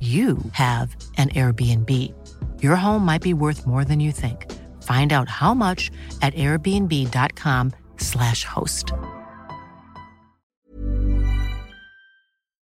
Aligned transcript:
you 0.00 0.38
have 0.52 0.94
an 1.16 1.30
Airbnb. 1.30 1.90
Your 2.60 2.76
home 2.76 3.02
might 3.04 3.22
be 3.22 3.32
worth 3.32 3.66
more 3.66 3.84
than 3.84 4.00
you 4.00 4.12
think. 4.12 4.52
Find 4.82 5.14
out 5.14 5.30
how 5.30 5.54
much 5.54 5.90
at 6.20 6.34
airbnb.com/slash 6.34 8.44
host. 8.44 8.92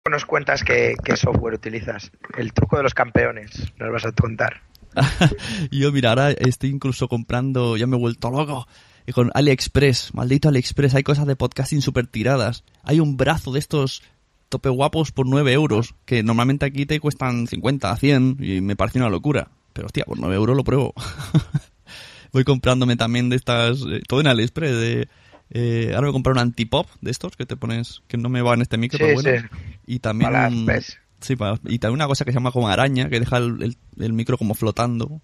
Nos 0.08 0.26
cuentas 0.26 0.64
qué, 0.64 0.94
qué 1.04 1.18
software 1.18 1.56
utilizas. 1.56 2.12
El 2.38 2.54
truco 2.54 2.78
de 2.78 2.84
los 2.84 2.94
campeones, 2.94 3.74
nos 3.80 3.92
vas 3.92 4.06
a 4.06 4.12
contar. 4.12 4.62
Yo, 5.72 5.92
mira, 5.92 6.10
ahora 6.10 6.32
estoy 6.32 6.70
incluso 6.70 7.08
comprando, 7.08 7.76
ya 7.76 7.88
me 7.88 7.98
he 7.98 8.00
vuelto 8.00 8.30
loco. 8.30 8.68
Y 9.08 9.12
con 9.12 9.32
AliExpress, 9.34 10.14
maldito 10.14 10.50
AliExpress, 10.50 10.96
hay 10.96 11.04
cosas 11.04 11.28
de 11.28 11.36
podcasting 11.36 11.82
súper 11.82 12.08
tiradas. 12.08 12.64
Hay 12.84 13.00
un 13.00 13.18
brazo 13.18 13.52
de 13.52 13.60
estos 13.60 14.02
tope 14.50 14.70
guapos 14.70 15.12
por 15.12 15.28
9 15.28 15.52
euros, 15.54 15.96
que 16.06 16.24
normalmente 16.24 16.66
aquí 16.66 16.86
te 16.86 17.00
cuestan 17.00 17.48
50, 17.48 17.96
100, 17.98 18.38
y 18.40 18.62
me 18.62 18.76
parece 18.76 19.00
una 19.00 19.10
locura. 19.10 19.50
Pero 19.74 19.88
hostia, 19.88 20.06
por 20.06 20.20
9 20.20 20.36
euros 20.36 20.56
lo 20.56 20.64
pruebo. 20.64 20.94
Voy 22.32 22.44
comprándome 22.44 22.96
también 22.98 23.30
de 23.30 23.36
estas, 23.38 23.82
eh, 23.90 24.02
todo 24.08 24.22
en 24.22 24.28
AliExpress, 24.28 24.72
de... 24.76 25.08
Eh, 25.52 25.92
ahora 25.96 26.08
me 26.08 26.14
compré 26.14 26.32
un 26.34 26.40
antipop 26.40 26.88
de 27.02 27.12
estos 27.12 27.36
que 27.38 27.46
te 27.46 27.56
pones, 27.56 28.02
que 28.08 28.18
no 28.18 28.30
me 28.30 28.42
va 28.42 28.56
en 28.56 28.62
este 28.62 28.78
micro, 28.78 28.98
Sí, 28.98 29.04
pero 29.04 29.22
bueno. 29.22 29.40
sí. 29.40 29.46
Y 29.86 30.00
también, 30.00 30.32
Para 30.32 30.50
las- 30.50 30.98
sí, 31.22 31.36
para- 31.36 31.60
y 31.66 31.78
también 31.80 31.96
una 32.00 32.08
cosa 32.08 32.26
que 32.26 32.32
se 32.32 32.36
llama 32.38 32.52
como 32.52 32.68
araña, 32.68 33.10
que 33.10 33.20
deja 33.20 33.38
el, 33.38 33.62
el- 33.62 33.78
el 34.04 34.14
micro 34.14 34.38
como 34.38 34.56
flotando. 34.56 35.22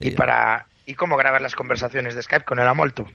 Y 0.00 0.08
Eh, 0.08 0.12
para 0.12 0.66
¿Y 0.86 0.94
cómo 0.94 1.16
grabas 1.16 1.42
las 1.42 1.54
conversaciones 1.54 2.14
de 2.14 2.22
Skype 2.22 2.44
con 2.46 2.58
el 2.58 2.66
Amolto? 2.66 3.06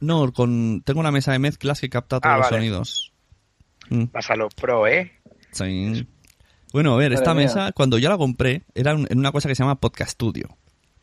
No, 0.00 0.32
con, 0.32 0.82
tengo 0.82 1.00
una 1.00 1.10
mesa 1.10 1.32
de 1.32 1.38
mezclas 1.40 1.80
que 1.80 1.90
capta 1.90 2.20
todos 2.20 2.32
Ah, 2.32 2.38
los 2.38 2.46
vale. 2.50 2.56
sonidos. 2.56 3.03
Mm, 3.90 4.04
Pásalo 4.06 4.48
pro, 4.50 4.86
¿eh? 4.86 5.12
sí. 5.50 6.06
Bueno, 6.72 6.94
a 6.94 6.96
ver, 6.96 7.12
esta 7.12 7.34
mía. 7.34 7.44
mesa, 7.44 7.70
cuando 7.72 7.98
yo 7.98 8.08
la 8.08 8.18
compré, 8.18 8.62
era 8.74 8.94
un- 8.96 9.06
en 9.08 9.18
una 9.18 9.30
cosa 9.30 9.48
que 9.48 9.54
se 9.54 9.62
llama 9.62 9.76
Podcast 9.80 10.10
Studio. 10.12 10.56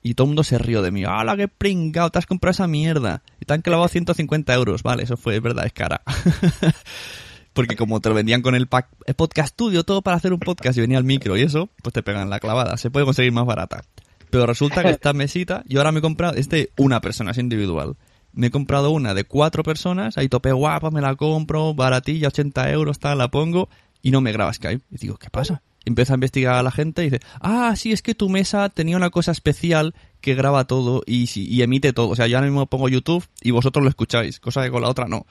Y 0.03 0.15
todo 0.15 0.25
el 0.25 0.29
mundo 0.29 0.43
se 0.43 0.57
rió 0.57 0.81
de 0.81 0.91
mí. 0.91 1.03
¡Hala, 1.05 1.37
qué 1.37 1.47
pringao! 1.47 2.09
Te 2.09 2.19
has 2.19 2.25
comprado 2.25 2.51
esa 2.51 2.67
mierda. 2.67 3.21
Y 3.39 3.45
te 3.45 3.53
han 3.53 3.61
clavado 3.61 3.87
150 3.87 4.53
euros. 4.53 4.83
Vale, 4.83 5.03
eso 5.03 5.15
fue, 5.15 5.35
es 5.37 5.41
verdad, 5.41 5.65
es 5.65 5.71
cara. 5.73 6.01
Porque 7.53 7.75
como 7.75 7.99
te 7.99 8.09
lo 8.09 8.15
vendían 8.15 8.41
con 8.41 8.55
el 8.55 8.67
pack 8.67 8.87
el 9.05 9.13
Podcast 9.13 9.49
Studio, 9.53 9.83
todo 9.83 10.01
para 10.01 10.15
hacer 10.17 10.31
un 10.33 10.39
podcast 10.39 10.77
y 10.77 10.81
venía 10.81 10.97
el 10.97 11.03
micro 11.03 11.35
y 11.35 11.41
eso, 11.41 11.69
pues 11.83 11.93
te 11.93 12.01
pegan 12.01 12.29
la 12.29 12.39
clavada. 12.39 12.77
Se 12.77 12.89
puede 12.89 13.05
conseguir 13.05 13.31
más 13.33 13.45
barata. 13.45 13.83
Pero 14.29 14.45
resulta 14.45 14.83
que 14.83 14.89
esta 14.91 15.11
mesita, 15.11 15.63
yo 15.67 15.79
ahora 15.79 15.91
me 15.91 15.99
he 15.99 16.01
comprado, 16.01 16.35
es 16.35 16.47
de 16.47 16.71
una 16.77 17.01
persona, 17.01 17.31
es 17.31 17.37
individual. 17.37 17.95
Me 18.33 18.47
he 18.47 18.51
comprado 18.51 18.91
una 18.91 19.13
de 19.13 19.23
cuatro 19.25 19.63
personas, 19.63 20.17
ahí 20.17 20.29
tope 20.29 20.51
guapa, 20.51 20.89
me 20.91 21.01
la 21.01 21.15
compro, 21.15 21.73
baratilla, 21.73 22.29
80 22.29 22.71
euros, 22.71 22.99
tal, 22.99 23.17
la 23.17 23.29
pongo 23.29 23.69
y 24.01 24.11
no 24.11 24.21
me 24.21 24.31
graba 24.31 24.53
Skype. 24.53 24.83
Y 24.91 24.97
digo, 24.97 25.17
¿qué 25.17 25.29
pasa? 25.29 25.61
Empieza 25.83 26.13
a 26.13 26.15
investigar 26.15 26.55
a 26.55 26.63
la 26.63 26.71
gente 26.71 27.01
y 27.01 27.09
dice, 27.09 27.19
ah, 27.41 27.73
sí, 27.75 27.91
es 27.91 28.01
que 28.01 28.13
tu 28.15 28.29
mesa 28.29 28.69
tenía 28.69 28.95
una 28.97 29.09
cosa 29.09 29.31
especial 29.31 29.95
que 30.21 30.35
graba 30.35 30.65
todo 30.65 31.01
y, 31.07 31.27
si- 31.27 31.47
y 31.47 31.61
emite 31.63 31.91
todo. 31.91 32.09
O 32.09 32.15
sea, 32.15 32.27
yo 32.27 32.37
ahora 32.37 32.47
mismo 32.47 32.67
pongo 32.67 32.87
YouTube 32.87 33.25
y 33.41 33.49
vosotros 33.51 33.83
lo 33.83 33.89
escucháis, 33.89 34.39
cosa 34.39 34.63
que 34.63 34.69
con 34.69 34.83
la 34.83 34.89
otra 34.89 35.07
no. 35.07 35.25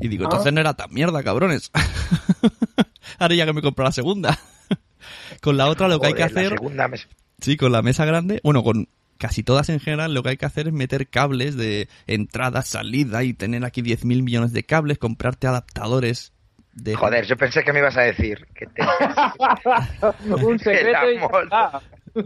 Y 0.00 0.08
digo, 0.08 0.24
entonces 0.24 0.52
no 0.52 0.60
era 0.60 0.74
tan 0.74 0.92
mierda, 0.92 1.22
cabrones. 1.22 1.70
ahora 3.18 3.34
ya 3.34 3.46
que 3.46 3.52
me 3.52 3.62
compro 3.62 3.84
la 3.84 3.92
segunda. 3.92 4.38
con 5.40 5.56
la 5.56 5.68
otra 5.68 5.88
lo 5.88 6.00
que 6.00 6.08
hay 6.08 6.12
que 6.14 6.20
la 6.20 6.26
hacer... 6.26 6.48
segunda 6.50 6.88
mes- 6.88 7.08
Sí, 7.40 7.56
con 7.56 7.72
la 7.72 7.82
mesa 7.82 8.04
grande, 8.04 8.40
bueno, 8.44 8.62
con 8.62 8.88
casi 9.18 9.42
todas 9.42 9.68
en 9.68 9.80
general, 9.80 10.14
lo 10.14 10.22
que 10.22 10.30
hay 10.30 10.36
que 10.36 10.46
hacer 10.46 10.68
es 10.68 10.72
meter 10.72 11.08
cables 11.08 11.56
de 11.56 11.88
entrada, 12.06 12.62
salida 12.62 13.22
y 13.24 13.34
tener 13.34 13.64
aquí 13.64 13.82
10.000 13.82 14.22
millones 14.22 14.52
de 14.52 14.64
cables, 14.64 14.98
comprarte 14.98 15.46
adaptadores 15.46 16.32
de... 16.72 16.94
Joder, 16.94 17.24
yo 17.26 17.36
pensé 17.36 17.62
que 17.62 17.72
me 17.72 17.78
ibas 17.78 17.96
a 17.96 18.02
decir 18.02 18.46
que 18.54 18.66
te... 18.66 18.82
Un 20.44 20.58
secreto 20.58 21.10
y. 21.10 21.18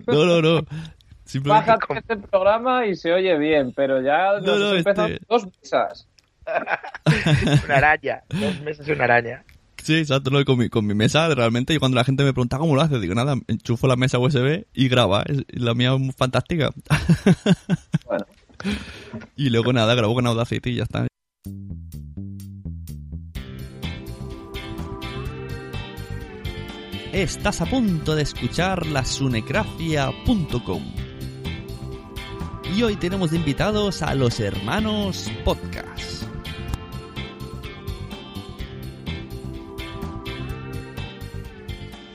No, 0.07 0.25
no, 0.25 0.41
no. 0.41 0.67
Simplemente... 1.25 1.71
Bájate 1.71 1.99
este 1.99 2.17
programa 2.29 2.87
y 2.87 2.97
se 2.97 3.13
oye 3.13 3.37
bien, 3.39 3.73
pero 3.77 4.01
ya 4.01 4.41
nos 4.41 4.43
No, 4.45 4.75
este- 4.75 5.21
dos 5.29 5.47
mesas. 5.63 6.09
una 7.65 7.77
araña. 7.77 8.23
Dos 8.29 8.61
meses 8.63 8.89
y 8.89 8.93
una 8.93 9.05
araña. 9.05 9.45
Sí, 9.83 9.95
exacto, 9.95 10.31
no, 10.31 10.45
con, 10.45 10.59
mi, 10.59 10.69
con 10.69 10.85
mi 10.87 10.95
mesa, 10.95 11.33
realmente, 11.35 11.73
y 11.73 11.79
cuando 11.79 11.95
la 11.97 12.05
gente 12.05 12.23
me 12.25 12.33
pregunta 12.33 12.59
cómo 12.59 12.75
lo 12.75 12.83
hace, 12.83 12.99
digo, 13.01 13.15
nada, 13.15 13.37
enchufo 13.47 13.87
la 13.87 13.97
mesa 13.97 14.19
USB 14.19 14.65
y 14.75 14.89
graba, 14.89 15.23
es- 15.23 15.45
la 15.49 15.73
mía 15.75 15.95
es 15.95 16.15
fantástica. 16.17 16.71
Bueno, 18.07 18.27
y 19.37 19.51
luego 19.51 19.73
nada, 19.73 19.95
grabo 19.95 20.15
con 20.15 20.27
Audacity 20.27 20.71
y 20.71 20.75
ya 20.77 20.83
está. 20.83 21.07
Estás 27.13 27.61
a 27.61 27.67
punto 27.67 28.15
de 28.15 28.23
escuchar 28.23 28.87
la 28.87 29.05
sunecracia.com. 29.05 30.83
Y 32.77 32.83
hoy 32.83 32.97
tenemos 32.97 33.31
de 33.31 33.39
invitados 33.39 34.03
a 34.03 34.15
los 34.15 34.39
hermanos 34.41 35.31
Podcast. 35.45 36.18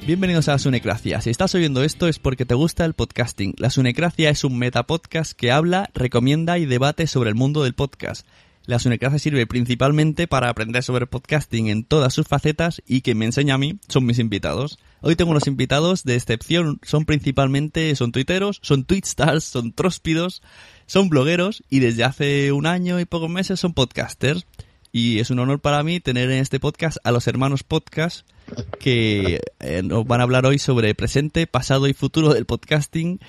Bienvenidos 0.06 0.50
a 0.50 0.52
la 0.52 0.60
Sunecracia. 0.60 1.22
Si 1.22 1.30
estás 1.30 1.56
oyendo 1.56 1.82
esto 1.82 2.10
es 2.10 2.20
porque 2.20 2.44
te 2.44 2.56
gusta 2.56 2.84
el 2.84 2.94
podcasting. 2.94 3.54
La 3.58 3.70
Sunecracia 3.70 4.30
es 4.30 4.44
un 4.44 4.58
metapodcast 4.58 5.32
que 5.32 5.50
habla, 5.50 5.90
recomienda 5.94 6.58
y 6.58 6.66
debate 6.66 7.08
sobre 7.08 7.30
el 7.30 7.36
mundo 7.36 7.64
del 7.64 7.74
podcast. 7.74 8.28
La 8.66 8.80
Sunecracia 8.80 9.18
sirve 9.18 9.48
principalmente 9.48 10.28
para 10.28 10.50
aprender 10.50 10.84
sobre 10.84 11.08
podcasting 11.08 11.68
en 11.68 11.86
todas 11.86 12.14
sus 12.14 12.28
facetas 12.28 12.82
y 12.86 13.00
que 13.00 13.16
me 13.16 13.24
enseña 13.24 13.54
a 13.54 13.58
mí 13.58 13.80
son 13.88 14.06
mis 14.06 14.20
invitados. 14.20 14.78
Hoy 15.00 15.16
tengo 15.16 15.32
unos 15.32 15.48
invitados 15.48 16.04
de 16.04 16.16
excepción, 16.16 16.82
son 16.84 17.06
principalmente, 17.06 17.96
son 17.96 18.12
tuiteros, 18.12 18.60
son 18.62 18.84
tweetstars, 18.84 19.46
son 19.46 19.72
tróspidos, 19.72 20.42
son 20.86 21.08
blogueros 21.08 21.64
y 21.70 21.80
desde 21.80 22.04
hace 22.04 22.52
un 22.52 22.66
año 22.66 23.00
y 23.00 23.06
pocos 23.06 23.30
meses 23.30 23.62
son 23.62 23.74
podcasters. 23.74 24.46
Y 24.96 25.20
es 25.20 25.32
un 25.32 25.40
honor 25.40 25.60
para 25.60 25.82
mí 25.82 26.00
tener 26.00 26.30
en 26.30 26.38
este 26.38 26.60
podcast 26.60 27.00
a 27.04 27.12
los 27.12 27.28
hermanos 27.28 27.64
podcast 27.64 28.28
que 28.80 29.40
eh, 29.60 29.82
nos 29.84 30.06
van 30.06 30.20
a 30.20 30.24
hablar 30.24 30.46
hoy 30.46 30.60
sobre 30.60 30.94
presente, 30.94 31.48
pasado 31.48 31.88
y 31.88 31.94
futuro 31.94 32.32
del 32.32 32.46
podcasting 32.46 33.20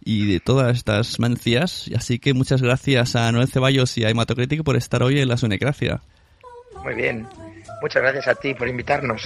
y 0.00 0.32
de 0.32 0.38
todas 0.38 0.76
estas 0.76 1.18
mancias. 1.18 1.90
Así 1.96 2.20
que 2.20 2.34
muchas 2.34 2.62
gracias 2.62 3.16
a 3.16 3.32
Noel 3.32 3.48
Ceballos 3.48 3.98
y 3.98 4.04
a 4.04 4.10
Hematocrítico 4.10 4.62
por 4.62 4.76
estar 4.76 5.02
hoy 5.02 5.18
en 5.18 5.26
la 5.26 5.36
Sunecracia. 5.36 6.02
Muy 6.84 6.94
bien. 6.94 7.26
Muchas 7.82 8.00
gracias 8.00 8.28
a 8.28 8.36
ti 8.36 8.54
por 8.54 8.68
invitarnos. 8.68 9.20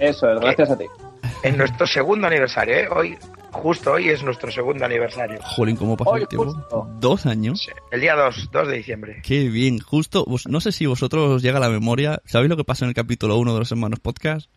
Eso 0.00 0.32
es, 0.32 0.40
gracias 0.40 0.70
a 0.70 0.76
ti. 0.76 0.86
En 1.44 1.56
nuestro 1.56 1.86
segundo 1.86 2.26
aniversario, 2.26 2.74
¿eh? 2.74 2.88
Hoy, 2.90 3.16
justo 3.56 3.92
hoy 3.92 4.08
es 4.08 4.22
nuestro 4.22 4.50
segundo 4.50 4.84
aniversario. 4.84 5.38
Jolín, 5.42 5.76
¿cómo 5.76 5.96
pasa 5.96 6.10
Hoy 6.10 6.22
el 6.22 6.28
tiempo? 6.28 6.52
justo. 6.52 6.88
Dos 7.00 7.26
años. 7.26 7.60
Sí, 7.62 7.70
El 7.90 8.00
día 8.00 8.14
2, 8.14 8.50
2 8.52 8.68
de 8.68 8.76
diciembre. 8.76 9.20
Qué 9.24 9.48
bien, 9.48 9.78
justo, 9.78 10.24
vos- 10.26 10.46
no 10.46 10.60
sé 10.60 10.72
si 10.72 10.86
vosotros 10.86 11.28
os 11.30 11.42
llega 11.42 11.58
a 11.58 11.60
la 11.60 11.68
memoria, 11.70 12.20
¿sabéis 12.26 12.50
lo 12.50 12.56
que 12.56 12.64
pasó 12.64 12.84
en 12.84 12.90
el 12.90 12.94
capítulo 12.94 13.36
1 13.38 13.52
de 13.54 13.58
los 13.60 13.70
hermanos 13.72 14.00
podcast? 14.00 14.48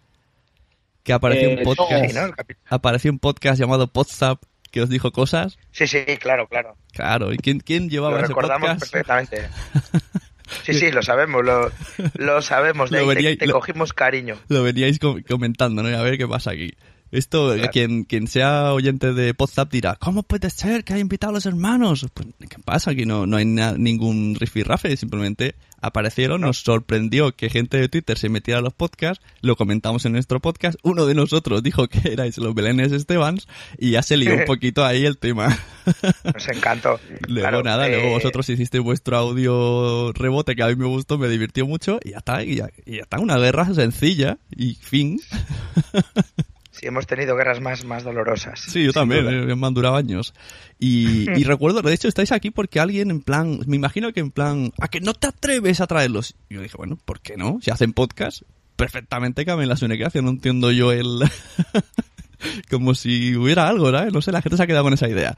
Que 1.03 1.13
apareció 1.13 1.49
Eh, 1.49 1.57
un 1.57 1.63
podcast, 1.63 2.05
Sí, 2.09 2.13
¿no? 2.15 2.33
Apareció 2.67 3.11
un 3.11 3.19
podcast 3.19 3.59
llamado 3.59 3.87
Podzap 3.91 4.41
que 4.71 4.81
os 4.81 4.89
dijo 4.89 5.11
cosas. 5.11 5.57
Sí, 5.71 5.87
sí, 5.87 6.03
claro, 6.19 6.47
claro. 6.47 6.75
Claro, 6.93 7.33
¿y 7.33 7.37
quién, 7.37 7.59
quién 7.59 7.83
Lo 7.85 7.89
llevaba 7.89 8.17
ese 8.19 8.27
recordamos 8.27 8.69
podcast? 8.69 8.91
perfectamente. 8.91 9.49
Sí, 10.63 10.73
sí, 10.73 10.91
lo 10.91 11.03
sabemos, 11.03 11.45
lo, 11.45 11.71
lo 12.15 12.41
sabemos. 12.41 12.89
De 12.89 13.01
Lo 13.01 13.07
te- 13.07 13.19
veríais- 13.19 13.37
te, 13.37 13.45
lo- 13.45 13.53
cogimos 13.53 13.93
cariño. 13.93 14.35
Lo 14.47 14.63
veníais 14.63 14.97
com- 14.97 15.21
comentando, 15.21 15.83
¿no? 15.83 15.95
A 15.95 16.01
ver 16.01 16.17
qué 16.17 16.27
pasa 16.27 16.49
aquí. 16.49 16.73
Esto, 17.11 17.53
Claro. 17.55 17.69
quien, 17.71 18.03
quien 18.03 18.27
sea 18.27 18.73
oyente 18.73 19.13
de 19.13 19.33
Podzap 19.33 19.71
dirá, 19.71 19.95
¿cómo 19.95 20.23
puede 20.23 20.49
ser 20.49 20.83
que 20.83 20.93
haya 20.93 21.01
invitado 21.01 21.31
a 21.31 21.33
los 21.35 21.45
hermanos? 21.45 22.05
Pues, 22.13 22.27
¿qué 22.47 22.57
pasa? 22.63 22.91
Aquí 22.91 23.05
no, 23.05 23.25
no 23.25 23.37
hay 23.37 23.45
ningún 23.45 24.35
rifirrafe, 24.35 24.95
simplemente 24.97 25.55
aparecieron, 25.81 26.41
nos 26.41 26.57
sorprendió 26.59 27.35
que 27.35 27.49
gente 27.49 27.77
de 27.77 27.87
Twitter 27.89 28.17
se 28.17 28.29
metiera 28.29 28.59
a 28.59 28.61
los 28.61 28.73
podcasts, 28.73 29.23
lo 29.41 29.55
comentamos 29.55 30.05
en 30.05 30.11
nuestro 30.11 30.39
podcast, 30.39 30.77
uno 30.83 31.05
de 31.05 31.15
nosotros 31.15 31.63
dijo 31.63 31.87
que 31.87 31.99
erais 32.13 32.37
los 32.37 32.53
Belenes 32.53 32.91
Estebans 32.91 33.47
y 33.77 33.91
ya 33.91 34.03
se 34.03 34.17
lió 34.17 34.35
un 34.35 34.45
poquito 34.45 34.85
ahí 34.85 35.05
el 35.05 35.17
tema. 35.17 35.57
Nos 36.33 36.47
encantó. 36.49 36.99
Luego 37.27 37.49
Claro, 37.49 37.63
nada, 37.63 37.87
eh, 37.87 37.91
luego 37.91 38.09
vosotros 38.11 38.47
hicisteis 38.49 38.83
vuestro 38.83 39.17
audio 39.17 40.11
rebote 40.13 40.55
que 40.55 40.63
a 40.63 40.67
mí 40.67 40.75
me 40.75 40.85
gustó, 40.85 41.17
me 41.17 41.29
divirtió 41.29 41.65
mucho 41.65 41.99
y 42.03 42.11
ya 42.11 42.17
está, 42.17 42.43
y 42.43 42.55
ya, 42.57 42.69
y 42.85 42.97
ya 42.97 43.03
está, 43.03 43.19
una 43.19 43.37
guerra 43.37 43.73
sencilla 43.73 44.37
y 44.55 44.75
fin. 44.75 45.19
Sí, 46.79 46.87
hemos 46.87 47.07
tenido 47.07 47.35
guerras 47.35 47.59
más, 47.59 47.83
más 47.83 48.05
dolorosas. 48.05 48.61
Sí, 48.61 48.85
yo 48.85 48.93
también, 48.93 49.27
eh, 49.27 49.53
me 49.53 49.67
han 49.67 49.73
durado 49.73 49.97
años. 49.97 50.33
Y, 50.79 51.29
y 51.37 51.43
recuerdo, 51.43 51.81
de 51.81 51.93
hecho, 51.93 52.07
estáis 52.07 52.31
aquí 52.31 52.51
porque 52.51 52.79
alguien 52.79 53.11
en 53.11 53.19
plan, 53.19 53.59
me 53.67 53.75
imagino 53.75 54.13
que 54.13 54.21
en 54.21 54.31
plan, 54.31 54.71
¿a 54.79 54.87
que 54.87 55.01
no 55.01 55.13
te 55.13 55.27
atreves 55.27 55.81
a 55.81 55.87
traerlos? 55.87 56.35
Y 56.49 56.55
yo 56.55 56.61
dije, 56.61 56.77
bueno, 56.77 56.97
¿por 57.03 57.19
qué 57.19 57.35
no? 57.35 57.59
Si 57.61 57.69
hacen 57.69 57.91
podcast, 57.91 58.43
perfectamente 58.77 59.43
caben 59.43 59.67
las 59.67 59.79
Sunecracia, 59.79 60.21
no 60.21 60.29
entiendo 60.29 60.71
yo 60.71 60.93
el... 60.93 61.19
Como 62.69 62.95
si 62.95 63.35
hubiera 63.35 63.67
algo, 63.67 63.91
¿no? 63.91 64.05
No 64.05 64.21
sé, 64.21 64.31
la 64.31 64.41
gente 64.41 64.55
se 64.55 64.63
ha 64.63 64.67
quedado 64.67 64.85
con 64.85 64.93
esa 64.93 65.09
idea. 65.09 65.35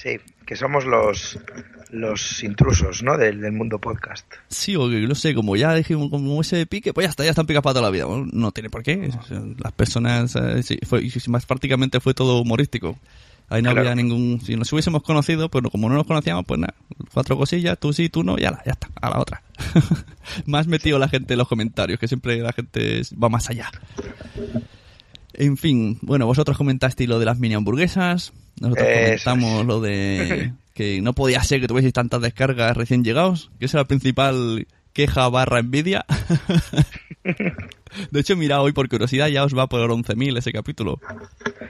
Sí, 0.00 0.18
que 0.46 0.56
somos 0.56 0.86
los, 0.86 1.38
los 1.90 2.42
intrusos, 2.42 3.02
¿no? 3.02 3.18
Del, 3.18 3.40
del 3.40 3.52
mundo 3.52 3.78
podcast. 3.78 4.24
Sí, 4.48 4.74
o 4.76 4.88
que, 4.88 5.00
no 5.00 5.14
sé, 5.14 5.34
como 5.34 5.56
ya 5.56 5.74
dijimos, 5.74 6.08
como 6.10 6.40
ese 6.40 6.64
pique, 6.66 6.94
pues 6.94 7.04
ya 7.06 7.10
está, 7.10 7.24
ya 7.24 7.30
están 7.30 7.46
picados 7.46 7.64
para 7.64 7.74
toda 7.74 7.86
la 7.86 7.90
vida. 7.90 8.06
Bueno, 8.06 8.26
no 8.32 8.50
tiene 8.52 8.70
por 8.70 8.82
qué. 8.82 9.10
Las 9.58 9.72
personas, 9.72 10.34
eh, 10.36 10.62
sí, 10.62 10.78
fue, 10.86 11.02
y 11.02 11.12
más 11.28 11.44
prácticamente 11.44 12.00
fue 12.00 12.14
todo 12.14 12.40
humorístico. 12.40 12.98
Ahí 13.50 13.62
no 13.62 13.72
Claro. 13.72 13.80
había 13.90 13.94
ningún, 13.96 14.40
si 14.40 14.54
nos 14.56 14.72
hubiésemos 14.72 15.02
conocido, 15.02 15.50
pues 15.50 15.64
como 15.72 15.88
no 15.88 15.96
nos 15.96 16.06
conocíamos, 16.06 16.44
pues 16.46 16.60
nada, 16.60 16.72
cuatro 17.12 17.36
cosillas, 17.36 17.76
tú 17.78 17.92
sí, 17.92 18.08
tú 18.08 18.22
no, 18.22 18.38
ya, 18.38 18.52
la- 18.52 18.62
ya 18.64 18.72
está, 18.72 18.88
a 19.02 19.10
la 19.10 19.18
otra. 19.18 19.42
más 20.46 20.68
metido 20.68 20.98
la 21.00 21.08
gente 21.08 21.34
en 21.34 21.38
los 21.38 21.48
comentarios, 21.48 21.98
que 21.98 22.06
siempre 22.08 22.38
la 22.38 22.52
gente 22.52 23.02
va 23.22 23.28
más 23.28 23.50
allá. 23.50 23.68
En 25.34 25.56
fin, 25.56 25.98
bueno, 26.02 26.26
vosotros 26.26 26.56
comentasteis 26.56 27.08
lo 27.08 27.18
de 27.18 27.24
las 27.26 27.38
mini 27.38 27.54
hamburguesas, 27.54 28.32
nosotros 28.60 28.86
Eso 28.88 29.30
comentamos 29.30 29.60
es. 29.60 29.66
lo 29.66 29.80
de 29.80 30.52
que 30.74 31.00
no 31.02 31.12
podía 31.12 31.42
ser 31.42 31.60
que 31.60 31.68
tuvieseis 31.68 31.92
tantas 31.92 32.20
descargas 32.22 32.76
recién 32.76 33.04
llegados, 33.04 33.50
que 33.58 33.66
esa 33.66 33.76
era 33.78 33.82
la 33.84 33.88
principal 33.88 34.66
queja 34.92 35.28
barra 35.28 35.58
envidia. 35.60 36.04
de 38.10 38.20
hecho, 38.20 38.36
mira, 38.36 38.60
hoy 38.62 38.72
por 38.72 38.88
curiosidad 38.88 39.28
ya 39.28 39.44
os 39.44 39.56
va 39.56 39.66
por 39.66 39.80
11.000 39.80 40.38
ese 40.38 40.52
capítulo. 40.52 41.00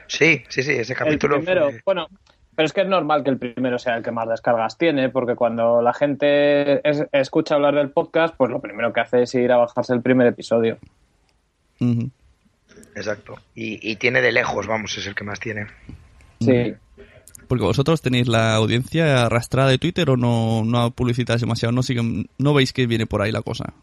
Sí, 0.07 0.43
sí, 0.49 0.63
sí, 0.63 0.71
ese 0.71 0.93
El 0.93 0.99
capítulo 0.99 1.37
primero, 1.37 1.69
fue- 1.71 1.81
bueno, 1.85 2.07
pero 2.55 2.65
es 2.65 2.73
que 2.73 2.81
es 2.81 2.87
normal 2.87 3.23
que 3.23 3.29
el 3.31 3.37
primero 3.37 3.79
sea 3.79 3.97
el 3.97 4.03
que 4.03 4.11
más 4.11 4.27
descargas 4.29 4.77
tiene, 4.77 5.09
porque 5.09 5.35
cuando 5.35 5.81
la 5.81 5.93
gente 5.93 6.87
es- 6.89 7.05
escucha 7.11 7.55
hablar 7.55 7.75
del 7.75 7.89
podcast, 7.91 8.35
pues 8.37 8.49
lo 8.51 8.61
primero 8.61 8.91
que 8.93 8.99
hace 9.01 9.23
es 9.23 9.33
ir 9.35 9.51
a 9.51 9.57
bajarse 9.57 9.93
el 9.93 10.01
primer 10.01 10.27
episodio. 10.27 10.77
Exacto. 12.95 13.35
Y, 13.55 13.79
y 13.89 13.95
tiene 13.95 14.21
de 14.21 14.31
lejos, 14.31 14.67
vamos, 14.67 14.97
es 14.97 15.07
el 15.07 15.15
que 15.15 15.23
más 15.23 15.39
tiene. 15.39 15.67
Sí. 16.41 16.73
Porque 17.47 17.65
vosotros 17.65 18.01
tenéis 18.01 18.27
la 18.27 18.55
audiencia 18.55 19.25
arrastrada 19.25 19.69
de 19.69 19.77
Twitter 19.77 20.09
o 20.09 20.17
no, 20.17 20.63
no 20.63 20.91
publicitáis 20.91 21.41
demasiado, 21.41 21.71
no 21.71 21.83
siguen, 21.83 22.29
no 22.37 22.53
veis 22.53 22.71
que 22.73 22.87
viene 22.87 23.05
por 23.05 23.21
ahí 23.21 23.31
la 23.31 23.41
cosa. 23.41 23.73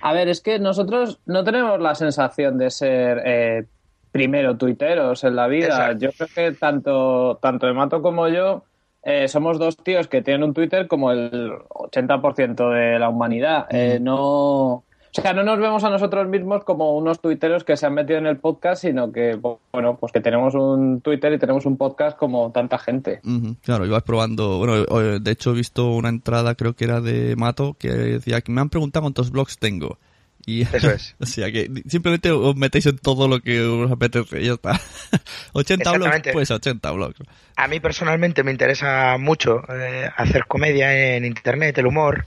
A 0.00 0.12
ver, 0.12 0.28
es 0.28 0.40
que 0.40 0.58
nosotros 0.58 1.20
no 1.26 1.44
tenemos 1.44 1.80
la 1.80 1.94
sensación 1.94 2.58
de 2.58 2.70
ser 2.70 3.22
eh, 3.24 3.64
primero 4.10 4.56
tuiteros 4.56 5.24
en 5.24 5.36
la 5.36 5.46
vida. 5.46 5.66
Exacto. 5.66 5.98
Yo 5.98 6.10
creo 6.12 6.28
que 6.34 6.58
tanto, 6.58 7.38
tanto 7.40 7.68
Emato 7.68 8.02
como 8.02 8.28
yo 8.28 8.64
eh, 9.02 9.28
somos 9.28 9.60
dos 9.60 9.76
tíos 9.76 10.08
que 10.08 10.20
tienen 10.20 10.42
un 10.42 10.52
Twitter 10.52 10.88
como 10.88 11.12
el 11.12 11.52
80% 11.68 12.74
de 12.74 12.98
la 12.98 13.08
humanidad. 13.08 13.66
Eh, 13.70 13.98
no. 14.00 14.82
O 15.18 15.22
sea, 15.22 15.32
no 15.32 15.42
nos 15.42 15.58
vemos 15.58 15.82
a 15.84 15.90
nosotros 15.90 16.28
mismos 16.28 16.64
como 16.64 16.96
unos 16.96 17.20
tuiteros 17.20 17.64
que 17.64 17.76
se 17.76 17.86
han 17.86 17.94
metido 17.94 18.18
en 18.18 18.26
el 18.26 18.36
podcast, 18.36 18.82
sino 18.82 19.12
que, 19.12 19.34
bueno, 19.72 19.96
pues 19.96 20.12
que 20.12 20.20
tenemos 20.20 20.54
un 20.54 21.00
Twitter 21.00 21.32
y 21.32 21.38
tenemos 21.38 21.64
un 21.64 21.76
podcast 21.76 22.18
como 22.18 22.52
tanta 22.52 22.78
gente. 22.78 23.20
Claro, 23.62 23.86
ibas 23.86 24.02
probando. 24.02 24.58
Bueno, 24.58 24.84
eh, 25.00 25.18
de 25.20 25.30
hecho 25.30 25.52
he 25.52 25.54
visto 25.54 25.90
una 25.92 26.10
entrada, 26.10 26.54
creo 26.54 26.74
que 26.74 26.84
era 26.84 27.00
de 27.00 27.34
Mato, 27.36 27.76
que 27.78 27.88
decía 27.90 28.40
que 28.42 28.52
me 28.52 28.60
han 28.60 28.68
preguntado 28.68 29.04
cuántos 29.04 29.30
blogs 29.30 29.58
tengo. 29.58 29.98
Y, 30.44 30.62
Eso 30.72 30.90
es. 30.90 31.16
o 31.18 31.26
sea 31.26 31.50
que 31.50 31.70
simplemente 31.88 32.30
os 32.30 32.54
metéis 32.54 32.86
en 32.86 32.98
todo 32.98 33.26
lo 33.26 33.40
que 33.40 33.60
os 33.60 33.90
apetece 33.90 34.42
y 34.42 34.46
ya 34.46 34.52
está. 34.52 34.80
80 35.54 35.90
blogs, 35.92 35.96
Exactamente. 35.96 36.32
pues 36.32 36.50
80 36.50 36.90
blogs. 36.92 37.20
A 37.56 37.68
mí 37.68 37.80
personalmente 37.80 38.44
me 38.44 38.52
interesa 38.52 39.16
mucho 39.18 39.62
eh, 39.72 40.10
hacer 40.16 40.46
comedia 40.46 41.16
en 41.16 41.24
internet, 41.24 41.76
el 41.78 41.86
humor, 41.86 42.26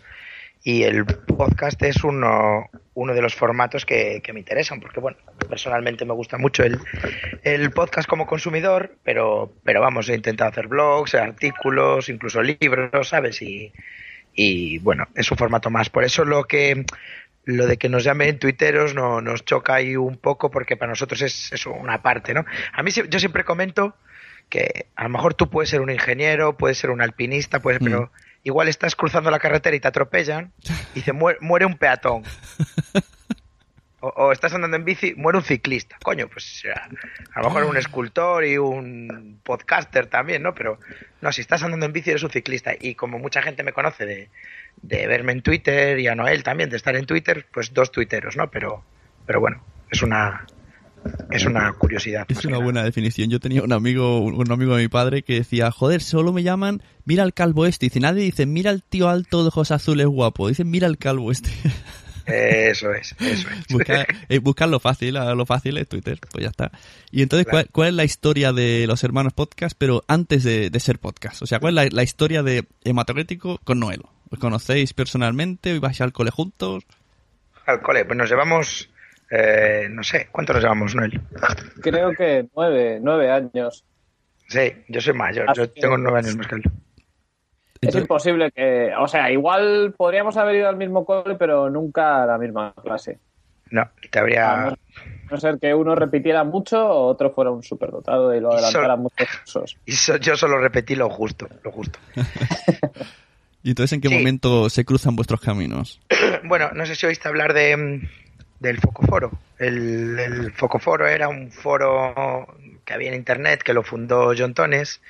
y 0.64 0.84
el 0.84 1.06
podcast 1.06 1.82
es 1.84 2.04
uno, 2.04 2.70
uno 2.94 3.14
de 3.14 3.22
los 3.22 3.36
formatos 3.36 3.86
que, 3.86 4.22
que 4.22 4.34
me 4.34 4.40
interesan, 4.40 4.80
porque 4.80 5.00
bueno, 5.00 5.18
personalmente 5.48 6.06
me 6.06 6.14
gusta 6.14 6.38
mucho 6.38 6.64
el, 6.64 6.80
el 7.44 7.72
podcast 7.72 8.10
como 8.10 8.28
consumidor, 8.28 8.96
pero, 9.04 9.54
pero 9.64 9.82
vamos, 9.82 10.10
he 10.10 10.16
intentado 10.16 10.52
hacer 10.52 10.68
blogs, 10.68 11.16
artículos, 11.16 12.10
incluso 12.10 12.42
libros, 12.42 13.08
¿sabes? 13.08 13.42
Y, 13.42 13.72
y 14.34 14.80
bueno, 14.80 15.08
es 15.16 15.32
un 15.32 15.38
formato 15.38 15.70
más. 15.70 15.90
Por 15.90 16.04
eso 16.04 16.26
lo 16.26 16.44
que 16.44 16.86
lo 17.46 17.66
de 17.66 17.78
que 17.78 17.90
nos 17.90 18.04
llamen 18.04 18.38
tuiteros 18.38 18.94
no, 18.94 19.22
nos 19.22 19.44
choca 19.44 19.76
ahí 19.76 19.96
un 19.96 20.18
poco 20.18 20.52
porque 20.52 20.78
para 20.78 20.92
nosotros 20.92 21.22
es, 21.22 21.52
es 21.52 21.66
una 21.66 22.02
parte, 22.02 22.34
¿no? 22.34 22.46
A 22.74 22.84
mí 22.84 22.92
yo 22.92 23.20
siempre 23.20 23.44
comento 23.44 23.96
que 24.50 24.88
a 24.96 25.04
lo 25.04 25.10
mejor 25.10 25.34
tú 25.34 25.50
puedes 25.50 25.70
ser 25.70 25.82
un 25.82 25.90
ingeniero, 25.90 26.58
puedes 26.58 26.78
ser 26.78 26.90
un 26.92 27.02
alpinista, 27.02 27.60
puedes, 27.60 27.80
pero 27.80 28.12
igual 28.44 28.68
estás 28.68 28.96
cruzando 28.96 29.32
la 29.32 29.40
carretera 29.40 29.76
y 29.76 29.80
te 29.80 29.88
atropellan 29.88 30.52
y 30.94 30.96
dice 30.96 31.14
muere, 31.14 31.40
muere 31.42 31.66
un 31.66 31.78
peatón. 31.78 32.24
O, 34.02 34.08
o 34.08 34.32
estás 34.32 34.54
andando 34.54 34.78
en 34.78 34.86
bici, 34.86 35.14
muere 35.16 35.40
un 35.40 35.44
ciclista. 35.44 35.98
Coño, 36.02 36.30
pues 36.30 36.64
a, 36.74 36.88
a 37.38 37.42
lo 37.42 37.50
mejor 37.50 37.66
un 37.66 37.76
escultor 37.76 38.46
y 38.46 38.58
un 38.58 39.42
podcaster 39.44 40.06
también, 40.08 40.42
¿no? 40.42 40.56
Pero 40.56 40.80
no, 41.20 41.34
si 41.34 41.42
estás 41.42 41.64
andando 41.64 41.86
en 41.86 41.92
bici 41.92 42.12
eres 42.12 42.24
un 42.24 42.30
ciclista. 42.30 42.72
Y 42.80 42.96
como 42.96 43.20
mucha 43.20 43.42
gente 43.42 43.62
me 43.62 43.74
conoce 43.74 44.06
de, 44.06 44.30
de 44.82 45.08
verme 45.08 45.34
en 45.34 45.42
Twitter 45.42 46.00
y 46.00 46.08
a 46.08 46.16
Noel 46.16 46.44
también 46.44 46.70
de 46.70 46.78
estar 46.78 46.96
en 46.96 47.06
Twitter, 47.06 47.46
pues 47.52 47.74
dos 47.74 47.92
tuiteros, 47.92 48.38
¿no? 48.38 48.50
Pero, 48.50 48.86
pero 49.26 49.42
bueno, 49.42 49.62
es 49.92 50.02
una 50.02 50.48
es 51.32 51.46
una 51.46 51.72
curiosidad. 51.74 52.26
Es 52.30 52.46
una 52.46 52.58
buena 52.58 52.84
definición. 52.84 53.30
Yo 53.30 53.40
tenía 53.40 53.64
un 53.64 53.74
amigo, 53.74 54.20
un 54.20 54.52
amigo 54.52 54.76
de 54.76 54.84
mi 54.84 54.88
padre 54.88 55.24
que 55.24 55.36
decía, 55.36 55.72
joder, 55.72 56.02
solo 56.02 56.34
me 56.34 56.44
llaman, 56.44 56.82
mira 57.06 57.24
al 57.24 57.34
calvo 57.34 57.66
este. 57.66 57.88
Dice, 57.88 58.00
nadie 58.00 58.24
dice, 58.24 58.46
mira 58.46 58.72
al 58.72 58.84
tío 58.84 59.10
alto 59.10 59.44
de 59.44 59.50
ojos 59.50 59.72
azules 59.72 60.08
guapo. 60.08 60.48
Dicen, 60.48 60.70
mira 60.70 60.88
al 60.88 60.98
calvo 60.98 61.32
este. 61.32 61.50
Eso 62.32 62.94
es, 62.94 63.16
eso 63.20 63.50
es. 63.50 63.68
Buscar, 63.70 64.06
eh, 64.28 64.38
buscar 64.38 64.70
lo 64.70 64.80
fácil, 64.80 65.18
a 65.18 65.34
lo 65.34 65.48
fácil 65.48 65.78
es 65.78 65.88
Twitter, 65.88 66.20
pues 66.32 66.44
ya 66.44 66.50
está. 66.50 66.72
Y 67.12 67.24
entonces, 67.24 67.48
¿cuál, 67.50 67.68
cuál 67.72 67.88
es 67.90 67.94
la 67.96 68.04
historia 68.04 68.54
de 68.54 68.86
los 68.86 69.04
hermanos 69.04 69.34
podcast, 69.34 69.76
pero 69.76 70.04
antes 70.08 70.44
de, 70.44 70.70
de 70.70 70.80
ser 70.80 71.00
podcast? 71.00 71.42
O 71.42 71.48
sea, 71.48 71.60
¿cuál 71.60 71.78
es 71.78 71.86
la, 71.86 71.96
la 71.96 72.04
historia 72.04 72.44
de 72.44 72.66
Hematocrítico 72.84 73.60
con 73.64 73.80
Noelo? 73.80 74.12
¿Os 74.30 74.38
conocéis 74.38 74.94
personalmente? 74.94 75.80
¿Vais 75.80 76.00
al 76.02 76.14
cole 76.14 76.30
juntos? 76.30 76.84
Al 77.66 77.82
cole, 77.82 78.06
pues 78.06 78.18
nos 78.18 78.30
llevamos, 78.30 78.90
eh, 79.32 79.88
no 79.90 80.04
sé, 80.04 80.28
¿cuánto 80.32 80.54
nos 80.54 80.62
llevamos, 80.64 80.96
Noel? 80.96 81.20
Creo 81.82 82.12
que 82.14 82.48
nueve, 82.56 83.00
nueve 83.02 83.30
años. 83.32 83.84
Sí, 84.48 84.74
yo 84.88 85.00
soy 85.02 85.14
mayor, 85.14 85.48
yo 85.56 85.70
tengo 85.70 85.98
nueve 85.98 86.20
años 86.20 86.36
más 86.38 86.48
que 86.48 86.56
él. 86.56 86.64
Es 87.82 87.96
imposible 87.96 88.52
que, 88.52 88.92
o 89.00 89.08
sea, 89.08 89.32
igual 89.32 89.94
podríamos 89.96 90.36
haber 90.38 90.56
ido 90.56 90.68
al 90.70 90.76
mismo 90.76 91.06
cole, 91.06 91.36
pero 91.36 91.70
nunca 91.70 92.24
a 92.24 92.26
la 92.26 92.38
misma 92.38 92.74
clase. 92.84 93.20
No, 93.72 93.88
te 94.12 94.20
habría... 94.20 94.68
A 94.68 94.76
no 95.30 95.38
ser 95.38 95.60
que 95.60 95.74
uno 95.76 95.94
repitiera 95.96 96.44
mucho 96.44 96.84
o 96.86 97.06
otro 97.08 97.32
fuera 97.32 97.52
un 97.52 97.62
superdotado 97.64 98.34
y 98.36 98.40
lo 98.42 98.52
adelantara 98.52 98.96
muchos 98.96 99.28
cursos. 99.44 99.78
Y 99.86 99.92
so- 99.94 100.18
yo 100.18 100.36
solo 100.36 100.58
repetí 100.58 100.96
lo 100.96 101.08
justo, 101.10 101.48
lo 101.64 101.72
justo. 101.72 102.00
¿Y 103.64 103.70
entonces 103.70 103.94
en 103.94 104.02
qué 104.02 104.08
Sí. 104.10 104.16
momento 104.16 104.70
se 104.70 104.84
cruzan 104.86 105.16
vuestros 105.16 105.40
caminos? 105.40 106.02
Bueno, 106.46 106.72
no 106.74 106.86
sé 106.86 106.96
si 106.96 107.06
oíste 107.06 107.28
hablar 107.28 107.54
de 107.54 107.78
mm, 107.78 108.10
del 108.60 108.80
Focoforo. 108.80 109.32
El, 109.58 110.18
el 110.20 110.54
Focoforo 110.54 111.08
era 111.08 111.28
un 111.28 111.52
foro 111.52 112.56
que 112.86 112.94
había 112.94 113.10
en 113.10 113.16
internet 113.16 113.64
que 113.64 113.74
lo 113.74 113.84
fundó 113.84 114.34
John 114.38 114.54
Tones 114.54 115.02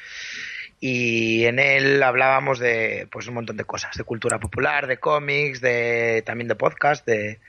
y 0.79 1.45
en 1.45 1.59
él 1.59 2.01
hablábamos 2.03 2.59
de 2.59 3.07
pues 3.11 3.27
un 3.27 3.33
montón 3.33 3.57
de 3.57 3.65
cosas, 3.65 3.95
de 3.97 4.03
cultura 4.03 4.39
popular, 4.39 4.87
de 4.87 4.97
cómics, 4.97 5.61
de 5.61 6.23
también 6.25 6.47
de 6.47 6.55
podcast, 6.55 7.05
de, 7.05 7.39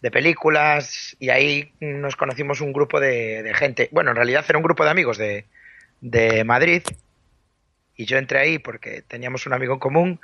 de 0.00 0.10
películas 0.10 1.16
y 1.20 1.30
ahí 1.30 1.72
nos 1.80 2.16
conocimos 2.16 2.60
un 2.60 2.72
grupo 2.72 2.98
de, 2.98 3.42
de 3.42 3.54
gente. 3.54 3.88
Bueno, 3.92 4.10
en 4.10 4.16
realidad 4.16 4.44
era 4.48 4.58
un 4.58 4.64
grupo 4.64 4.84
de 4.84 4.90
amigos 4.90 5.18
de, 5.18 5.46
de 6.00 6.44
Madrid 6.44 6.82
y 7.96 8.04
yo 8.06 8.18
entré 8.18 8.40
ahí 8.40 8.58
porque 8.58 9.02
teníamos 9.02 9.46
un 9.46 9.52
amigo 9.52 9.74
en 9.74 9.80
común 9.80 10.20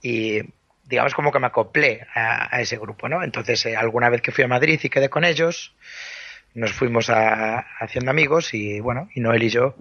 y 0.00 0.42
digamos 0.90 1.14
como 1.14 1.30
que 1.30 1.38
me 1.38 1.46
acoplé 1.46 2.06
a, 2.14 2.60
ese 2.60 2.76
grupo, 2.76 3.08
¿no? 3.08 3.22
Entonces, 3.22 3.64
eh, 3.64 3.76
alguna 3.76 4.10
vez 4.10 4.20
que 4.20 4.32
fui 4.32 4.44
a 4.44 4.48
Madrid 4.48 4.78
y 4.82 4.90
quedé 4.90 5.08
con 5.08 5.24
ellos, 5.24 5.74
nos 6.54 6.72
fuimos 6.72 7.08
a, 7.08 7.60
haciendo 7.78 8.10
amigos 8.10 8.52
y 8.52 8.80
bueno, 8.80 9.08
y 9.14 9.20
Noel 9.20 9.44
y 9.44 9.48
yo 9.48 9.76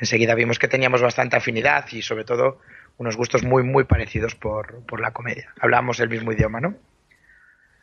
enseguida 0.00 0.34
vimos 0.34 0.58
que 0.58 0.68
teníamos 0.68 1.00
bastante 1.00 1.36
afinidad 1.36 1.86
y 1.92 2.02
sobre 2.02 2.24
todo 2.24 2.58
unos 2.98 3.16
gustos 3.16 3.44
muy, 3.44 3.62
muy 3.62 3.84
parecidos 3.84 4.34
por, 4.34 4.84
por 4.84 5.00
la 5.00 5.12
comedia. 5.12 5.52
Hablábamos 5.60 6.00
el 6.00 6.08
mismo 6.08 6.32
idioma, 6.32 6.60
¿no? 6.60 6.74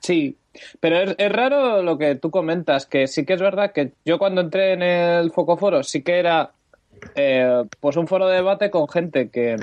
Sí, 0.01 0.37
pero 0.81 0.99
es, 0.99 1.15
es 1.17 1.31
raro 1.31 1.81
lo 1.81 1.97
que 1.97 2.15
tú 2.15 2.29
comentas, 2.29 2.85
que 2.85 3.07
sí 3.07 3.25
que 3.25 3.33
es 3.33 3.41
verdad 3.41 3.71
que 3.71 3.93
yo 4.03 4.19
cuando 4.19 4.41
entré 4.41 4.73
en 4.73 4.83
el 4.83 5.31
Focoforo 5.31 5.83
sí 5.83 6.03
que 6.03 6.19
era 6.19 6.51
eh, 7.15 7.63
pues 7.79 7.95
un 7.95 8.07
foro 8.07 8.27
de 8.27 8.35
debate 8.35 8.69
con 8.69 8.87
gente 8.89 9.29
que, 9.29 9.55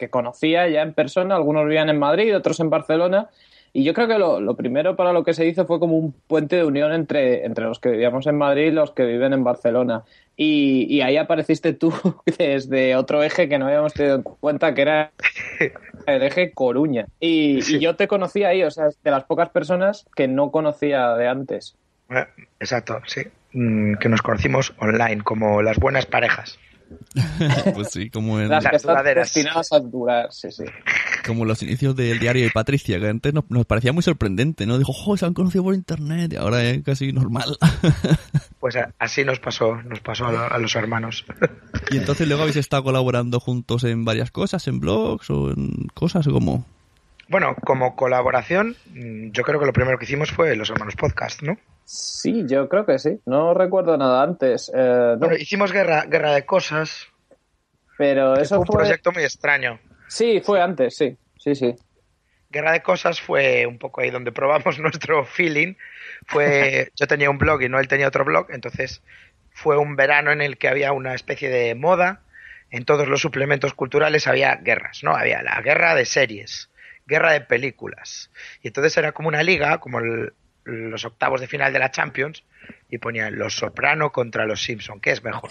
que 0.00 0.10
conocía 0.10 0.66
ya 0.68 0.82
en 0.82 0.94
persona, 0.94 1.36
algunos 1.36 1.64
vivían 1.64 1.88
en 1.88 2.00
Madrid, 2.00 2.36
otros 2.36 2.58
en 2.58 2.70
Barcelona, 2.70 3.28
y 3.72 3.84
yo 3.84 3.94
creo 3.94 4.08
que 4.08 4.18
lo, 4.18 4.40
lo 4.40 4.56
primero 4.56 4.96
para 4.96 5.12
lo 5.12 5.22
que 5.22 5.32
se 5.32 5.46
hizo 5.46 5.64
fue 5.64 5.78
como 5.78 5.96
un 5.96 6.12
puente 6.26 6.56
de 6.56 6.64
unión 6.64 6.92
entre, 6.92 7.46
entre 7.46 7.66
los 7.66 7.78
que 7.78 7.90
vivíamos 7.90 8.26
en 8.26 8.36
Madrid 8.36 8.66
y 8.66 8.70
los 8.72 8.90
que 8.90 9.04
viven 9.04 9.32
en 9.32 9.44
Barcelona. 9.44 10.02
Y, 10.36 10.86
y 10.88 11.02
ahí 11.02 11.16
apareciste 11.16 11.72
tú 11.72 11.92
desde 12.38 12.96
otro 12.96 13.22
eje 13.22 13.48
que 13.48 13.58
no 13.58 13.66
habíamos 13.66 13.94
tenido 13.94 14.16
en 14.16 14.22
cuenta, 14.22 14.74
que 14.74 14.82
era 14.82 15.12
el 16.06 16.22
eje 16.22 16.50
Coruña. 16.50 17.06
Y, 17.20 17.58
y 17.58 17.78
yo 17.78 17.94
te 17.94 18.08
conocía 18.08 18.48
ahí, 18.48 18.64
o 18.64 18.70
sea, 18.72 18.86
de 19.04 19.10
las 19.10 19.22
pocas 19.24 19.50
personas 19.50 20.04
que 20.16 20.26
no 20.26 20.50
conocía 20.50 21.14
de 21.14 21.28
antes. 21.28 21.76
Eh, 22.08 22.26
Exacto, 22.58 23.00
sí. 23.06 23.20
Mm, 23.52 23.94
Que 23.96 24.08
nos 24.08 24.22
conocimos 24.22 24.74
online, 24.78 25.22
como 25.22 25.62
las 25.62 25.78
buenas 25.78 26.06
parejas. 26.06 26.58
pues 27.74 27.88
sí, 27.90 28.10
como 28.10 28.40
en, 28.40 28.48
Las 28.48 28.64
Las 28.64 28.70
que 28.70 28.76
están 28.76 28.94
duraderas. 28.94 29.26
destinadas 29.32 29.72
a 29.72 29.80
durar, 29.80 30.32
sí, 30.32 30.50
sí. 30.50 30.64
como 31.26 31.44
los 31.44 31.62
inicios 31.62 31.94
del 31.96 32.18
diario 32.18 32.44
de 32.44 32.50
Patricia, 32.50 32.98
que 33.00 33.08
antes 33.08 33.32
nos, 33.34 33.44
nos 33.50 33.66
parecía 33.66 33.92
muy 33.92 34.02
sorprendente, 34.02 34.66
¿no? 34.66 34.78
Dijo, 34.78 34.92
¡oh, 35.06 35.16
se 35.16 35.26
han 35.26 35.34
conocido 35.34 35.64
por 35.64 35.74
internet! 35.74 36.32
Y 36.32 36.36
ahora 36.36 36.62
es 36.64 36.82
casi 36.82 37.12
normal. 37.12 37.56
Pues 38.60 38.76
así 38.98 39.24
nos 39.24 39.40
pasó, 39.40 39.76
nos 39.82 40.00
pasó 40.00 40.26
a, 40.26 40.32
lo- 40.32 40.52
a 40.52 40.58
los 40.58 40.74
hermanos. 40.76 41.24
y 41.90 41.96
entonces 41.96 42.28
luego 42.28 42.42
habéis 42.42 42.56
estado 42.58 42.84
colaborando 42.84 43.40
juntos 43.40 43.84
en 43.84 44.04
varias 44.04 44.30
cosas, 44.30 44.68
en 44.68 44.80
blogs 44.80 45.30
o 45.30 45.50
en 45.50 45.86
cosas 45.94 46.28
como... 46.28 46.66
Bueno, 47.30 47.54
como 47.64 47.94
colaboración, 47.94 48.76
mm, 48.92 49.30
yo 49.30 49.42
creo 49.44 49.60
que 49.60 49.66
lo 49.66 49.72
primero 49.72 49.98
que 49.98 50.04
hicimos 50.04 50.32
fue 50.32 50.54
los 50.56 50.68
hermanos 50.68 50.96
podcast, 50.96 51.42
¿no? 51.42 51.56
Sí, 51.84 52.44
yo 52.46 52.68
creo 52.68 52.84
que 52.84 52.98
sí. 52.98 53.20
No 53.24 53.54
recuerdo 53.54 53.96
nada 53.96 54.22
antes. 54.22 54.70
eh, 54.74 55.12
no, 55.12 55.18
Bueno, 55.18 55.36
hicimos 55.36 55.72
guerra, 55.72 56.04
guerra 56.06 56.34
de 56.34 56.44
cosas. 56.44 57.06
pero 57.96 58.34
eso 58.36 58.56
fue 58.56 58.58
un 58.60 58.66
fue... 58.66 58.76
proyecto 58.80 59.12
muy 59.12 59.22
extraño. 59.22 59.78
Sí, 60.08 60.40
fue 60.44 60.60
antes, 60.60 60.96
sí. 60.96 61.16
Sí, 61.38 61.54
sí. 61.54 61.74
Guerra 62.50 62.72
de 62.72 62.82
Cosas 62.82 63.20
fue 63.20 63.64
un 63.66 63.78
poco 63.78 64.00
ahí 64.00 64.10
donde 64.10 64.32
probamos 64.32 64.78
nuestro 64.80 65.24
feeling. 65.24 65.74
Fue, 66.26 66.90
yo 66.96 67.06
tenía 67.06 67.30
un 67.30 67.38
blog 67.38 67.62
y 67.62 67.68
no 67.68 67.78
él 67.78 67.86
tenía 67.86 68.08
otro 68.08 68.24
blog, 68.24 68.48
entonces 68.50 69.02
fue 69.52 69.76
un 69.78 69.94
verano 69.94 70.32
en 70.32 70.42
el 70.42 70.58
que 70.58 70.66
había 70.68 70.92
una 70.92 71.14
especie 71.14 71.48
de 71.48 71.74
moda. 71.76 72.22
En 72.72 72.84
todos 72.84 73.06
los 73.08 73.20
suplementos 73.20 73.74
culturales 73.74 74.26
había 74.26 74.54
guerras, 74.56 75.00
¿no? 75.02 75.14
Había 75.14 75.42
la 75.42 75.60
guerra 75.60 75.94
de 75.96 76.04
series, 76.06 76.69
guerra 77.10 77.32
de 77.32 77.42
películas. 77.42 78.30
Y 78.62 78.68
entonces 78.68 78.96
era 78.96 79.12
como 79.12 79.28
una 79.28 79.42
liga, 79.42 79.78
como 79.78 79.98
el- 79.98 80.32
los 80.64 81.04
octavos 81.04 81.40
de 81.40 81.46
final 81.48 81.72
de 81.72 81.78
la 81.78 81.90
Champions, 81.90 82.44
y 82.88 82.98
ponían 82.98 83.36
Los 83.38 83.54
Soprano 83.56 84.12
contra 84.12 84.46
Los 84.46 84.62
Simpson, 84.62 85.00
¿qué 85.00 85.10
es 85.10 85.22
mejor? 85.24 85.50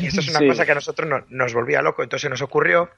Y 0.00 0.06
esto 0.06 0.20
es 0.20 0.28
una 0.28 0.38
Sí. 0.38 0.48
cosa 0.48 0.64
que 0.64 0.72
a 0.72 0.74
nosotros 0.74 1.08
no- 1.08 1.24
nos 1.28 1.52
volvía 1.54 1.82
loco. 1.82 2.02
Entonces 2.02 2.22
se 2.22 2.30
nos 2.30 2.40
ocurrió 2.42 2.90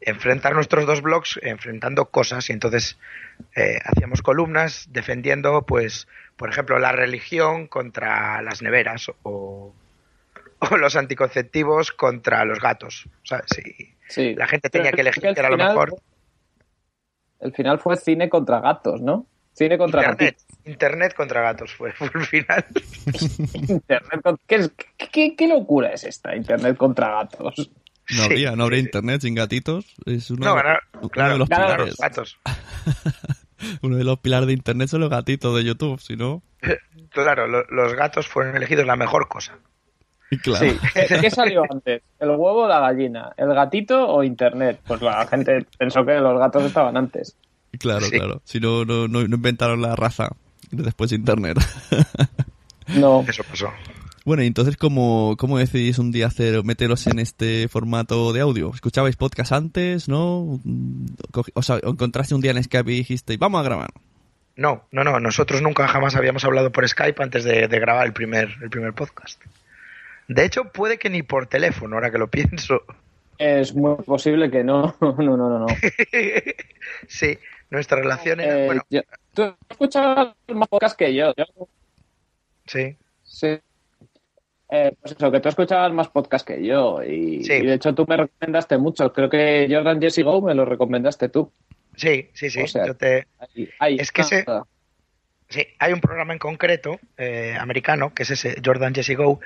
enfrentar 0.00 0.54
nuestros 0.54 0.86
dos 0.86 1.02
blogs 1.02 1.38
enfrentando 1.42 2.06
cosas 2.06 2.48
y 2.48 2.52
entonces 2.52 2.96
eh, 3.56 3.78
hacíamos 3.84 4.22
columnas 4.22 4.86
defendiendo, 4.90 5.62
pues, 5.66 6.06
por 6.36 6.48
ejemplo, 6.48 6.78
la 6.78 6.92
religión 6.92 7.66
contra 7.66 8.40
las 8.42 8.62
neveras 8.62 9.10
o, 9.24 9.74
o 10.60 10.76
los 10.76 10.94
anticonceptivos 10.96 11.90
contra 11.90 12.44
los 12.44 12.60
gatos. 12.60 13.06
O 13.24 13.26
sea, 13.26 13.42
si 13.46 13.94
sí. 14.08 14.34
la 14.36 14.46
gente 14.46 14.70
tenía 14.70 14.92
que 14.92 15.00
elegir 15.00 15.26
el 15.26 15.34
que 15.34 15.40
era 15.40 15.50
lo 15.50 15.56
mejor. 15.58 15.96
El 17.44 17.52
final 17.52 17.78
fue 17.78 17.96
cine 17.96 18.28
contra 18.28 18.60
gatos, 18.60 19.00
¿no? 19.00 19.26
Cine 19.52 19.78
contra 19.78 20.00
Internet, 20.00 20.36
gatitos. 20.38 20.66
Internet 20.66 21.14
contra 21.14 21.40
gatos 21.42 21.72
fue, 21.74 21.92
fue 21.92 22.10
el 22.14 22.26
final. 22.26 22.64
Internet 23.68 24.20
con- 24.22 24.38
¿Qué, 24.46 24.54
es- 24.56 24.72
qué- 25.36 25.46
locura 25.48 25.92
es 25.92 26.02
esta? 26.04 26.34
Internet 26.34 26.76
contra 26.76 27.10
gatos. 27.10 27.70
No 28.10 28.16
Sí, 28.16 28.20
habría, 28.22 28.56
no 28.56 28.64
habría 28.64 28.80
sí. 28.80 28.86
internet 28.86 29.20
sin 29.22 29.34
gatitos. 29.34 29.94
Es 30.04 30.30
uno, 30.30 30.44
No, 30.46 30.54
ganar, 30.56 30.80
uno 31.00 31.08
claro, 31.08 31.32
de 31.34 31.38
los 31.38 31.48
pilares. 31.48 31.86
los 31.86 31.96
gatos. 31.96 32.38
Uno 33.82 33.96
de 33.96 34.04
los 34.04 34.18
pilares 34.18 34.46
de 34.46 34.52
internet 34.52 34.88
son 34.88 35.00
los 35.00 35.08
gatitos 35.08 35.56
de 35.56 35.64
YouTube, 35.64 35.98
si 36.00 36.16
no... 36.16 36.42
Claro, 37.10 37.46
lo- 37.46 37.64
los 37.70 37.94
gatos 37.94 38.26
fueron 38.26 38.56
elegidos 38.56 38.84
la 38.86 38.96
mejor 38.96 39.28
cosa. 39.28 39.56
Claro. 40.42 40.66
Sí. 40.70 40.76
¿Qué, 40.94 41.20
qué 41.20 41.30
salió 41.30 41.62
antes? 41.70 42.02
¿El 42.18 42.30
huevo 42.30 42.64
o 42.64 42.68
la 42.68 42.80
gallina? 42.80 43.32
¿El 43.36 43.54
gatito 43.54 44.08
o 44.08 44.22
Internet? 44.24 44.80
Pues 44.86 45.00
la 45.02 45.26
gente 45.26 45.66
pensó 45.78 46.04
que 46.04 46.14
los 46.14 46.38
gatos 46.38 46.64
estaban 46.64 46.96
antes. 46.96 47.36
Claro, 47.78 48.02
Sí. 48.06 48.12
claro. 48.12 48.40
Si 48.44 48.60
no, 48.60 48.84
no, 48.84 49.08
no 49.08 49.26
no 49.26 49.36
inventaron 49.36 49.82
la 49.82 49.96
raza 49.96 50.30
después 50.70 51.10
de 51.10 51.16
internet. 51.16 51.58
No. 52.88 53.24
Eso 53.26 53.42
pasó. 53.44 53.68
bueno, 54.26 54.42
y 54.42 54.46
entonces, 54.46 54.76
¿cómo, 54.76 55.36
¿cómo 55.38 55.56
decidís 55.58 55.98
un 55.98 56.12
día 56.12 56.26
hacer, 56.26 56.62
meteros 56.64 57.06
en 57.06 57.18
este 57.18 57.66
formato 57.68 58.32
de 58.34 58.40
audio? 58.42 58.70
¿Escuchabais 58.74 59.16
podcast 59.16 59.52
antes, 59.52 60.08
no? 60.08 60.60
O 61.54 61.62
sea, 61.62 61.78
encontraste 61.82 62.34
un 62.34 62.40
día 62.42 62.50
en 62.50 62.62
Skype 62.62 62.92
y 62.92 62.96
dijiste, 62.96 63.36
vamos 63.38 63.60
a 63.60 63.64
grabar. 63.64 63.90
No, 64.56 64.84
no, 64.92 65.02
no. 65.02 65.18
Nosotros 65.18 65.62
nunca 65.62 65.88
jamás 65.88 66.14
habíamos 66.14 66.44
hablado 66.44 66.70
por 66.70 66.86
Skype 66.88 67.22
antes 67.22 67.42
de, 67.44 67.68
de 67.68 67.80
grabar 67.80 68.06
el 68.06 68.12
primer, 68.12 68.50
el 68.62 68.68
primer 68.70 68.92
podcast. 68.92 69.40
De 70.28 70.44
hecho, 70.44 70.64
puede 70.72 70.98
que 70.98 71.10
ni 71.10 71.22
por 71.22 71.46
teléfono, 71.46 71.96
ahora 71.96 72.10
que 72.10 72.18
lo 72.18 72.28
pienso. 72.28 72.80
Es 73.38 73.74
muy 73.74 73.96
posible 73.96 74.50
que 74.50 74.62
no. 74.64 74.94
No, 75.00 75.12
no, 75.18 75.36
no, 75.36 75.58
no. 75.60 75.66
sí, 77.08 77.38
nuestra 77.70 77.98
relación 77.98 78.40
era. 78.40 78.58
Eh, 78.60 78.66
bueno, 78.66 78.82
yo- 78.90 79.02
tú 79.34 79.54
escuchabas 79.68 80.34
más 80.48 80.68
podcast 80.68 80.96
que 80.98 81.14
yo. 81.14 81.32
yo 81.36 81.44
sí. 82.66 82.96
sí. 83.22 83.58
Eh, 84.70 84.92
pues 85.00 85.12
eso, 85.16 85.30
que 85.30 85.40
tú 85.40 85.48
escuchabas 85.50 85.92
más 85.92 86.08
podcast 86.08 86.46
que 86.46 86.64
yo. 86.64 87.02
Y, 87.02 87.44
Sí. 87.44 87.52
y 87.54 87.66
de 87.66 87.74
hecho 87.74 87.94
tú 87.94 88.06
me 88.08 88.16
recomendaste 88.16 88.78
muchos. 88.78 89.12
Creo 89.12 89.28
que 89.28 89.66
Jordan 89.70 90.00
Jesse 90.00 90.22
Go 90.24 90.40
me 90.40 90.54
lo 90.54 90.64
recomendaste 90.64 91.28
tú. 91.28 91.52
Sí, 91.96 92.28
sí, 92.32 92.50
sí. 92.50 92.62
O 92.62 92.66
sea, 92.66 92.86
yo 92.86 92.96
te, 92.96 93.26
Ahí, 93.38 93.68
ahí 93.78 93.96
Es 94.00 94.10
que 94.10 94.22
ese-. 94.22 94.44
Sí, 95.54 95.64
hay 95.78 95.92
un 95.92 96.00
programa 96.00 96.32
en 96.32 96.40
concreto 96.40 96.98
eh, 97.16 97.56
americano, 97.56 98.12
que 98.12 98.24
es 98.24 98.30
ese 98.30 98.56
Jordan 98.60 98.92
Jesse 98.92 99.14
Go, 99.14 99.38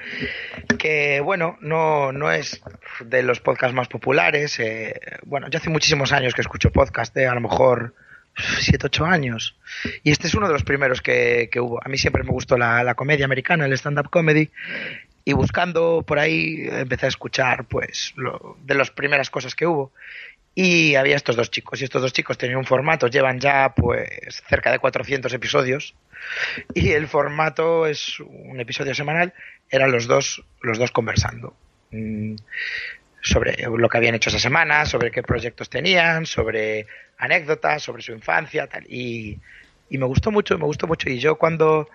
que 0.79 1.21
bueno, 1.21 1.59
no, 1.61 2.13
no 2.13 2.33
es 2.33 2.63
de 3.05 3.23
los 3.23 3.41
podcasts 3.41 3.75
más 3.75 3.89
populares. 3.89 4.59
eh, 4.59 4.99
bueno, 5.27 5.51
yo 5.51 5.59
hace 5.59 5.69
muchísimos 5.69 6.13
años 6.13 6.33
que 6.33 6.41
escucho 6.41 6.73
podcast, 6.73 7.15
eh, 7.19 7.27
a 7.27 7.35
lo 7.35 7.43
mejor 7.43 7.95
7, 8.39 8.87
8 8.87 9.05
años. 9.05 9.55
Y 10.03 10.11
este 10.11 10.29
es 10.29 10.35
uno 10.35 10.47
de 10.47 10.55
los 10.55 10.65
primeros 10.65 11.03
que, 11.03 11.51
que 11.53 11.61
hubo. 11.61 11.79
A 11.85 11.91
mí 11.91 11.99
siempre 11.99 12.23
me 12.23 12.31
gustó 12.31 12.57
la, 12.57 12.83
la 12.83 12.95
comedia 12.95 13.27
americana, 13.27 13.67
el 13.67 13.75
stand-up 13.75 14.09
comedy. 14.09 14.49
Y 15.27 15.35
buscando 15.35 16.05
por 16.07 16.19
ahí 16.19 16.69
empecé 16.71 17.05
a 17.05 17.11
escuchar, 17.11 17.67
pues, 17.67 18.15
lo, 18.17 18.57
de 18.65 18.75
las 18.75 18.91
primeras 18.91 19.29
cosas 19.29 19.55
que 19.55 19.67
hubo. 19.67 19.93
Y 20.61 20.97
había 20.97 21.15
estos 21.15 21.37
dos 21.37 21.53
chicos, 21.53 21.81
y 21.81 21.85
estos 21.85 22.03
dos 22.03 22.13
chicos 22.13 22.37
tenían 22.37 22.59
un 22.59 22.65
formato, 22.65 23.07
llevan 23.07 23.39
ya 23.39 23.75
pues 23.77 24.43
cerca 24.49 24.73
de 24.73 24.81
400 24.81 25.33
episodios, 25.33 25.95
y 26.75 26.91
el 26.91 27.07
formato 27.07 27.87
es 27.87 28.19
un 28.19 28.59
episodio 28.59 28.93
semanal, 28.93 29.33
eran 29.71 29.93
los 29.93 30.09
dos, 30.09 30.43
los 30.61 30.77
dos 30.77 30.91
conversando 30.91 31.55
mm, 31.93 32.35
sobre 33.23 33.69
lo 33.69 33.89
que 33.89 33.99
habían 33.99 34.17
hecho 34.17 34.31
esa 34.31 34.41
semana, 34.41 34.85
sobre 34.85 35.13
qué 35.13 35.23
proyectos 35.23 35.71
tenían, 35.71 36.27
sobre 36.27 36.89
anécdotas, 37.19 37.85
sobre 37.85 38.03
su 38.03 38.11
infancia, 38.11 38.67
tal, 38.67 38.85
y, 38.89 39.39
y 39.89 39.97
me 39.97 40.07
gustó 40.07 40.33
mucho, 40.33 40.59
me 40.59 40.65
gustó 40.65 40.89
mucho, 40.89 41.09
y 41.09 41.21
yo 41.21 41.37
cuando 41.37 41.89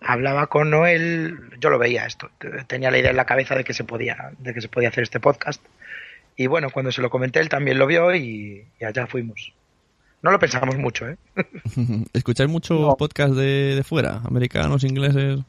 hablaba 0.00 0.46
con 0.46 0.70
Noel, 0.70 1.50
yo 1.60 1.68
lo 1.68 1.78
veía 1.78 2.06
esto, 2.06 2.30
tenía 2.68 2.90
la 2.90 2.96
idea 2.96 3.10
en 3.10 3.18
la 3.18 3.26
cabeza 3.26 3.54
de 3.54 3.64
que 3.64 3.74
se 3.74 3.84
podía, 3.84 4.30
de 4.38 4.54
que 4.54 4.62
se 4.62 4.68
podía 4.68 4.88
hacer 4.88 5.02
este 5.02 5.20
podcast 5.20 5.62
y 6.36 6.46
bueno, 6.46 6.68
cuando 6.72 6.92
se 6.92 7.02
lo 7.02 7.10
comenté, 7.10 7.40
él 7.40 7.48
también 7.48 7.78
lo 7.78 7.86
vio 7.86 8.14
y, 8.14 8.64
y 8.80 8.84
allá 8.84 9.06
fuimos. 9.06 9.52
No 10.22 10.30
lo 10.30 10.38
pensamos 10.38 10.76
mucho, 10.76 11.08
¿eh? 11.08 11.16
¿Escucháis 12.12 12.50
mucho 12.50 12.74
No. 12.74 12.96
podcast 12.96 13.34
de, 13.34 13.74
de 13.76 13.84
fuera? 13.84 14.20
¿Americanos, 14.24 14.82
ingleses? 14.84 15.40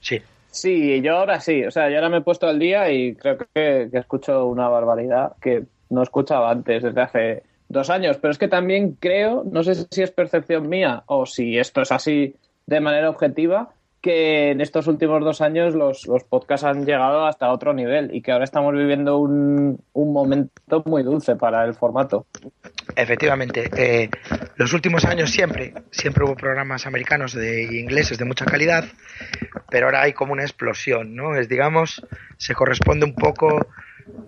Sí. 0.00 0.20
Sí, 0.50 1.00
yo 1.02 1.16
ahora 1.16 1.40
sí. 1.40 1.64
O 1.64 1.70
sea, 1.70 1.88
yo 1.90 1.96
ahora 1.96 2.08
me 2.10 2.18
he 2.18 2.20
puesto 2.20 2.46
al 2.46 2.58
día 2.58 2.90
y 2.92 3.14
creo 3.16 3.38
que, 3.38 3.88
que 3.90 3.98
escucho 3.98 4.46
una 4.46 4.68
barbaridad 4.68 5.32
que 5.40 5.64
no 5.90 6.02
escuchaba 6.02 6.50
antes, 6.50 6.82
desde 6.82 7.00
hace 7.00 7.42
dos 7.68 7.90
años. 7.90 8.18
Pero 8.18 8.30
es 8.32 8.38
que 8.38 8.46
también 8.48 8.96
creo, 9.00 9.42
no 9.50 9.64
sé 9.64 9.74
si 9.90 10.02
es 10.02 10.10
percepción 10.12 10.68
mía 10.68 11.02
o 11.06 11.26
si 11.26 11.58
esto 11.58 11.82
es 11.82 11.90
así 11.90 12.36
de 12.66 12.80
manera 12.80 13.10
objetiva, 13.10 13.70
que 14.04 14.50
en 14.50 14.60
estos 14.60 14.86
últimos 14.86 15.24
dos 15.24 15.40
años 15.40 15.74
los, 15.74 16.06
los 16.06 16.24
podcasts 16.24 16.66
han 16.66 16.84
llegado 16.84 17.24
hasta 17.24 17.50
otro 17.50 17.72
nivel 17.72 18.14
y 18.14 18.20
que 18.20 18.32
ahora 18.32 18.44
estamos 18.44 18.74
viviendo 18.74 19.16
un, 19.16 19.82
un 19.94 20.12
momento 20.12 20.82
muy 20.84 21.02
dulce 21.02 21.36
para 21.36 21.64
el 21.64 21.72
formato. 21.72 22.26
Efectivamente, 22.96 23.70
eh, 23.74 24.10
los 24.56 24.74
últimos 24.74 25.06
años 25.06 25.30
siempre, 25.30 25.72
siempre 25.90 26.22
hubo 26.22 26.36
programas 26.36 26.86
americanos 26.86 27.32
de 27.32 27.62
ingleses 27.80 28.18
de 28.18 28.26
mucha 28.26 28.44
calidad, 28.44 28.84
pero 29.70 29.86
ahora 29.86 30.02
hay 30.02 30.12
como 30.12 30.34
una 30.34 30.42
explosión, 30.42 31.16
¿no? 31.16 31.34
Es, 31.34 31.48
digamos, 31.48 32.06
se 32.36 32.54
corresponde 32.54 33.06
un 33.06 33.14
poco 33.14 33.68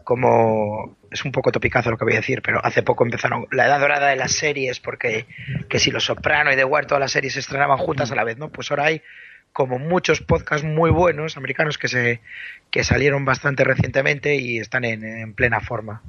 como 0.04 0.96
es 1.10 1.22
un 1.26 1.32
poco 1.32 1.52
topicazo 1.52 1.90
lo 1.90 1.98
que 1.98 2.04
voy 2.04 2.14
a 2.14 2.20
decir, 2.20 2.40
pero 2.40 2.64
hace 2.64 2.82
poco 2.82 3.04
empezaron 3.04 3.46
la 3.50 3.66
edad 3.66 3.78
dorada 3.78 4.08
de 4.08 4.16
las 4.16 4.32
series, 4.32 4.80
porque 4.80 5.26
que 5.68 5.78
si 5.78 5.90
Los 5.90 6.04
Soprano 6.04 6.50
y 6.50 6.56
The 6.56 6.64
Wire, 6.64 6.86
todas 6.86 7.00
las 7.00 7.12
series 7.12 7.34
se 7.34 7.40
estrenaban 7.40 7.76
juntas 7.76 8.10
a 8.10 8.14
la 8.14 8.24
vez, 8.24 8.38
¿no? 8.38 8.48
Pues 8.48 8.70
ahora 8.70 8.86
hay 8.86 9.02
como 9.56 9.78
muchos 9.78 10.20
podcasts 10.20 10.66
muy 10.66 10.90
buenos 10.90 11.38
americanos 11.38 11.78
que 11.78 11.88
se 11.88 12.20
que 12.70 12.84
salieron 12.84 13.24
bastante 13.24 13.64
recientemente 13.64 14.36
y 14.36 14.58
están 14.58 14.84
en, 14.84 15.02
en 15.02 15.32
plena 15.32 15.60
forma. 15.60 16.02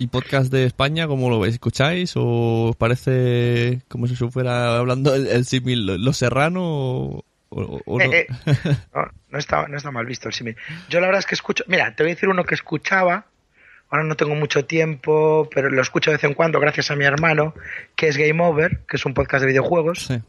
¿Y 0.00 0.08
podcast 0.08 0.50
de 0.52 0.64
España, 0.64 1.06
cómo 1.06 1.30
lo 1.30 1.38
veis? 1.38 1.54
¿Escucháis? 1.54 2.14
¿O 2.16 2.70
os 2.70 2.76
parece 2.76 3.82
como 3.86 4.08
si 4.08 4.16
se 4.16 4.28
fuera 4.30 4.78
hablando 4.78 5.14
el, 5.14 5.28
el 5.28 5.44
símil 5.44 5.86
Los 6.04 6.16
Serrano? 6.16 6.60
O, 6.64 7.24
o- 7.50 7.80
o 7.86 7.98
no? 8.00 8.04
Eh, 8.04 8.26
eh, 8.46 8.54
no, 8.94 9.02
no 9.30 9.38
está, 9.38 9.68
no 9.68 9.76
está 9.76 9.92
mal 9.92 10.04
visto 10.04 10.26
el 10.26 10.34
símil. 10.34 10.56
Yo 10.90 10.98
la 10.98 11.06
verdad 11.06 11.20
es 11.20 11.26
que 11.26 11.36
escucho, 11.36 11.62
mira, 11.68 11.94
te 11.94 12.02
voy 12.02 12.10
a 12.10 12.14
decir 12.16 12.28
uno 12.28 12.42
que 12.42 12.56
escuchaba, 12.56 13.26
ahora 13.88 14.02
no 14.04 14.16
tengo 14.16 14.34
mucho 14.34 14.64
tiempo, 14.64 15.48
pero 15.54 15.70
lo 15.70 15.80
escucho 15.82 16.10
de 16.10 16.16
vez 16.16 16.24
en 16.24 16.34
cuando 16.34 16.58
gracias 16.58 16.90
a 16.90 16.96
mi 16.96 17.04
hermano, 17.04 17.54
que 17.94 18.08
es 18.08 18.16
Game 18.16 18.42
Over, 18.42 18.80
que 18.88 18.96
es 18.96 19.06
un 19.06 19.14
podcast 19.14 19.42
de 19.42 19.48
videojuegos. 19.50 20.00
Sí. 20.06 20.20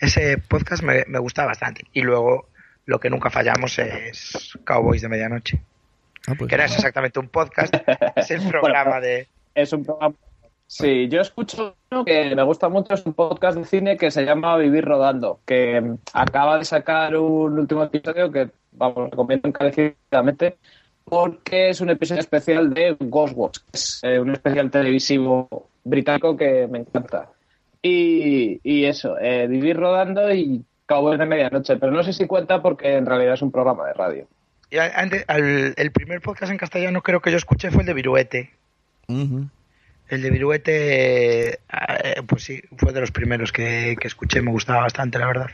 Ese 0.00 0.38
podcast 0.38 0.82
me, 0.82 1.04
me 1.06 1.18
gusta 1.18 1.44
bastante. 1.44 1.82
Y 1.92 2.02
luego 2.02 2.48
lo 2.86 2.98
que 2.98 3.10
nunca 3.10 3.30
fallamos 3.30 3.78
es 3.78 4.58
Cowboys 4.64 5.02
de 5.02 5.08
Medianoche, 5.08 5.60
Ah, 6.26 6.34
pues- 6.36 6.50
que 6.50 6.56
no 6.56 6.62
es 6.64 6.74
exactamente 6.74 7.18
un 7.18 7.28
podcast, 7.28 7.74
es 8.16 8.30
el 8.30 8.42
programa 8.48 9.00
de... 9.00 9.28
Es 9.54 9.72
un 9.72 9.84
programa. 9.84 10.14
Sí, 10.66 11.08
yo 11.08 11.20
escucho 11.20 11.74
uno 11.90 12.04
que 12.04 12.34
me 12.34 12.42
gusta 12.44 12.68
mucho, 12.68 12.94
es 12.94 13.04
un 13.04 13.14
podcast 13.14 13.58
de 13.58 13.64
cine 13.64 13.96
que 13.96 14.10
se 14.10 14.24
llama 14.24 14.56
Vivir 14.56 14.84
Rodando, 14.84 15.40
que 15.44 15.80
mm, 15.80 15.96
acaba 16.12 16.58
de 16.58 16.64
sacar 16.64 17.16
un 17.16 17.58
último 17.58 17.82
episodio 17.82 18.30
que, 18.30 18.50
vamos, 18.72 19.10
recomiendo 19.10 19.48
encarecidamente 19.48 20.58
porque 21.04 21.70
es 21.70 21.80
un 21.80 21.90
episodio 21.90 22.20
especial 22.20 22.72
de 22.72 22.96
Ghostwatch, 23.00 23.58
que 23.58 23.70
es 23.72 24.00
eh, 24.04 24.20
un 24.20 24.30
especial 24.30 24.70
televisivo 24.70 25.68
británico 25.82 26.36
que 26.36 26.68
me 26.70 26.78
encanta. 26.78 27.28
Y, 27.82 28.60
y 28.62 28.84
eso, 28.84 29.16
eh, 29.20 29.46
Vivir 29.48 29.76
Rodando 29.76 30.32
y 30.34 30.64
Cowboys 30.86 31.18
de 31.18 31.26
Medianoche, 31.26 31.76
pero 31.76 31.92
no 31.92 32.02
sé 32.02 32.12
si 32.12 32.26
cuenta 32.26 32.60
porque 32.62 32.96
en 32.96 33.06
realidad 33.06 33.34
es 33.34 33.42
un 33.42 33.52
programa 33.52 33.86
de 33.86 33.94
radio. 33.94 34.26
y 34.72 34.76
antes- 34.78 35.24
al- 35.28 35.74
el 35.76 35.90
primer 35.92 36.20
podcast 36.20 36.52
en 36.52 36.58
castellano 36.58 37.02
creo 37.02 37.20
que 37.20 37.30
yo 37.32 37.36
escuché 37.36 37.70
fue 37.70 37.80
el 37.82 37.86
de 37.86 37.94
Viruete. 37.94 38.50
El 39.08 40.22
de 40.22 40.30
Viruete, 40.30 41.48
eh, 41.54 41.58
pues 42.26 42.44
sí, 42.44 42.60
fue 42.76 42.92
de 42.92 43.00
los 43.00 43.10
primeros 43.10 43.50
que, 43.52 43.96
que 44.00 44.06
escuché, 44.08 44.42
me 44.42 44.50
gustaba 44.52 44.82
bastante, 44.82 45.18
la 45.18 45.26
verdad. 45.26 45.50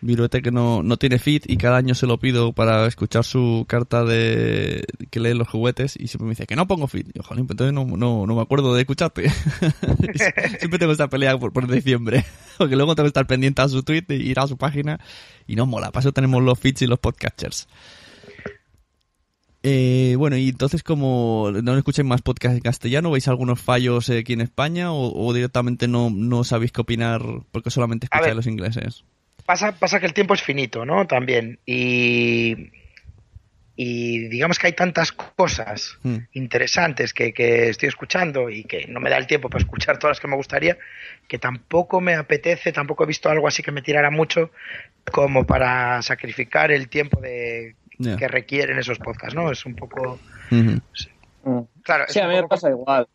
Viruete 0.00 0.42
que 0.42 0.50
no, 0.50 0.82
no 0.82 0.96
tiene 0.96 1.18
feed 1.18 1.42
y 1.46 1.56
cada 1.56 1.76
año 1.76 1.94
se 1.94 2.06
lo 2.06 2.18
pido 2.18 2.52
para 2.52 2.86
escuchar 2.86 3.24
su 3.24 3.64
carta 3.68 4.04
de 4.04 4.84
que 5.10 5.20
lee 5.20 5.34
los 5.34 5.48
juguetes 5.48 5.96
y 5.96 6.08
siempre 6.08 6.24
me 6.24 6.30
dice 6.30 6.46
que 6.46 6.56
no 6.56 6.66
pongo 6.66 6.88
feed. 6.88 7.08
Y 7.08 7.18
yo, 7.18 7.22
jolín, 7.22 7.46
pues 7.46 7.54
entonces 7.54 7.74
no, 7.74 7.96
no, 7.96 8.26
no 8.26 8.34
me 8.34 8.42
acuerdo 8.42 8.74
de 8.74 8.80
escucharte. 8.80 9.30
siempre 10.58 10.78
tengo 10.78 10.92
esta 10.92 11.08
pelea 11.08 11.38
por, 11.38 11.52
por 11.52 11.70
diciembre. 11.70 12.24
Porque 12.58 12.76
luego 12.76 12.94
tengo 12.94 13.06
que 13.06 13.08
estar 13.08 13.26
pendiente 13.26 13.62
a 13.62 13.68
su 13.68 13.82
tweet 13.82 14.04
y 14.10 14.14
ir 14.14 14.38
a 14.38 14.46
su 14.46 14.58
página 14.58 15.00
y 15.46 15.56
no 15.56 15.64
mola. 15.64 15.90
Para 15.90 16.00
eso 16.00 16.12
tenemos 16.12 16.42
los 16.42 16.58
feeds 16.58 16.82
y 16.82 16.86
los 16.86 16.98
podcasters. 16.98 17.68
Eh, 19.62 20.14
bueno, 20.16 20.36
y 20.36 20.48
entonces 20.48 20.82
como 20.82 21.50
no 21.62 21.76
escucháis 21.76 22.08
más 22.08 22.22
podcast 22.22 22.54
en 22.54 22.62
castellano, 22.62 23.10
¿veis 23.10 23.28
algunos 23.28 23.60
fallos 23.60 24.08
eh, 24.08 24.18
aquí 24.18 24.32
en 24.32 24.40
España 24.40 24.92
o, 24.92 25.12
o 25.12 25.32
directamente 25.34 25.86
no, 25.86 26.08
no 26.08 26.44
sabéis 26.44 26.72
qué 26.72 26.80
opinar 26.80 27.22
porque 27.52 27.70
solamente 27.70 28.06
escucháis 28.06 28.34
los 28.34 28.46
ingleses? 28.46 29.04
Pasa, 29.50 29.72
pasa 29.72 29.98
que 29.98 30.06
el 30.06 30.14
tiempo 30.14 30.32
es 30.34 30.42
finito, 30.42 30.86
¿no? 30.86 31.08
También. 31.08 31.58
Y, 31.66 32.70
y 33.74 34.28
digamos 34.28 34.60
que 34.60 34.68
hay 34.68 34.74
tantas 34.74 35.10
cosas 35.10 35.98
Hmm. 36.04 36.18
interesantes 36.34 37.12
que, 37.12 37.32
que 37.34 37.68
estoy 37.70 37.88
escuchando 37.88 38.48
y 38.48 38.62
que 38.62 38.86
no 38.86 39.00
me 39.00 39.10
da 39.10 39.16
el 39.16 39.26
tiempo 39.26 39.48
para 39.50 39.64
escuchar 39.64 39.98
todas 39.98 40.12
las 40.16 40.20
que 40.20 40.28
me 40.28 40.36
gustaría, 40.36 40.78
que 41.26 41.38
tampoco 41.40 42.00
me 42.00 42.14
apetece, 42.14 42.70
tampoco 42.70 43.02
he 43.02 43.08
visto 43.08 43.28
algo 43.28 43.48
así 43.48 43.60
que 43.64 43.72
me 43.72 43.82
tirara 43.82 44.12
mucho 44.12 44.52
como 45.10 45.44
para 45.44 46.00
sacrificar 46.02 46.70
el 46.70 46.88
tiempo 46.88 47.20
de 47.20 47.74
que 48.16 48.28
requieren 48.28 48.78
esos 48.78 49.00
podcasts, 49.00 49.34
¿no? 49.34 49.50
Es 49.50 49.66
un 49.66 49.74
poco... 49.74 50.20
Claro, 51.82 52.04
es 52.06 52.12
Sí, 52.12 52.20
a 52.20 52.28
mí 52.28 52.34
me 52.34 52.42
poco- 52.42 52.54
pasa 52.54 52.70
igual. 52.70 53.08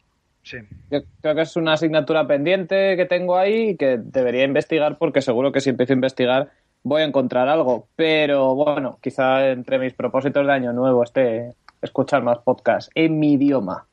Sí. 0.46 0.58
Yo 0.92 1.00
creo 1.22 1.36
que 1.36 1.42
es 1.42 1.56
una 1.56 1.74
asignatura 1.74 2.28
pendiente 2.28 2.96
que 2.96 3.06
tengo 3.06 3.36
ahí 3.36 3.70
y 3.70 3.78
que 3.78 3.98
debería 3.98 4.44
investigar 4.44 4.98
porque 5.00 5.22
seguro 5.22 5.52
que 5.52 5.60
si 5.60 5.72
empiezo 5.72 5.94
a 5.94 5.96
investigar 5.96 6.52
voy 6.84 7.02
a 7.02 7.06
encontrar 7.06 7.50
algo. 7.50 7.88
Pero 7.96 8.54
bueno, 8.54 9.00
quizá 9.02 9.50
entre 9.50 9.80
mis 9.80 9.94
propósitos 9.94 10.46
de 10.46 10.54
año 10.54 10.72
nuevo 10.72 11.04
esté 11.04 11.56
escuchar 11.82 12.24
más 12.24 12.38
podcasts 12.40 12.92
en 12.96 13.20
mi 13.20 13.34
idioma. 13.34 13.88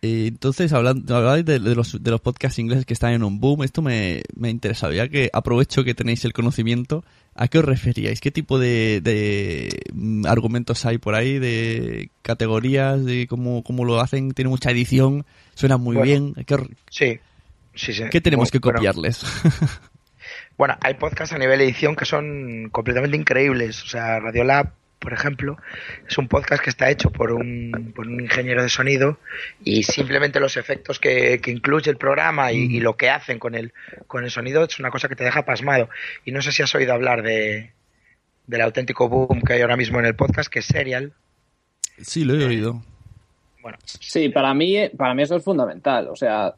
Eh, 0.03 0.27
entonces, 0.29 0.73
hablando, 0.73 1.15
hablabais 1.17 1.45
de, 1.45 1.59
de 1.59 1.75
los, 1.75 2.03
de 2.03 2.11
los 2.11 2.21
podcasts 2.23 2.59
ingleses 2.59 2.87
que 2.87 2.95
están 2.95 3.13
en 3.13 3.23
un 3.23 3.39
boom, 3.39 3.63
esto 3.65 3.83
me, 3.83 4.23
me 4.35 4.49
ha 4.49 4.51
interesado. 4.51 4.93
Ya 4.93 5.09
que 5.09 5.29
aprovecho 5.33 5.85
que 5.85 5.95
tenéis 5.95 6.25
el 6.25 6.33
conocimiento, 6.33 7.05
¿a 7.35 7.49
qué 7.49 7.59
os 7.59 7.65
referíais? 7.67 8.21
¿Qué 8.21 8.31
tipo 8.31 8.59
de, 8.59 9.01
de, 9.03 9.79
mm, 9.93 10.25
argumentos 10.27 10.87
hay 10.87 10.97
por 10.99 11.15
ahí? 11.15 11.39
¿De 11.39 12.11
categorías? 12.23 13.05
¿De 13.05 13.27
cómo, 13.27 13.63
cómo 13.63 13.85
lo 13.85 14.01
hacen? 14.01 14.33
¿Tiene 14.33 14.49
mucha 14.49 14.71
edición? 14.71 15.27
¿Suena 15.55 15.77
muy 15.77 15.97
Bueno. 15.97 16.33
bien? 16.35 16.45
¿Qué, 16.47 16.57
Sí. 16.91 17.19
Sí, 17.75 17.93
sí. 17.93 18.03
qué 18.11 18.21
tenemos 18.21 18.51
que 18.51 18.59
Bueno, 18.59 18.79
copiarles? 18.79 19.23
Bueno, 20.59 20.77
hay 20.83 20.95
podcasts 20.95 21.35
a 21.35 21.39
nivel 21.39 21.61
edición 21.61 21.97
que 21.97 22.05
son 22.05 22.69
completamente 22.71 23.17
increíbles. 23.17 23.83
O 23.85 23.87
sea, 23.87 24.19
Radiolab, 24.21 24.73
por 25.01 25.13
ejemplo, 25.15 25.57
es 26.07 26.19
un 26.19 26.29
podcast 26.29 26.63
que 26.63 26.71
está 26.71 26.91
hecho 26.91 27.11
por 27.11 27.33
un, 27.33 27.93
por 27.97 28.07
un 28.07 28.21
ingeniero 28.21 28.63
de 28.63 28.69
sonido 28.69 29.19
y 29.65 29.83
simplemente 29.83 30.41
los 30.41 30.57
efectos 30.57 31.01
que, 31.01 31.41
que 31.41 31.51
incluye 31.51 31.91
el 31.91 31.97
programa 31.97 32.53
y, 32.53 32.59
y 32.59 32.81
lo 32.81 32.97
que 32.97 33.11
hacen 33.11 33.39
con 33.39 33.55
el, 33.55 33.73
con 34.07 34.25
el 34.25 34.31
sonido 34.31 34.65
es 34.65 34.79
una 34.79 34.91
cosa 34.91 35.09
que 35.09 35.17
te 35.17 35.25
deja 35.25 35.45
pasmado. 35.45 35.89
Y 36.25 36.33
no 36.33 36.43
sé 36.43 36.53
si 36.53 36.63
has 36.63 36.75
oído 36.75 36.93
hablar 36.93 37.23
de 37.23 37.73
del 38.47 38.61
auténtico 38.63 39.09
boom 39.09 39.43
que 39.43 39.55
hay 39.55 39.63
ahora 39.63 39.77
mismo 39.77 39.99
en 40.01 40.07
el 40.07 40.17
podcast, 40.17 40.53
que 40.53 40.59
es 40.59 40.67
Serial. 40.67 41.13
sí, 41.99 42.25
lo 42.25 42.35
he 42.35 42.45
oído. 42.45 42.83
Bueno, 43.63 43.79
Sí, 43.85 44.31
para 44.31 44.55
mí, 44.55 44.89
para 44.97 45.15
mí 45.15 45.23
eso 45.23 45.37
es 45.37 45.45
fundamental. 45.45 46.09
O 46.09 46.17
sea, 46.17 46.55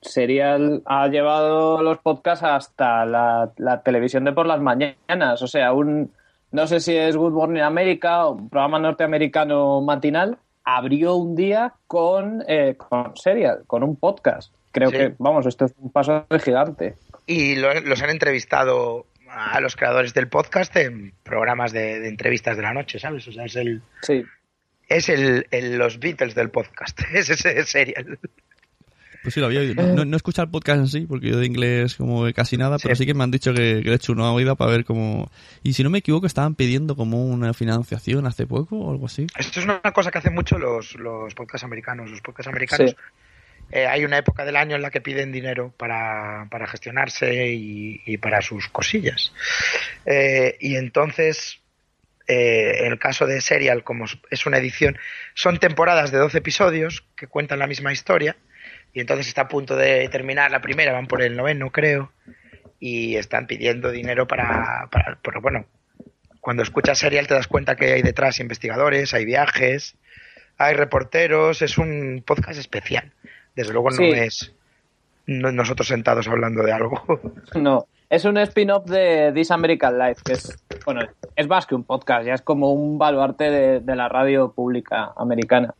Serial 0.00 0.82
ha 0.84 1.08
llevado 1.08 1.82
los 1.82 1.98
podcasts 1.98 2.44
hasta 2.44 3.04
la, 3.06 3.50
la 3.56 3.82
televisión 3.82 4.24
de 4.24 4.32
por 4.32 4.46
las 4.46 4.60
mañanas. 4.60 5.42
O 5.42 5.46
sea, 5.46 5.72
un 5.72 6.12
no 6.52 6.66
sé 6.66 6.80
si 6.80 6.96
es 6.96 7.16
Good 7.16 7.32
Morning 7.32 7.62
America 7.62 8.26
o 8.26 8.32
un 8.32 8.48
programa 8.48 8.78
norteamericano 8.78 9.80
matinal 9.80 10.38
abrió 10.64 11.16
un 11.16 11.34
día 11.34 11.74
con, 11.86 12.44
eh, 12.46 12.76
con 12.76 13.16
Serial, 13.16 13.64
con 13.66 13.82
un 13.82 13.96
podcast. 13.96 14.54
Creo 14.70 14.90
Sí. 14.90 14.96
que, 14.96 15.14
vamos, 15.18 15.44
esto 15.46 15.64
es 15.66 15.74
un 15.78 15.90
paso 15.90 16.24
gigante. 16.42 16.94
Y 17.26 17.56
lo- 17.56 17.80
los 17.80 18.00
han 18.02 18.10
entrevistado 18.10 19.06
a 19.28 19.60
los 19.60 19.76
creadores 19.76 20.14
del 20.14 20.28
podcast 20.28 20.76
en 20.76 21.14
programas 21.22 21.72
de, 21.72 22.00
de 22.00 22.08
entrevistas 22.08 22.56
de 22.56 22.62
la 22.62 22.72
noche, 22.74 22.98
¿sabes? 22.98 23.26
O 23.28 23.32
sea, 23.32 23.44
es 23.46 23.56
el 23.56 23.82
Sí. 24.02 24.22
es 24.88 25.08
el, 25.08 25.46
el- 25.50 25.78
los 25.78 25.98
Beatles 25.98 26.34
del 26.34 26.50
podcast. 26.50 27.00
Es 27.14 27.30
ese 27.30 27.64
serial. 27.64 28.18
Pues 29.22 29.34
sí, 29.34 29.40
lo 29.40 29.46
había 29.46 29.60
oído. 29.60 29.74
No, 29.94 30.04
no 30.04 30.14
he 30.14 30.16
escuchado 30.16 30.46
el 30.46 30.50
podcast 30.50 30.80
en 30.80 30.88
sí, 30.88 31.00
porque 31.08 31.28
yo 31.28 31.38
de 31.38 31.46
inglés 31.46 31.94
como 31.96 32.30
casi 32.32 32.56
nada, 32.56 32.78
pero 32.82 32.94
Sí. 32.96 33.02
sí 33.02 33.06
que 33.06 33.14
me 33.14 33.22
han 33.24 33.30
dicho 33.30 33.52
que, 33.54 33.80
que 33.82 33.84
le 33.84 33.92
he 33.92 33.94
hecho 33.94 34.12
una 34.12 34.32
oída 34.32 34.54
para 34.56 34.70
ver 34.72 34.84
cómo... 34.84 35.30
Y 35.62 35.74
si 35.74 35.82
no 35.84 35.90
me 35.90 35.98
equivoco, 35.98 36.26
estaban 36.26 36.54
pidiendo 36.56 36.96
como 36.96 37.24
una 37.24 37.54
financiación 37.54 38.26
hace 38.26 38.46
poco 38.46 38.76
o 38.78 38.90
algo 38.90 39.06
así. 39.06 39.26
Esto 39.38 39.60
es 39.60 39.64
una 39.66 39.80
cosa 39.92 40.10
que 40.10 40.18
hacen 40.18 40.34
mucho 40.34 40.58
los, 40.58 40.94
los 40.96 41.34
podcasts 41.34 41.64
americanos. 41.64 42.10
Los 42.10 42.20
podcasts 42.20 42.48
americanos 42.48 42.90
Sí. 42.90 42.96
eh, 43.78 43.86
hay 43.86 44.04
una 44.04 44.18
época 44.18 44.44
del 44.44 44.56
año 44.56 44.74
en 44.76 44.82
la 44.82 44.90
que 44.90 45.00
piden 45.00 45.30
dinero 45.32 45.72
para, 45.76 46.48
para 46.50 46.66
gestionarse 46.66 47.52
y, 47.52 48.00
y 48.04 48.16
para 48.18 48.42
sus 48.42 48.68
cosillas. 48.68 49.32
Eh, 50.04 50.56
y 50.60 50.74
entonces, 50.76 51.60
eh, 52.26 52.78
en 52.86 52.92
el 52.92 52.98
caso 52.98 53.26
de 53.26 53.40
Serial, 53.40 53.84
como 53.84 54.06
es 54.30 54.46
una 54.46 54.58
edición, 54.58 54.98
son 55.34 55.58
temporadas 55.58 56.10
de 56.10 56.18
12 56.18 56.38
episodios 56.38 57.04
que 57.16 57.28
cuentan 57.28 57.60
la 57.60 57.66
misma 57.68 57.92
historia. 57.92 58.36
Y 58.92 59.00
entonces 59.00 59.28
está 59.28 59.42
a 59.42 59.48
punto 59.48 59.76
de 59.76 60.08
terminar 60.10 60.50
la 60.50 60.60
primera, 60.60 60.92
van 60.92 61.06
por 61.06 61.22
el 61.22 61.36
noveno, 61.36 61.70
creo. 61.70 62.12
Y 62.78 63.16
están 63.16 63.46
pidiendo 63.46 63.90
dinero 63.90 64.26
para, 64.26 64.88
para 64.90 65.18
pero 65.22 65.40
bueno, 65.40 65.64
cuando 66.40 66.62
escuchas 66.62 66.98
Serial 66.98 67.26
te 67.26 67.34
das 67.34 67.46
cuenta 67.46 67.76
que 67.76 67.92
hay 67.92 68.02
detrás 68.02 68.40
investigadores, 68.40 69.14
hay 69.14 69.24
viajes, 69.24 69.96
hay 70.58 70.74
reporteros, 70.74 71.62
es 71.62 71.78
un 71.78 72.22
podcast 72.26 72.58
especial. 72.58 73.12
Desde 73.54 73.72
luego 73.72 73.90
no 73.90 73.96
Sí. 73.96 74.10
es 74.10 74.52
no- 75.26 75.52
nosotros 75.52 75.88
sentados 75.88 76.26
hablando 76.28 76.62
de 76.62 76.72
algo. 76.72 77.02
No, 77.54 77.86
es 78.10 78.24
un 78.24 78.36
spin-off 78.38 78.84
de 78.86 79.30
This 79.32 79.50
American 79.52 79.98
Life, 79.98 80.20
que 80.24 80.32
es, 80.32 80.58
bueno, 80.84 81.02
es 81.36 81.46
más 81.48 81.64
que 81.66 81.74
un 81.76 81.84
podcast, 81.84 82.26
ya 82.26 82.34
es 82.34 82.42
como 82.42 82.72
un 82.72 82.98
baluarte 82.98 83.44
de, 83.50 83.80
de 83.80 83.96
la 83.96 84.08
radio 84.08 84.52
pública 84.52 85.12
americana. 85.16 85.74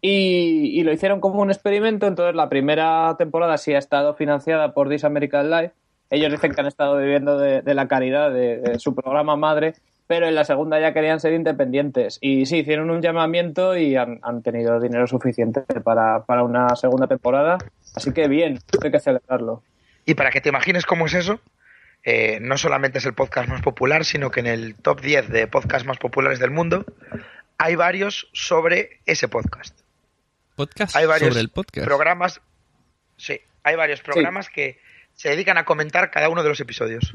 Y, 0.00 0.82
lo 0.84 0.92
hicieron 0.92 1.20
como 1.20 1.42
un 1.42 1.50
experimento, 1.50 2.06
entonces 2.06 2.34
la 2.34 2.48
primera 2.48 3.16
temporada 3.18 3.58
sí 3.58 3.74
ha 3.74 3.78
estado 3.78 4.14
financiada 4.14 4.72
por 4.72 4.88
This 4.88 5.04
American 5.04 5.50
Life. 5.50 5.72
Ellos 6.10 6.30
dicen 6.30 6.54
que 6.54 6.60
han 6.60 6.66
estado 6.66 6.96
viviendo 6.98 7.38
de, 7.38 7.74
la 7.74 7.88
caridad 7.88 8.30
de, 8.30 8.58
de 8.58 8.78
su 8.78 8.94
programa 8.94 9.36
madre, 9.36 9.74
pero 10.06 10.26
en 10.26 10.34
la 10.34 10.44
segunda 10.44 10.80
ya 10.80 10.94
querían 10.94 11.20
ser 11.20 11.34
independientes. 11.34 12.18
Y 12.22 12.46
sí, 12.46 12.58
hicieron 12.58 12.90
un 12.90 13.02
llamamiento 13.02 13.76
y 13.76 13.94
han, 13.96 14.20
han 14.22 14.42
tenido 14.42 14.80
dinero 14.80 15.06
suficiente 15.06 15.60
para, 15.84 16.24
para 16.24 16.44
una 16.44 16.74
segunda 16.76 17.06
temporada. 17.06 17.58
Así 17.94 18.12
que 18.12 18.26
bien, 18.26 18.58
hay 18.82 18.90
que 18.90 19.00
celebrarlo. 19.00 19.62
Y 20.06 20.14
para 20.14 20.30
que 20.30 20.40
te 20.40 20.48
imagines 20.48 20.86
cómo 20.86 21.04
es 21.04 21.14
eso, 21.14 21.40
eh, 22.04 22.38
no 22.40 22.56
solamente 22.56 22.98
es 22.98 23.04
el 23.04 23.12
podcast 23.12 23.50
más 23.50 23.60
popular, 23.60 24.06
sino 24.06 24.30
que 24.30 24.40
en 24.40 24.46
el 24.46 24.76
top 24.76 25.02
10 25.02 25.28
de 25.28 25.46
podcasts 25.46 25.86
más 25.86 25.98
populares 25.98 26.38
del 26.38 26.50
mundo 26.50 26.86
hay 27.58 27.76
varios 27.76 28.30
sobre 28.32 29.00
ese 29.04 29.28
podcast. 29.28 29.78
Podcast 30.58 30.96
Hay 30.96 31.06
varios 31.06 31.28
sobre 31.30 31.40
el 31.40 31.48
podcast. 31.50 31.86
programas, 31.86 32.40
sí, 33.16 33.40
hay 33.62 33.76
varios 33.76 34.00
programas 34.00 34.48
que 34.50 34.78
se 35.14 35.30
dedican 35.30 35.56
a 35.56 35.64
comentar 35.64 36.10
cada 36.10 36.28
uno 36.28 36.42
de 36.42 36.48
los 36.48 36.58
episodios. 36.60 37.14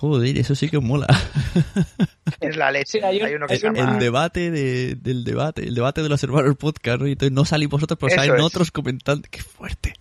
Joder, 0.00 0.38
eso 0.38 0.54
sí 0.54 0.68
que 0.70 0.78
mola. 0.78 1.06
Es 2.40 2.56
la 2.56 2.70
leche. 2.70 2.98
Sí, 2.98 3.04
hay 3.04 3.20
hay, 3.20 3.32
un- 3.34 3.38
uno 3.38 3.46
que 3.48 3.54
hay 3.54 3.58
se 3.60 3.66
llama... 3.66 3.92
el 3.92 3.98
debate 3.98 4.50
de- 4.50 4.94
del 4.94 5.24
debate, 5.24 5.62
el 5.62 5.74
debate 5.74 6.02
de 6.02 6.08
los 6.08 6.22
hermanos 6.22 6.56
podcast, 6.56 7.00
¿no? 7.00 7.06
Y 7.06 7.12
entonces 7.12 7.32
no 7.32 7.44
salís 7.44 7.68
vosotros, 7.68 7.98
pero 8.00 8.08
Eso 8.12 8.16
salen 8.22 8.36
es. 8.36 8.42
otros 8.42 8.70
comentando. 8.70 9.28
¡Qué 9.30 9.42
fuerte! 9.42 9.92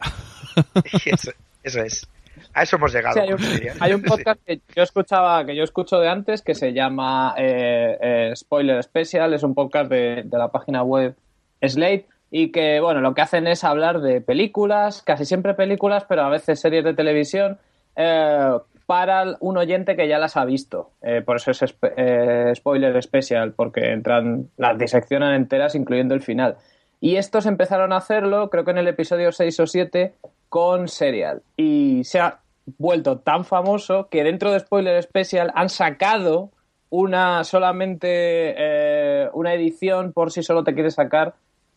Eso, 1.05 1.31
eso 1.63 1.81
es. 1.81 2.07
A 2.53 2.63
eso 2.63 2.77
hemos 2.77 2.93
llegado. 2.93 3.15
Sí, 3.21 3.31
un, 3.33 3.69
hay 3.81 3.93
un 3.93 4.01
podcast 4.01 4.39
que 4.45 4.61
yo 4.75 4.83
escuchaba, 4.83 5.45
que 5.45 5.55
yo 5.55 5.63
escucho 5.63 5.99
de 5.99 6.09
antes, 6.09 6.41
que 6.41 6.55
se 6.55 6.71
llama 6.73 7.33
eh, 7.37 7.97
eh, 8.01 8.33
Spoiler 8.35 8.81
Special, 8.83 9.33
es 9.33 9.43
un 9.43 9.53
podcast 9.53 9.89
de, 9.89 10.23
de 10.25 10.37
la 10.37 10.47
página 10.49 10.83
web 10.83 11.15
Slate, 11.61 12.07
y 12.31 12.51
que, 12.51 12.79
bueno, 12.79 13.01
lo 13.01 13.13
que 13.13 13.21
hacen 13.21 13.47
es 13.47 13.63
hablar 13.63 14.01
de 14.01 14.21
películas, 14.21 15.01
casi 15.01 15.25
siempre 15.25 15.53
películas, 15.53 16.05
pero 16.07 16.23
a 16.23 16.29
veces 16.29 16.59
series 16.59 16.83
de 16.83 16.93
televisión, 16.93 17.57
eh, 17.95 18.57
para 18.85 19.35
un 19.39 19.57
oyente 19.57 19.95
que 19.95 20.07
ya 20.07 20.17
las 20.17 20.37
ha 20.37 20.45
visto. 20.45 20.91
Eh, 21.01 21.21
por 21.23 21.37
eso 21.37 21.51
es 21.51 21.63
eh, 21.97 22.51
Spoiler 22.55 23.01
Special, 23.01 23.53
porque 23.53 23.91
entran, 23.91 24.49
las 24.57 24.77
diseccionan 24.77 25.33
enteras, 25.33 25.75
incluyendo 25.75 26.13
el 26.15 26.21
final. 26.21 26.57
Y 26.99 27.15
estos 27.15 27.45
empezaron 27.45 27.93
a 27.93 27.97
hacerlo, 27.97 28.49
creo 28.49 28.65
que 28.65 28.71
en 28.71 28.79
el 28.79 28.87
episodio 28.87 29.31
6 29.31 29.59
o 29.59 29.67
7, 29.67 30.13
con 30.49 30.87
Serial. 30.87 31.41
Y 31.55 32.03
se 32.03 32.19
ha 32.19 32.39
vuelto 32.77 33.19
tan 33.19 33.45
famoso 33.45 34.07
que 34.09 34.23
dentro 34.23 34.51
de 34.51 34.59
Spoiler 34.59 35.01
Special 35.01 35.51
han 35.55 35.69
sacado 35.69 36.51
una 36.91 37.43
solamente 37.43 39.29
una 39.33 39.53
edición 39.53 40.11
por 40.11 40.31
si 40.31 40.41
solo 40.41 40.63
te 40.63 40.73
quieres 40.73 40.95
sacar 40.95 41.35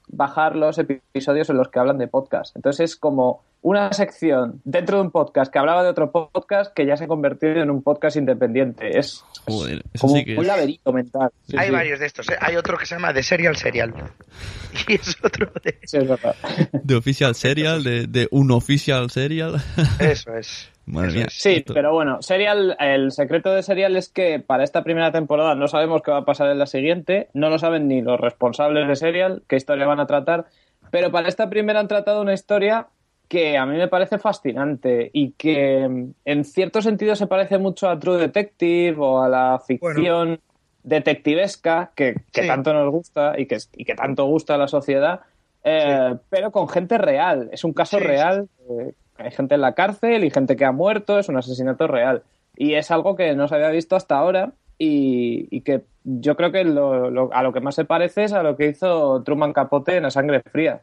bajar 0.08 0.56
los 0.56 0.78
episodios 0.78 1.50
en 1.50 1.56
los 1.56 1.68
que 1.68 1.78
hablan 1.78 1.98
de 1.98 2.08
podcast. 2.08 2.54
Entonces 2.56 2.90
es 2.90 2.96
como 2.96 3.42
una 3.62 3.92
sección 3.92 4.60
dentro 4.64 4.96
de 4.96 5.04
un 5.04 5.10
podcast 5.12 5.52
que 5.52 5.58
hablaba 5.58 5.84
de 5.84 5.90
otro 5.90 6.10
podcast 6.10 6.74
que 6.74 6.84
ya 6.84 6.96
se 6.96 7.04
ha 7.04 7.06
convertido 7.06 7.62
en 7.62 7.70
un 7.70 7.82
podcast 7.82 8.16
independiente. 8.16 8.98
Es, 8.98 9.06
es 9.06 9.24
Joder, 9.46 9.84
eso 9.92 10.06
como 10.06 10.16
sí 10.16 10.24
que 10.24 10.34
un 10.34 10.40
es. 10.42 10.46
laberinto 10.48 10.92
mental. 10.92 11.30
Sí, 11.46 11.56
hay 11.56 11.68
sí. 11.68 11.72
varios 11.72 12.00
de 12.00 12.06
estos. 12.06 12.28
¿eh? 12.28 12.36
Hay 12.40 12.56
otro 12.56 12.76
que 12.76 12.86
se 12.86 12.96
llama 12.96 13.14
The 13.14 13.22
Serial 13.22 13.56
Serial. 13.56 13.94
Y 14.88 14.94
es 14.94 15.16
otro 15.22 15.52
de... 15.62 15.78
Sí, 15.84 15.98
es 15.98 16.08
verdad. 16.08 16.34
De 16.72 16.94
official 16.96 17.34
serial, 17.34 17.84
de, 17.84 18.06
de 18.06 18.26
un 18.30 18.50
official 18.50 19.10
serial. 19.10 19.62
Eso 20.00 20.34
es. 20.34 20.71
Madre 20.86 21.12
mía. 21.12 21.26
Sí, 21.30 21.56
Esto- 21.56 21.74
pero 21.74 21.92
bueno, 21.92 22.20
Serial, 22.22 22.76
el 22.80 23.12
secreto 23.12 23.52
de 23.52 23.62
Serial 23.62 23.96
es 23.96 24.08
que 24.08 24.40
para 24.40 24.64
esta 24.64 24.82
primera 24.82 25.12
temporada 25.12 25.54
no 25.54 25.68
sabemos 25.68 26.02
qué 26.02 26.10
va 26.10 26.18
a 26.18 26.24
pasar 26.24 26.50
en 26.50 26.58
la 26.58 26.66
siguiente, 26.66 27.28
no 27.34 27.50
lo 27.50 27.58
saben 27.58 27.86
ni 27.88 28.02
los 28.02 28.20
responsables 28.20 28.88
de 28.88 28.96
Serial, 28.96 29.42
qué 29.48 29.56
historia 29.56 29.86
van 29.86 30.00
a 30.00 30.06
tratar, 30.06 30.46
pero 30.90 31.10
para 31.12 31.28
esta 31.28 31.48
primera 31.48 31.78
han 31.80 31.88
tratado 31.88 32.20
una 32.20 32.34
historia 32.34 32.88
que 33.28 33.56
a 33.56 33.64
mí 33.64 33.78
me 33.78 33.88
parece 33.88 34.18
fascinante 34.18 35.08
y 35.14 35.30
que 35.32 35.88
mm, 35.88 36.10
en 36.24 36.44
cierto 36.44 36.82
sentido 36.82 37.16
se 37.16 37.26
parece 37.28 37.56
mucho 37.58 37.88
a 37.88 37.98
True 37.98 38.18
Detective 38.18 38.96
o 38.98 39.22
a 39.22 39.28
la 39.28 39.62
ficción 39.66 40.40
detectivesca 40.82 41.92
que, 41.94 42.14
que 42.32 42.42
Sí. 42.42 42.48
tanto 42.48 42.72
nos 42.72 42.90
gusta 42.90 43.38
y 43.38 43.46
que, 43.46 43.58
y 43.76 43.84
que 43.84 43.94
tanto 43.94 44.24
gusta 44.26 44.54
a 44.54 44.58
la 44.58 44.68
sociedad, 44.68 45.20
eh, 45.64 46.16
pero 46.28 46.50
con 46.50 46.68
gente 46.68 46.98
real. 46.98 47.48
Es 47.52 47.64
un 47.64 47.72
caso 47.72 47.98
sí. 47.98 48.04
real. 48.04 48.48
eh, 48.68 48.92
hay 49.22 49.30
gente 49.30 49.54
en 49.54 49.60
la 49.60 49.74
cárcel 49.74 50.24
y 50.24 50.30
gente 50.30 50.56
que 50.56 50.64
ha 50.64 50.72
muerto, 50.72 51.18
es 51.18 51.28
un 51.28 51.36
asesinato 51.36 51.86
real. 51.86 52.22
Y 52.56 52.74
es 52.74 52.90
algo 52.90 53.16
que 53.16 53.34
no 53.34 53.48
se 53.48 53.54
había 53.54 53.70
visto 53.70 53.96
hasta 53.96 54.16
ahora 54.18 54.52
y, 54.78 55.60
que 55.62 55.82
yo 56.04 56.36
creo 56.36 56.50
que 56.52 56.64
lo- 56.64 57.32
a 57.32 57.42
lo 57.42 57.52
que 57.52 57.60
más 57.60 57.74
se 57.74 57.84
parece 57.84 58.24
es 58.24 58.32
a 58.32 58.42
lo 58.42 58.56
que 58.56 58.66
hizo 58.66 59.22
Truman 59.22 59.52
Capote 59.52 59.96
en 59.96 60.02
La 60.02 60.10
Sangre 60.10 60.42
Fría. 60.42 60.82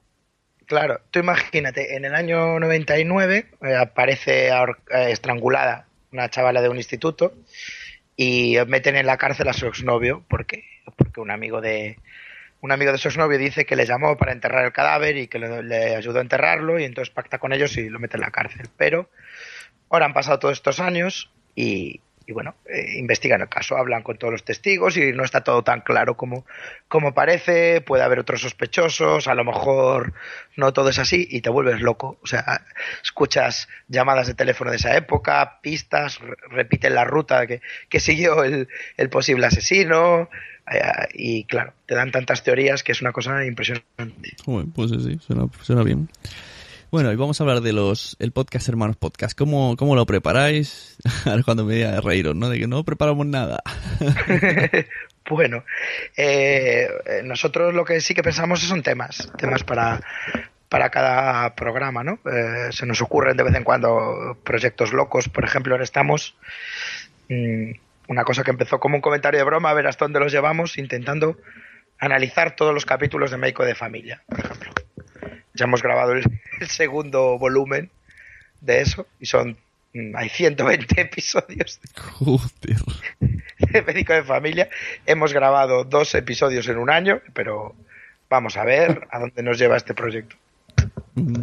Claro, 0.66 1.00
tú 1.12 1.20
imagínate, 1.20 1.96
en 1.96 2.06
el 2.06 2.14
año 2.14 2.60
99 2.60 3.48
eh, 3.62 3.76
aparece 3.76 4.50
eh, 4.50 4.54
estrangulada 5.10 5.88
una 6.12 6.30
chavala 6.30 6.62
de 6.62 6.70
un 6.70 6.78
instituto 6.78 7.34
y 8.16 8.56
meten 8.68 8.96
en 8.96 9.06
la 9.08 9.18
cárcel 9.18 9.48
a 9.48 9.54
su 9.54 9.66
exnovio 9.66 10.24
porque, 10.30 10.64
porque 10.96 11.22
un 11.22 11.32
amigo 11.32 11.60
de 11.60 11.98
un 12.62 12.72
amigo 12.72 12.92
de 12.92 12.98
su 12.98 13.08
exnovio 13.08 13.38
dice 13.38 13.66
que 13.66 13.76
le 13.76 13.86
llamó 13.86 14.18
para 14.18 14.32
enterrar 14.34 14.66
el 14.66 14.74
cadáver 14.74 15.18
y 15.18 15.28
que 15.28 15.40
le, 15.40 15.64
le 15.64 15.96
ayudó 15.96 16.20
a 16.20 16.22
enterrarlo 16.22 16.80
y 16.80 16.84
entonces 16.84 17.14
pacta 17.14 17.38
con 17.38 17.54
ellos 17.54 17.78
y 17.78 17.90
lo 17.90 18.00
mete 18.00 18.18
en 18.18 18.22
la 18.22 18.32
cárcel. 18.32 18.68
Pero 18.78 19.10
ahora 19.90 20.06
han 20.06 20.14
pasado 20.14 20.40
todos 20.40 20.58
estos 20.58 20.80
años 20.80 21.32
y, 21.56 22.02
y 22.28 22.32
bueno, 22.34 22.56
eh, 22.66 22.98
investigan 22.98 23.42
el 23.42 23.50
caso, 23.50 23.78
hablan 23.78 24.04
con 24.04 24.18
todos 24.18 24.32
los 24.34 24.44
testigos 24.44 24.98
y 24.98 25.14
no 25.14 25.24
está 25.24 25.42
todo 25.42 25.64
tan 25.64 25.82
claro 25.82 26.16
como, 26.16 26.46
como 26.88 27.14
parece, 27.14 27.82
puede 27.82 28.04
haber 28.04 28.20
otros 28.20 28.42
sospechosos, 28.42 29.28
a 29.28 29.34
lo 29.36 29.44
mejor 29.46 30.14
no 30.56 30.74
todo 30.74 30.90
es 30.90 31.00
así 31.00 31.28
y 31.32 31.42
te 31.42 31.50
vuelves 31.50 31.82
loco. 31.82 32.20
O 32.22 32.28
sea, 32.28 32.66
escuchas 33.02 33.68
llamadas 33.88 34.28
de 34.28 34.36
teléfono 34.36 34.70
de 34.70 34.78
esa 34.78 34.96
época, 34.96 35.60
pistas, 35.62 36.20
re- 36.20 36.36
repiten 36.50 36.94
la 36.94 37.06
ruta 37.06 37.48
que, 37.48 37.62
que 37.90 38.00
siguió 38.00 38.44
el, 38.44 38.68
el 38.98 39.10
posible 39.10 39.48
asesino 39.48 40.30
y 41.14 41.44
claro, 41.46 41.74
te 41.86 41.96
dan 41.96 42.12
tantas 42.12 42.44
teorías 42.44 42.84
que 42.84 42.92
es 42.92 43.02
una 43.02 43.12
cosa 43.12 43.46
impresionante. 43.46 44.36
Joder, 44.46 44.68
pues 44.74 44.92
sí, 44.92 45.20
suena, 45.26 45.48
suena 45.62 45.84
bien. 45.84 46.10
Bueno, 46.92 47.12
y 47.12 47.16
vamos 47.16 47.40
a 47.40 47.44
hablar 47.44 47.62
de 47.62 47.72
los 47.72 48.18
el 48.20 48.32
podcast 48.32 48.68
Hermanos 48.68 48.96
Podcast. 48.96 49.38
¿Cómo, 49.38 49.76
cómo 49.78 49.96
lo 49.96 50.08
preparáis? 50.08 50.98
A 51.26 51.36
ver 51.36 51.44
cuando 51.44 51.64
me 51.64 51.76
diga 51.76 52.02
reíros, 52.02 52.36
¿no? 52.36 52.50
De 52.50 52.60
que 52.60 52.68
no 52.68 52.84
preparamos 52.84 53.28
nada. 53.28 53.62
Bueno, 55.30 55.64
eh, 56.18 56.90
eh, 57.06 57.22
nosotros 57.24 57.74
lo 57.74 57.86
que 57.86 58.02
sí 58.02 58.16
que 58.16 58.24
pensamos 58.24 58.62
son 58.62 58.82
temas, 58.82 59.32
temas 59.38 59.64
para, 59.64 60.02
para 60.70 60.90
cada 60.90 61.56
programa, 61.56 62.04
¿no? 62.04 62.20
Eh, 62.26 62.70
se 62.72 62.88
nos 62.88 63.00
ocurren 63.02 63.38
de 63.38 63.44
vez 63.44 63.54
en 63.54 63.64
cuando 63.64 64.40
proyectos 64.44 64.92
locos, 64.92 65.30
por 65.30 65.44
ejemplo, 65.44 65.76
ahora 65.76 65.84
estamos, 65.84 66.36
mm, 67.30 67.72
una 68.10 68.24
cosa 68.24 68.44
que 68.44 68.52
empezó 68.52 68.80
como 68.80 68.96
un 68.96 69.02
comentario 69.02 69.38
de 69.38 69.44
broma, 69.44 69.70
a 69.70 69.74
ver 69.74 69.88
hasta 69.88 70.06
dónde 70.06 70.20
los 70.20 70.32
llevamos, 70.32 70.80
intentando 70.80 71.38
analizar 72.00 72.56
todos 72.56 72.74
los 72.74 72.86
capítulos 72.86 73.30
de 73.30 73.38
Médico 73.38 73.64
de 73.64 73.76
Familia, 73.76 74.24
por 74.28 74.40
ejemplo. 74.40 74.72
Ya 75.54 75.66
hemos 75.66 75.84
grabado 75.84 76.14
el, 76.14 76.24
el 76.60 76.68
segundo 76.68 77.38
volumen 77.38 77.92
de 78.62 78.82
eso 78.82 79.06
y 79.20 79.28
son 79.28 79.58
mm, 79.94 80.16
hay 80.16 80.28
120 80.28 81.02
episodios 81.02 81.80
Joder. 81.96 82.78
de 83.60 83.82
Médico 83.84 84.14
de 84.14 84.24
Familia. 84.24 84.70
Hemos 85.06 85.32
grabado 85.32 85.84
dos 85.84 86.16
episodios 86.16 86.68
en 86.68 86.80
un 86.80 86.90
año, 86.90 87.22
pero 87.34 87.76
vamos 88.28 88.58
a 88.58 88.66
ver 88.66 89.08
a 89.12 89.20
dónde 89.20 89.44
nos 89.44 89.60
lleva 89.60 89.78
este 89.78 89.94
proyecto. 89.94 90.36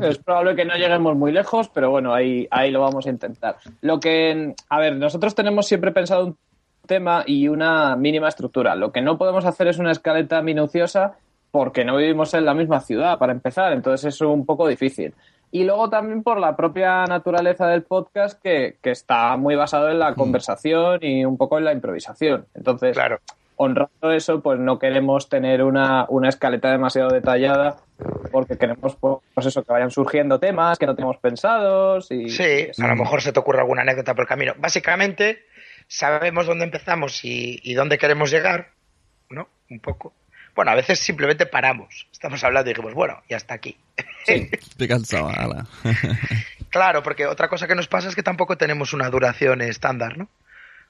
Es 0.03 0.19
probable 0.19 0.57
que 0.57 0.65
no 0.65 0.75
lleguemos 0.75 1.17
muy 1.17 1.33
lejos, 1.33 1.69
pero 1.69 1.91
bueno, 1.91 2.15
ahí, 2.15 2.49
ahí 2.51 2.71
lo 2.71 2.81
vamos 2.81 3.07
a 3.07 3.11
intentar. 3.11 3.59
Lo 3.83 4.01
que, 4.01 4.55
a 4.69 4.79
ver, 4.79 4.97
nosotros 4.97 5.35
tenemos 5.35 5.67
siempre 5.67 5.93
pensado 5.93 6.27
un 6.27 6.39
tema 6.87 7.25
y 7.27 7.49
una 7.49 7.97
mínima 7.97 8.29
estructura. 8.29 8.75
Lo 8.75 8.93
que 8.93 9.03
no 9.03 9.19
podemos 9.19 9.45
hacer 9.45 9.69
es 9.69 9.79
una 9.79 9.93
escaleta 9.93 10.41
minuciosa 10.43 11.15
porque 11.51 11.85
no 11.85 11.97
vivimos 11.97 12.35
en 12.35 12.45
la 12.45 12.55
misma 12.55 12.81
ciudad, 12.81 13.19
para 13.19 13.33
empezar, 13.33 13.73
entonces 13.73 14.15
es 14.15 14.21
un 14.21 14.45
poco 14.45 14.67
difícil. 14.69 15.15
Y 15.53 15.65
luego 15.65 15.89
también 15.89 16.23
por 16.23 16.39
la 16.39 16.57
propia 16.57 17.05
naturaleza 17.07 17.67
del 17.69 17.83
podcast 17.83 18.41
que, 18.43 18.77
que 18.83 18.91
está 18.91 19.37
muy 19.37 19.55
basado 19.55 19.89
en 19.91 19.99
la 19.99 20.15
conversación 20.15 20.99
y 21.03 21.25
un 21.25 21.37
poco 21.39 21.57
en 21.57 21.65
la 21.65 21.73
improvisación. 21.73 22.47
Entonces, 22.55 22.93
Claro. 22.95 23.21
honrando 23.57 24.11
eso, 24.13 24.43
pues 24.43 24.59
no 24.59 24.79
queremos 24.79 25.29
tener 25.31 25.63
una, 25.63 26.05
una 26.11 26.29
escaleta 26.29 26.71
demasiado 26.71 27.09
detallada 27.11 27.77
porque 28.33 28.59
queremos 28.59 28.97
pues 29.01 29.47
eso, 29.47 29.63
que 29.63 29.73
vayan 29.73 29.91
surgiendo 29.91 30.39
temas 30.39 30.79
que 30.79 30.85
no 30.85 30.95
tenemos 30.95 31.17
pensados 31.19 32.11
y 32.11 32.29
Sí, 32.29 32.69
a 32.83 32.89
lo 32.89 32.97
mejor 32.97 33.23
se 33.23 33.33
te 33.33 33.41
ocurre 33.41 33.61
alguna 33.61 33.81
anécdota 33.83 34.13
por 34.15 34.25
el 34.25 34.29
camino. 34.29 34.53
Básicamente, 34.59 35.39
sabemos 35.89 36.47
dónde 36.47 36.65
empezamos 36.65 37.25
y, 37.25 37.61
y 37.63 37.75
dónde 37.75 37.99
queremos 37.99 38.31
llegar, 38.31 38.73
¿no? 39.31 39.49
Un 39.71 39.81
poco. 39.81 40.15
Bueno, 40.57 40.71
a 40.71 40.75
veces 40.75 40.99
simplemente 40.99 41.45
paramos. 41.45 42.09
Estamos 42.11 42.43
hablando 42.43 42.71
y 42.71 42.73
dijimos, 42.73 42.95
bueno, 42.95 43.23
y 43.29 43.35
hasta 43.35 43.55
aquí. 43.55 43.77
Sí. 44.25 44.49
Estoy 44.53 44.89
cansado, 44.89 45.29
ala. 45.29 45.67
Claro, 46.71 47.03
porque 47.03 47.27
otra 47.27 47.49
cosa 47.49 47.67
que 47.67 47.75
nos 47.75 47.89
pasa 47.89 48.09
es 48.09 48.15
que 48.15 48.23
tampoco 48.23 48.59
tenemos 48.59 48.93
una 48.93 49.09
duración 49.09 49.63
estándar, 49.63 50.19
¿no? 50.19 50.25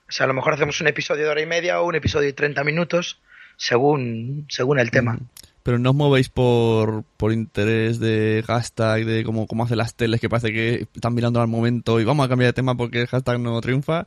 O 0.08 0.12
sea, 0.12 0.24
a 0.24 0.26
lo 0.26 0.34
mejor 0.34 0.54
hacemos 0.54 0.80
un 0.80 0.88
episodio 0.88 1.24
de 1.24 1.30
hora 1.30 1.42
y 1.42 1.46
media 1.46 1.80
o 1.80 1.86
un 1.86 1.94
episodio 1.94 2.26
de 2.26 2.32
30 2.32 2.64
minutos, 2.64 3.20
según, 3.56 4.46
según 4.48 4.78
el 4.80 4.90
tema. 4.90 5.18
Pero 5.62 5.78
no 5.78 5.90
os 5.90 5.96
movéis 5.96 6.28
por, 6.28 7.04
por 7.16 7.32
interés 7.32 8.00
de 8.00 8.42
hashtag, 8.46 9.04
de 9.04 9.24
cómo, 9.24 9.46
cómo 9.46 9.64
hacen 9.64 9.78
las 9.78 9.94
teles, 9.94 10.20
que 10.20 10.28
parece 10.28 10.52
que 10.52 10.86
están 10.94 11.14
mirando 11.14 11.40
al 11.40 11.48
momento 11.48 12.00
y 12.00 12.04
vamos 12.04 12.24
a 12.24 12.28
cambiar 12.28 12.48
de 12.48 12.52
tema 12.54 12.76
porque 12.76 13.02
el 13.02 13.06
hashtag 13.08 13.38
no 13.38 13.60
triunfa. 13.60 14.06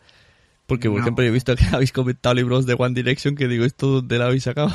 Porque, 0.70 0.88
por 0.88 1.00
No. 1.00 1.04
ejemplo, 1.04 1.24
yo 1.26 1.30
he 1.30 1.34
visto 1.34 1.56
que 1.58 1.66
habéis 1.74 1.92
comentado 1.92 2.36
libros 2.36 2.66
de 2.66 2.76
One 2.78 2.94
Direction 2.96 3.36
que 3.36 3.48
digo, 3.50 3.66
¿esto 3.66 3.88
dónde 3.88 4.18
lo 4.18 4.26
habéis 4.26 4.44
sacado? 4.44 4.74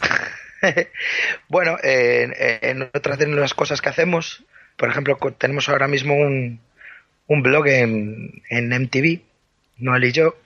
bueno, 1.48 1.76
en, 1.82 2.32
en 2.38 2.82
otras 2.94 3.18
de 3.18 3.26
las 3.26 3.52
cosas 3.52 3.82
que 3.82 3.90
hacemos, 3.90 4.44
por 4.76 4.88
ejemplo, 4.88 5.18
tenemos 5.38 5.68
ahora 5.68 5.88
mismo 5.88 6.14
un, 6.14 6.60
un 7.26 7.42
blog 7.42 7.66
en, 7.66 8.42
en 8.48 8.68
MTV, 8.70 9.20
Noel 9.78 10.04
y 10.04 10.12
yo, 10.12 10.36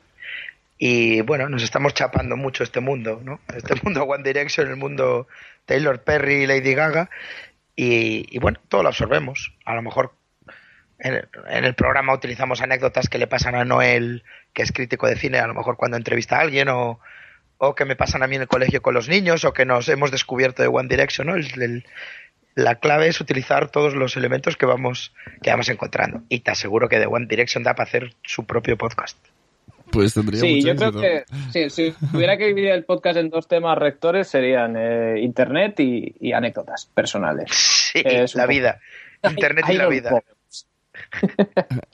y 0.78 1.20
bueno, 1.22 1.48
nos 1.48 1.62
estamos 1.62 1.94
chapando 1.94 2.36
mucho 2.36 2.64
este 2.64 2.80
mundo, 2.80 3.20
¿no? 3.24 3.40
Este 3.54 3.74
mundo 3.82 4.02
One 4.04 4.24
Direction, 4.24 4.68
el 4.68 4.76
mundo 4.76 5.28
Taylor 5.66 6.02
Perry, 6.02 6.46
Lady 6.46 6.74
Gaga, 6.74 7.10
y, 7.76 8.26
y 8.34 8.38
bueno, 8.40 8.58
todo 8.68 8.82
lo 8.82 8.88
absorbemos. 8.88 9.52
A 9.64 9.74
lo 9.74 9.82
mejor 9.82 10.12
en 10.98 11.14
el, 11.14 11.28
en 11.48 11.64
el 11.64 11.74
programa 11.74 12.14
utilizamos 12.14 12.60
anécdotas 12.60 13.08
que 13.08 13.18
le 13.18 13.26
pasan 13.26 13.54
a 13.54 13.64
Noel, 13.64 14.24
que 14.52 14.62
es 14.62 14.72
crítico 14.72 15.06
de 15.06 15.16
cine, 15.16 15.38
a 15.38 15.46
lo 15.46 15.54
mejor 15.54 15.76
cuando 15.76 15.96
entrevista 15.96 16.36
a 16.38 16.40
alguien, 16.40 16.68
o, 16.68 17.00
o 17.58 17.74
que 17.74 17.84
me 17.84 17.96
pasan 17.96 18.22
a 18.22 18.26
mí 18.26 18.36
en 18.36 18.42
el 18.42 18.48
colegio 18.48 18.82
con 18.82 18.94
los 18.94 19.08
niños, 19.08 19.44
o 19.44 19.52
que 19.52 19.64
nos 19.64 19.88
hemos 19.88 20.10
descubierto 20.10 20.62
de 20.62 20.68
One 20.68 20.88
Direction, 20.88 21.26
¿no? 21.28 21.34
El- 21.36 21.62
el- 21.62 21.86
la 22.54 22.74
clave 22.74 23.06
es 23.06 23.20
utilizar 23.20 23.68
todos 23.70 23.94
los 23.94 24.16
elementos 24.16 24.56
que 24.56 24.66
vamos, 24.66 25.12
que 25.42 25.50
vamos 25.50 25.68
encontrando. 25.68 26.22
Y 26.28 26.40
te 26.40 26.50
aseguro 26.50 26.88
que 26.88 26.98
de 26.98 27.06
One 27.06 27.26
Direction 27.28 27.62
da 27.62 27.74
para 27.74 27.88
hacer 27.88 28.14
su 28.24 28.46
propio 28.46 28.76
podcast. 28.76 29.16
Pues 29.92 30.12
tendría 30.12 30.40
Sí, 30.40 30.56
mucho 30.56 30.66
yo 30.66 30.76
creo 30.76 31.00
que 31.00 31.24
sí, 31.52 31.70
si 31.70 31.94
tuviera 32.10 32.36
que 32.36 32.46
dividir 32.46 32.70
el 32.70 32.84
podcast 32.84 33.16
en 33.18 33.30
dos 33.30 33.46
temas 33.46 33.78
rectores 33.78 34.26
serían 34.26 34.74
eh, 34.76 35.20
internet 35.20 35.78
y, 35.78 36.16
y 36.20 36.32
anécdotas 36.32 36.86
personales. 36.92 37.48
Sí, 37.52 38.02
la 38.34 38.46
vida. 38.46 38.80
Internet 39.22 39.64
y 39.68 39.72
la 39.74 39.86
vida. 39.86 40.20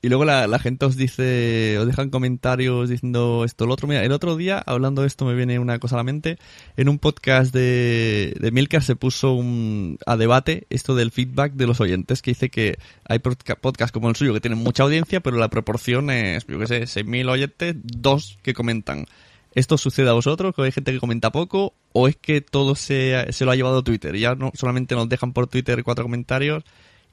Y 0.02 0.08
luego 0.08 0.24
la, 0.24 0.58
gente 0.58 0.84
os 0.86 0.96
dice, 0.96 1.78
os 1.78 1.86
dejan 1.86 2.10
comentarios 2.10 2.88
diciendo 2.90 3.42
esto, 3.44 3.66
lo 3.66 3.74
otro. 3.74 3.88
Mira, 3.88 4.04
el 4.04 4.12
otro 4.12 4.36
día, 4.36 4.62
hablando 4.64 5.02
de 5.02 5.08
esto, 5.08 5.24
me 5.24 5.34
viene 5.34 5.58
una 5.58 5.78
cosa 5.78 5.96
a 5.96 5.98
la 5.98 6.04
mente. 6.04 6.38
En 6.76 6.88
un 6.88 6.98
podcast 6.98 7.52
de, 7.52 8.34
de 8.40 8.80
se 8.80 8.96
puso 8.96 9.32
un, 9.32 9.98
a 10.06 10.16
debate 10.16 10.66
esto 10.70 10.94
del 10.94 11.10
feedback 11.10 11.52
de 11.54 11.66
los 11.66 11.80
oyentes, 11.80 12.22
que 12.22 12.32
dice 12.32 12.50
que 12.50 12.78
hay 13.08 13.18
podca- 13.18 13.56
podcasts 13.56 13.92
como 13.92 14.08
el 14.08 14.16
suyo 14.16 14.34
que 14.34 14.40
tienen 14.40 14.58
mucha 14.58 14.82
audiencia, 14.82 15.20
pero 15.20 15.36
la 15.38 15.48
proporción 15.48 16.10
es, 16.10 16.46
yo 16.46 16.58
qué 16.58 16.66
sé, 16.66 16.82
6.000 16.82 17.28
oyentes, 17.30 17.76
dos 17.82 18.38
que 18.42 18.54
comentan. 18.54 19.06
¿Esto 19.54 19.78
sucede 19.78 20.08
a 20.10 20.14
vosotros? 20.14 20.54
¿Que 20.54 20.62
hay 20.62 20.72
gente 20.72 20.92
que 20.92 20.98
comenta 20.98 21.30
poco? 21.30 21.74
¿O 21.92 22.08
es 22.08 22.16
que 22.16 22.40
todo 22.40 22.74
se, 22.74 23.32
se 23.32 23.44
lo 23.44 23.52
ha 23.52 23.56
llevado 23.56 23.84
Twitter? 23.84 24.16
Ya 24.16 24.34
no 24.34 24.50
solamente 24.54 24.96
nos 24.96 25.08
dejan 25.08 25.32
por 25.32 25.46
Twitter 25.46 25.84
cuatro 25.84 26.04
comentarios 26.04 26.64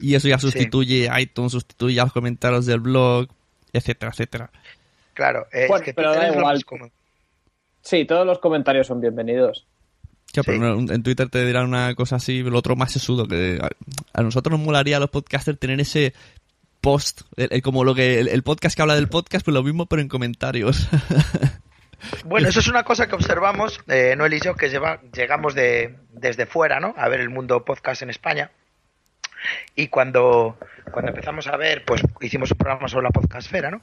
y 0.01 0.15
eso 0.15 0.27
ya 0.27 0.37
sustituye 0.39 1.09
iTunes, 1.19 1.51
sustituye 1.53 1.99
a 1.99 2.03
los 2.05 2.13
comentarios 2.13 2.65
del 2.65 2.79
blog, 2.79 3.27
etcétera, 3.73 4.11
etcétera. 4.11 4.51
Claro, 5.13 5.45
eh, 5.51 5.65
Bueno, 5.67 5.75
es 5.77 5.81
que 5.83 5.93
pero 5.93 6.13
da 6.13 6.29
igual. 6.29 6.63
Sí, 7.81 8.05
todos 8.05 8.25
los 8.25 8.39
comentarios 8.39 8.87
son 8.87 9.01
bienvenidos. 9.01 9.65
Ya, 10.33 10.43
pero 10.43 10.57
Sí. 10.57 10.63
no, 10.85 10.93
en 10.93 11.03
Twitter 11.03 11.27
te 11.29 11.45
dirán 11.45 11.65
una 11.67 11.93
cosa 11.95 12.15
así, 12.17 12.39
el 12.39 12.55
otro 12.55 12.75
más 12.75 12.91
sesudo, 12.91 13.27
que 13.27 13.59
a, 13.61 13.69
a 14.17 14.21
nosotros 14.23 14.57
nos 14.57 14.65
molaría 14.65 14.97
a 14.97 14.99
los 15.01 15.09
podcasters 15.09 15.59
tener 15.59 15.79
ese 15.81 16.13
post, 16.79 17.21
el- 17.35 17.49
el- 17.51 17.61
como 17.61 17.83
lo 17.83 17.93
que 17.93 18.19
el, 18.19 18.27
el 18.29 18.41
podcast 18.43 18.75
que 18.75 18.81
habla 18.81 18.95
del 18.95 19.09
podcast, 19.09 19.43
pues 19.45 19.53
lo 19.53 19.61
mismo 19.63 19.85
pero 19.87 20.01
en 20.01 20.07
comentarios. 20.07 20.87
Bueno, 22.25 22.49
eso 22.49 22.61
es 22.61 22.67
una 22.67 22.83
cosa 22.83 23.07
que 23.07 23.13
observamos, 23.13 23.79
eh, 23.87 24.15
Noel 24.17 24.33
y 24.33 24.39
yo, 24.39 24.55
que 24.55 24.69
lleva, 24.69 24.99
llegamos 25.13 25.53
de, 25.53 25.97
desde 26.11 26.47
fuera, 26.47 26.79
¿no? 26.79 26.95
A 26.97 27.07
ver 27.09 27.19
el 27.19 27.29
mundo 27.29 27.63
podcast 27.63 28.01
en 28.01 28.09
España. 28.09 28.49
Y 29.75 29.87
cuando, 29.87 30.57
cuando 30.91 31.09
empezamos 31.11 31.47
a 31.47 31.57
ver, 31.57 31.83
pues 31.85 32.01
hicimos 32.21 32.51
un 32.51 32.57
programa 32.57 32.87
sobre 32.87 33.03
la 33.03 33.11
podcastfera, 33.11 33.69
¿no? 33.71 33.81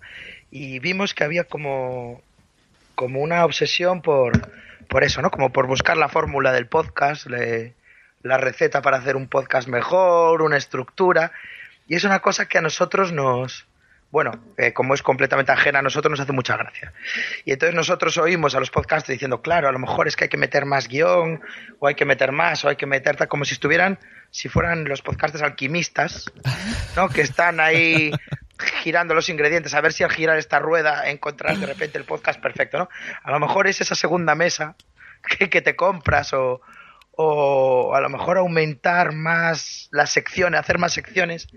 Y 0.51 0.79
vimos 0.81 1.15
que 1.15 1.25
había 1.25 1.45
como, 1.45 2.23
como 2.95 3.21
una 3.21 3.45
obsesión 3.45 4.03
por, 4.03 4.33
por 4.89 5.05
eso, 5.05 5.23
¿no? 5.23 5.31
Como 5.31 5.53
por 5.53 5.67
buscar 5.67 5.97
la 5.97 6.09
fórmula 6.09 6.53
del 6.53 6.67
podcast, 6.67 7.27
le- 7.27 7.75
la 8.23 8.37
receta 8.37 8.83
para 8.83 8.97
hacer 8.97 9.15
un 9.15 9.29
podcast 9.29 9.69
mejor, 9.69 10.43
una 10.43 10.57
estructura. 10.57 11.31
Y 11.87 11.95
es 11.95 12.03
una 12.05 12.19
cosa 12.19 12.47
que 12.49 12.59
a 12.59 12.63
nosotros 12.63 13.13
nos, 13.13 13.68
bueno, 14.11 14.33
eh, 14.57 14.73
como 14.73 14.95
es 14.95 15.03
completamente 15.03 15.53
ajena 15.53 15.81
a 15.81 15.83
nosotros, 15.83 16.11
nos 16.11 16.21
hace 16.21 16.33
mucha 16.33 16.57
gracia. 16.57 16.93
Y 17.45 17.53
entonces 17.53 17.75
nosotros 17.75 18.17
oímos 18.17 18.55
a 18.55 18.61
los 18.61 18.71
podcasters 18.71 19.15
diciendo, 19.15 19.43
claro, 19.43 19.69
a 19.69 19.73
lo 19.73 19.79
mejor 19.79 20.09
es 20.09 20.17
que 20.17 20.25
hay 20.25 20.31
que 20.31 20.39
meter 20.39 20.65
más 20.65 20.89
guion, 20.89 21.43
o 21.79 21.87
hay 21.87 21.95
que 21.95 22.07
meter 22.07 22.33
más, 22.33 22.65
o 22.65 22.69
hay 22.69 22.77
que 22.77 22.87
meter 22.87 23.17
tal, 23.17 23.29
como 23.29 23.45
si 23.45 23.53
estuvieran, 23.53 23.99
si 24.31 24.49
fueran 24.49 24.85
los 24.85 25.03
podcasters 25.03 25.43
alquimistas, 25.43 26.33
¿no? 26.97 27.11
Que 27.11 27.21
están 27.21 27.61
ahí 27.61 28.11
girando 28.83 29.15
los 29.15 29.29
ingredientes, 29.29 29.75
a 29.75 29.81
ver 29.81 29.93
si 29.93 30.05
al 30.05 30.11
girar 30.11 30.39
esta 30.39 30.59
rueda 30.59 31.11
encontrarás 31.11 31.61
de 31.61 31.67
repente 31.67 31.99
el 31.99 32.05
podcast 32.05 32.41
perfecto, 32.41 32.79
¿no? 32.79 32.89
A 33.23 33.31
lo 33.31 33.39
mejor 33.39 33.67
es 33.67 33.81
esa 33.83 33.95
segunda 33.95 34.35
mesa 34.35 34.75
que, 35.39 35.51
que 35.51 35.61
te 35.61 35.77
compras 35.77 36.33
o, 36.33 36.63
o 37.13 37.95
a 37.95 38.01
lo 38.01 38.09
mejor 38.09 38.39
aumentar 38.39 39.13
más 39.13 39.89
las 39.91 40.11
secciones, 40.11 40.61
hacer 40.61 40.79
más 40.79 40.93
secciones, 40.93 41.49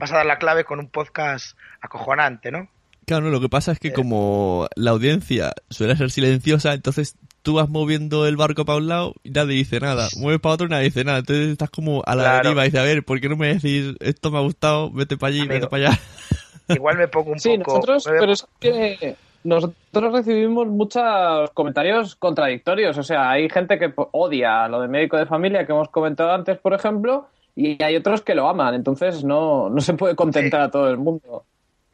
vas 0.00 0.10
a 0.12 0.16
dar 0.16 0.26
la 0.26 0.38
clave 0.38 0.64
con 0.64 0.80
un 0.80 0.88
podcast 0.88 1.56
acojonante, 1.80 2.50
¿no? 2.50 2.68
claro, 3.06 3.24
no, 3.24 3.30
lo 3.32 3.40
que 3.40 3.48
pasa 3.48 3.72
es 3.72 3.80
que 3.80 3.92
como 3.92 4.68
la 4.76 4.92
audiencia 4.92 5.52
suele 5.68 5.96
ser 5.96 6.12
silenciosa, 6.12 6.74
entonces 6.74 7.16
tú 7.42 7.54
vas 7.54 7.68
moviendo 7.68 8.24
el 8.26 8.36
barco 8.36 8.64
para 8.64 8.78
un 8.78 8.86
lado 8.86 9.14
y 9.24 9.30
nadie 9.30 9.54
dice 9.56 9.80
nada, 9.80 10.06
mueves 10.16 10.40
para 10.40 10.54
otro 10.54 10.66
y 10.68 10.70
nadie 10.70 10.84
dice 10.84 11.02
nada, 11.02 11.18
entonces 11.18 11.48
estás 11.48 11.70
como 11.70 12.02
a 12.06 12.14
la 12.14 12.22
Claro. 12.22 12.42
deriva 12.44 12.62
y 12.62 12.68
dices, 12.68 12.80
a 12.80 12.84
ver, 12.84 13.04
¿por 13.04 13.20
qué 13.20 13.28
no 13.28 13.36
me 13.36 13.48
decís 13.54 13.96
esto 13.98 14.30
me 14.30 14.38
ha 14.38 14.42
gustado, 14.42 14.92
vete 14.92 15.16
para 15.16 15.30
allí, 15.30 15.40
Amigo. 15.40 15.54
vete 15.54 15.66
para 15.66 15.88
allá? 15.88 15.98
Igual 16.68 16.98
me 16.98 17.08
pongo 17.08 17.32
un 17.32 17.40
Sí, 17.40 17.58
poco... 17.58 17.72
nosotros, 17.72 18.06
me 18.06 18.18
pero 18.20 18.32
es 18.32 18.46
que 18.60 19.16
nosotros 19.42 20.12
recibimos 20.12 20.68
muchos 20.68 21.50
comentarios 21.52 22.14
contradictorios. 22.14 22.96
O 22.96 23.02
sea, 23.02 23.30
hay 23.30 23.48
gente 23.48 23.76
que 23.78 23.92
odia 24.12 24.68
lo 24.68 24.80
de 24.82 24.86
médico 24.88 25.16
de 25.16 25.26
familia 25.26 25.66
que 25.66 25.72
hemos 25.72 25.88
comentado 25.88 26.30
antes, 26.32 26.58
por 26.58 26.74
ejemplo, 26.74 27.26
y 27.66 27.82
hay 27.82 27.96
otros 27.96 28.22
que 28.22 28.34
lo 28.34 28.48
aman. 28.48 28.74
Entonces 28.74 29.24
no, 29.24 29.68
no 29.70 29.80
se 29.80 29.94
puede 29.94 30.14
contentar 30.16 30.60
Sí. 30.60 30.66
a 30.66 30.70
todo 30.70 30.90
el 30.90 30.96
mundo. 30.98 31.44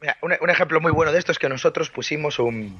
Mira, 0.01 0.17
un, 0.21 0.33
un 0.39 0.49
ejemplo 0.49 0.79
muy 0.79 0.91
bueno 0.91 1.11
de 1.11 1.19
esto 1.19 1.31
es 1.31 1.39
que 1.39 1.49
nosotros 1.49 1.89
pusimos 1.89 2.39
un... 2.39 2.79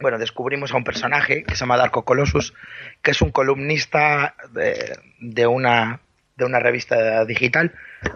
Bueno, 0.00 0.18
descubrimos 0.18 0.72
a 0.72 0.76
un 0.76 0.84
personaje 0.84 1.44
que 1.44 1.54
se 1.54 1.60
llama 1.60 1.76
Darko 1.76 2.04
Colossus, 2.04 2.54
que 3.02 3.10
es 3.10 3.20
un 3.20 3.30
columnista 3.32 4.34
de, 4.52 4.98
de 5.20 5.46
una, 5.46 6.00
de 6.36 6.44
una 6.46 6.58
revista 6.58 7.24
digital 7.26 7.74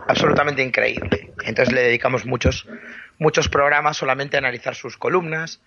absolutamente 0.09 0.63
increíble. 0.63 1.33
Entonces 1.45 1.75
le 1.75 1.83
dedicamos 1.83 2.25
muchos, 2.25 2.67
muchos 3.19 3.51
programas 3.51 3.99
solamente 3.99 4.37
a 4.37 4.39
analizar 4.39 4.75
sus 4.75 4.97
columnas. 4.97 5.61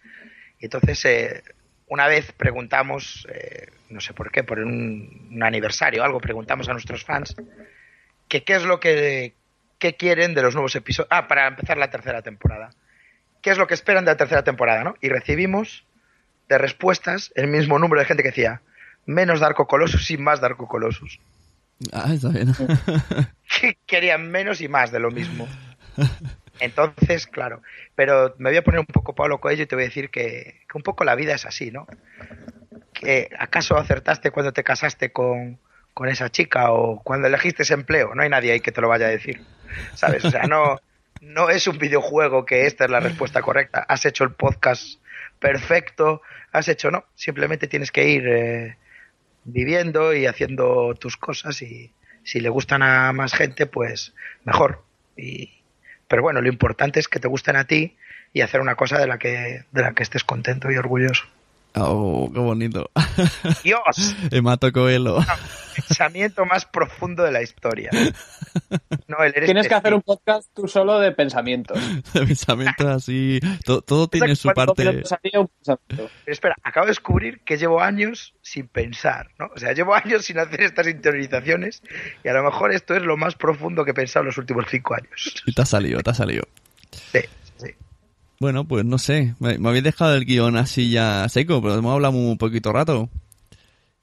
Y 0.59 0.65
entonces, 0.65 1.05
eh, 1.05 1.43
una 1.87 2.07
vez 2.07 2.31
preguntamos, 2.31 3.27
eh, 3.31 3.67
no 3.89 4.01
sé 4.01 4.13
por 4.13 4.31
qué, 4.31 4.43
por 4.43 4.57
un, 4.57 5.29
un 5.31 5.43
aniversario 5.43 6.01
o 6.01 6.05
algo, 6.05 6.19
preguntamos 6.19 6.67
a 6.67 6.71
nuestros 6.73 7.03
fans 7.03 7.35
que 8.27 8.43
qué 8.43 8.55
es 8.55 8.63
lo 8.63 8.79
que, 8.79 9.33
que 9.79 9.95
quieren 9.95 10.33
de 10.33 10.41
los 10.41 10.53
nuevos 10.53 10.75
episodios. 10.75 11.07
Ah, 11.11 11.27
para 11.27 11.47
empezar 11.47 11.77
la 11.77 11.89
tercera 11.89 12.21
temporada. 12.21 12.71
¿Qué 13.41 13.51
es 13.51 13.57
lo 13.57 13.67
que 13.67 13.73
esperan 13.73 14.05
de 14.05 14.11
la 14.11 14.17
tercera 14.17 14.43
temporada, 14.43 14.83
no? 14.83 14.95
Y 15.01 15.09
recibimos 15.09 15.85
de 16.49 16.57
respuestas 16.57 17.31
el 17.35 17.47
mismo 17.47 17.79
número 17.79 17.99
de 18.01 18.05
gente 18.05 18.23
que 18.23 18.29
decía 18.29 18.61
menos 19.05 19.39
Darko 19.39 19.67
Colossus 19.67 20.09
y 20.11 20.17
más 20.17 20.41
Darko 20.41 20.67
Colossus. 20.67 21.19
Ah, 21.93 22.11
está 22.13 22.29
bien. 22.29 22.53
Que 23.59 23.77
querían 23.85 24.29
menos 24.29 24.61
y 24.61 24.67
más 24.67 24.91
de 24.91 24.99
lo 24.99 25.09
mismo. 25.09 25.47
Entonces, 26.59 27.27
claro, 27.27 27.61
pero 27.95 28.35
me 28.39 28.49
voy 28.49 28.57
a 28.57 28.63
poner 28.63 28.79
un 28.81 28.85
poco 28.85 29.15
Pablo 29.15 29.39
Coelho 29.39 29.63
y 29.63 29.65
te 29.67 29.75
voy 29.75 29.85
a 29.85 29.87
decir 29.87 30.09
que, 30.09 30.61
que 30.69 30.77
un 30.77 30.83
poco 30.83 31.03
la 31.03 31.15
vida 31.15 31.33
es 31.33 31.45
así, 31.45 31.71
¿no? 31.71 31.87
Que, 32.93 33.29
¿Acaso 33.39 33.77
acertaste 33.77 34.31
cuando 34.31 34.53
te 34.53 34.63
casaste 34.63 35.11
con, 35.11 35.59
con 35.97 36.09
esa 36.09 36.29
chica 36.29 36.71
o 36.73 37.01
cuando 37.01 37.27
elegiste 37.27 37.63
ese 37.63 37.73
empleo? 37.73 38.13
No 38.13 38.21
hay 38.21 38.29
nadie 38.29 38.51
ahí 38.51 38.59
que 38.59 38.71
te 38.71 38.81
lo 38.81 38.87
vaya 38.87 39.07
a 39.07 39.09
decir, 39.09 39.41
¿sabes? 39.95 40.23
O 40.25 40.29
sea, 40.29 40.43
no, 40.43 40.79
no 41.21 41.49
es 41.49 41.65
un 41.65 41.79
videojuego 41.79 42.45
que 42.45 42.67
esta 42.67 42.85
es 42.85 42.91
la 42.91 42.99
respuesta 42.99 43.41
correcta. 43.41 43.79
Has 43.79 44.05
hecho 44.05 44.23
el 44.23 44.29
podcast 44.29 44.99
perfecto, 45.39 46.21
has 46.51 46.67
hecho, 46.67 46.91
no, 46.91 47.05
simplemente 47.15 47.67
tienes 47.67 47.91
que 47.91 48.09
ir 48.09 48.27
eh, 48.27 48.77
viviendo 49.43 50.13
y 50.13 50.27
haciendo 50.27 50.93
tus 50.93 51.17
cosas 51.17 51.63
y 51.63 51.91
si 52.23 52.41
le 52.41 52.49
gustan 52.49 52.83
a 52.83 53.11
más 53.11 53.33
gente, 53.33 53.65
pues 53.65 54.13
mejor. 54.43 54.83
Y, 55.15 55.63
pero 56.07 56.21
bueno, 56.21 56.41
lo 56.41 56.47
importante 56.47 56.99
es 56.99 57.07
que 57.07 57.19
te 57.19 57.27
gusten 57.27 57.55
a 57.55 57.65
ti 57.65 57.97
y 58.33 58.41
hacer 58.41 58.61
una 58.61 58.75
cosa 58.75 58.99
de 58.99 59.07
la 59.07 59.17
que, 59.17 59.63
de 59.71 59.81
la 59.81 59.93
que 59.93 60.03
estés 60.03 60.23
contento 60.23 60.69
y 60.69 60.77
orgulloso. 60.77 61.25
Oh, 61.79 62.29
qué 62.33 62.39
bonito. 62.39 62.89
Dios, 63.63 64.15
Emato 64.31 64.71
Coelho. 64.71 65.19
pensamiento 65.75 66.45
más 66.45 66.65
profundo 66.65 67.23
de 67.23 67.31
la 67.31 67.41
historia. 67.41 67.89
No, 69.07 69.17
él 69.23 69.33
eres 69.35 69.45
Tienes 69.45 69.67
que 69.67 69.75
hacer 69.75 69.93
un 69.93 70.01
podcast 70.01 70.49
tú 70.53 70.67
solo 70.67 70.99
de 70.99 71.11
pensamientos. 71.11 71.77
Pensamientos 72.13 72.87
así. 72.87 73.39
to- 73.65 73.81
todo 73.81 74.07
tiene 74.07 74.35
su 74.35 74.49
parte. 74.49 75.03
Pero 75.21 76.09
espera, 76.25 76.55
acabo 76.63 76.85
de 76.85 76.91
descubrir 76.91 77.41
que 77.43 77.57
llevo 77.57 77.79
años 77.81 78.33
sin 78.41 78.67
pensar, 78.67 79.29
¿no? 79.37 79.47
O 79.55 79.59
sea, 79.59 79.73
llevo 79.73 79.93
años 79.93 80.25
sin 80.25 80.39
hacer 80.39 80.61
estas 80.61 80.87
interiorizaciones 80.87 81.83
y 82.23 82.27
a 82.27 82.33
lo 82.33 82.43
mejor 82.43 82.73
esto 82.73 82.95
es 82.95 83.03
lo 83.03 83.17
más 83.17 83.35
profundo 83.35 83.85
que 83.85 83.91
he 83.91 83.93
pensado 83.93 84.21
en 84.23 84.27
los 84.27 84.37
últimos 84.37 84.65
cinco 84.69 84.95
años. 84.95 85.43
Y 85.45 85.53
te 85.53 85.61
ha 85.61 85.65
salido, 85.65 86.01
te 86.01 86.09
ha 86.09 86.13
salido. 86.15 86.43
Sí. 87.11 87.19
Bueno, 88.39 88.67
pues 88.67 88.85
no 88.85 88.97
sé. 88.97 89.35
Me, 89.39 89.57
me 89.57 89.69
habéis 89.69 89.83
dejado 89.83 90.15
el 90.15 90.25
guion 90.25 90.57
así 90.57 90.89
ya 90.89 91.27
seco, 91.29 91.61
pero 91.61 91.75
hemos 91.75 91.93
hablado 91.93 92.15
un 92.15 92.37
poquito 92.37 92.71
rato. 92.71 93.09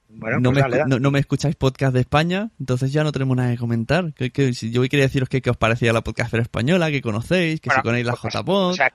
Bueno, 0.08 0.38
no, 0.38 0.52
pues 0.52 0.64
me, 0.64 0.70
dale, 0.70 0.84
no, 0.86 0.98
no 1.00 1.10
me 1.10 1.18
escucháis 1.18 1.56
podcast 1.56 1.92
de 1.92 2.00
España, 2.00 2.50
entonces 2.60 2.92
ya 2.92 3.02
no 3.02 3.10
tenemos 3.10 3.36
nada 3.36 3.50
que 3.50 3.58
comentar. 3.58 4.12
Que, 4.14 4.30
que 4.30 4.54
si 4.54 4.70
yo 4.70 4.80
quería 4.82 5.06
deciros 5.06 5.28
que, 5.28 5.42
que 5.42 5.50
os 5.50 5.56
parecía 5.56 5.92
la 5.92 6.02
podcastera 6.02 6.42
española, 6.42 6.90
que 6.90 7.02
conocéis, 7.02 7.60
que 7.60 7.68
Bueno, 7.68 7.80
si 7.80 7.82
conocéis 7.82 8.06
la 8.06 8.12
pues, 8.14 8.34
JPod. 8.34 8.70
O 8.70 8.74
sea, 8.74 8.92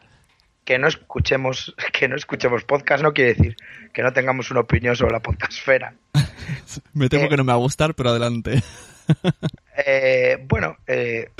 que 0.63 0.78
no 0.78 0.88
escuchemos, 0.88 1.75
que 1.93 2.08
no 2.08 2.15
escuchemos 2.15 2.63
podcast 2.63 3.04
no 3.04 3.13
quiere 3.13 3.34
decir 3.34 3.56
que 3.93 4.04
no 4.04 4.13
tengamos 4.13 4.52
una 4.52 4.62
opinión 4.62 4.95
sobre 4.95 5.13
la 5.13 5.19
podcastfera. 5.19 5.93
me 6.93 7.10
temo 7.10 7.25
eh, 7.25 7.30
que 7.30 7.38
no 7.38 7.43
me 7.43 7.52
va 7.52 7.58
a 7.58 7.62
gustar, 7.62 7.95
pero 7.95 8.12
adelante. 8.12 8.62
Eh, 9.86 10.38
bueno, 10.47 10.78
eh, 10.86 11.32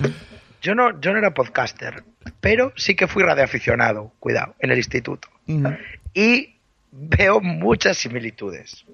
yo 0.62 0.73
no, 0.73 0.99
yo 0.99 1.12
no 1.12 1.19
era 1.19 1.33
podcaster, 1.33 2.03
pero 2.41 2.73
sí 2.75 2.95
que 2.95 3.08
fui 3.08 3.23
radioaficionado, 3.23 4.13
cuidado, 4.19 4.55
en 4.60 4.71
el 4.71 4.77
instituto. 4.77 5.29
Y 6.13 6.55
veo 6.91 7.41
muchas 7.41 7.97
similitudes. 7.97 8.86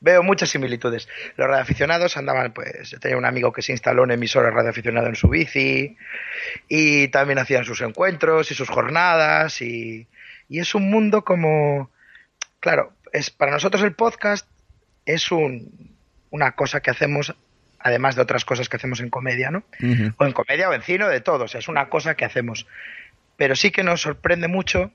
Veo 0.00 0.22
muchas 0.22 0.50
similitudes. 0.50 1.08
Los 1.36 1.48
radioaficionados 1.48 2.16
andaban, 2.16 2.52
pues, 2.52 2.90
yo 2.90 3.00
tenía 3.00 3.16
un 3.16 3.24
amigo 3.24 3.52
que 3.52 3.62
se 3.62 3.72
instaló 3.72 4.04
un 4.04 4.12
emisor 4.12 4.52
radioaficionado 4.52 5.08
en 5.08 5.16
su 5.16 5.28
bici 5.28 5.96
y 6.68 7.08
también 7.08 7.38
hacían 7.38 7.64
sus 7.64 7.80
encuentros 7.80 8.50
y 8.50 8.54
sus 8.54 8.68
jornadas 8.68 9.60
y, 9.60 10.06
y 10.48 10.60
es 10.60 10.74
un 10.74 10.88
mundo 10.88 11.24
como, 11.24 11.90
claro, 12.60 12.92
es 13.12 13.30
para 13.30 13.52
nosotros 13.52 13.82
el 13.82 13.94
podcast 13.94 14.46
es 15.04 15.32
un, 15.32 15.96
una 16.30 16.52
cosa 16.52 16.80
que 16.80 16.90
hacemos 16.90 17.34
además 17.78 18.16
de 18.16 18.22
otras 18.22 18.44
cosas 18.44 18.68
que 18.68 18.76
hacemos 18.76 19.00
en 19.00 19.10
comedia, 19.10 19.50
¿no? 19.50 19.62
O 20.16 20.24
en 20.24 20.32
comedia 20.32 20.68
o 20.68 20.74
en 20.74 20.82
cine 20.82 21.04
o 21.04 21.08
de 21.08 21.20
todo, 21.20 21.44
o 21.44 21.48
sea, 21.48 21.60
es 21.60 21.68
una 21.68 21.88
cosa 21.88 22.14
que 22.14 22.24
hacemos. 22.24 22.66
Pero 23.36 23.54
sí 23.54 23.70
que 23.70 23.84
nos 23.84 24.00
sorprende 24.00 24.48
mucho 24.48 24.90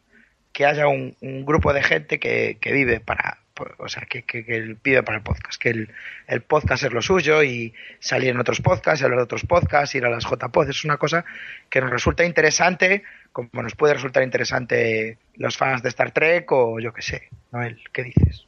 que 0.52 0.66
haya 0.66 0.88
un, 0.88 1.16
un 1.22 1.46
grupo 1.46 1.74
de 1.74 1.82
gente 1.82 2.20
que, 2.20 2.58
que 2.62 2.72
vive 2.72 3.00
para, 3.00 3.40
o 3.78 3.88
sea, 3.88 4.04
que, 4.04 4.24
que, 4.24 4.42
vive 4.84 5.04
para 5.04 5.18
el 5.18 5.24
podcast, 5.24 5.62
que 5.62 5.70
el, 5.70 5.90
el 6.28 6.42
podcast 6.42 6.84
es 6.84 6.94
lo 6.94 7.02
suyo 7.02 7.44
y 7.44 7.74
salir 8.00 8.30
en 8.30 8.40
otros 8.40 8.62
podcasts, 8.62 9.02
y 9.02 9.04
hablar 9.04 9.20
de 9.20 9.24
otros 9.24 9.46
podcasts, 9.46 9.96
ir 9.96 10.06
a 10.06 10.10
las 10.10 10.26
JPod, 10.26 10.70
es 10.70 10.86
una 10.86 10.98
cosa 10.98 11.26
que 11.70 11.82
nos 11.82 11.90
resulta 11.90 12.24
interesante, 12.24 13.04
como 13.32 13.50
nos 13.64 13.76
puede 13.76 13.96
resultar 13.96 14.24
interesante 14.24 15.18
los 15.36 15.58
fans 15.58 15.82
de 15.82 15.90
Star 15.90 16.12
Trek 16.12 16.52
o 16.52 16.80
yo 16.80 16.94
qué 16.94 17.02
sé, 17.02 17.30
Noel, 17.52 17.82
¿qué 17.92 18.04
dices? 18.04 18.46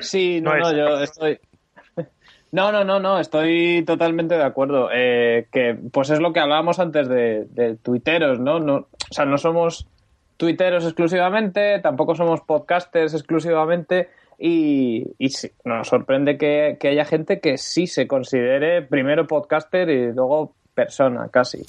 Sí, 0.00 0.40
no, 0.40 0.56
No 0.56 0.76
yo 0.76 1.02
estoy. 1.02 1.38
No, 2.56 2.72
no, 2.72 2.84
no, 2.84 2.98
no, 2.98 3.20
estoy 3.20 3.84
totalmente 3.86 4.34
de 4.34 4.42
acuerdo. 4.42 4.88
Eh, 4.90 5.46
que 5.52 5.78
pues 5.92 6.08
es 6.08 6.20
lo 6.20 6.32
que 6.32 6.40
hablábamos 6.40 6.78
antes 6.78 7.06
de, 7.06 7.44
de 7.50 7.76
tuiteros, 7.76 8.40
¿no? 8.40 8.60
no 8.60 8.76
o 8.76 8.88
sea, 9.10 9.26
no 9.26 9.36
somos 9.36 9.86
tuiteros 10.38 10.84
exclusivamente, 10.84 11.80
tampoco 11.80 12.14
somos 12.14 12.40
podcasters 12.40 13.12
exclusivamente. 13.12 14.08
Y, 14.38 15.04
y 15.18 15.28
sí, 15.28 15.50
nos 15.66 15.88
sorprende 15.88 16.38
que, 16.38 16.78
que 16.80 16.88
haya 16.88 17.04
gente 17.04 17.40
que 17.40 17.58
sí 17.58 17.86
se 17.86 18.06
considere 18.06 18.80
primero 18.80 19.26
podcaster 19.26 19.90
y 19.90 20.14
luego 20.14 20.54
persona, 20.72 21.28
casi. 21.30 21.62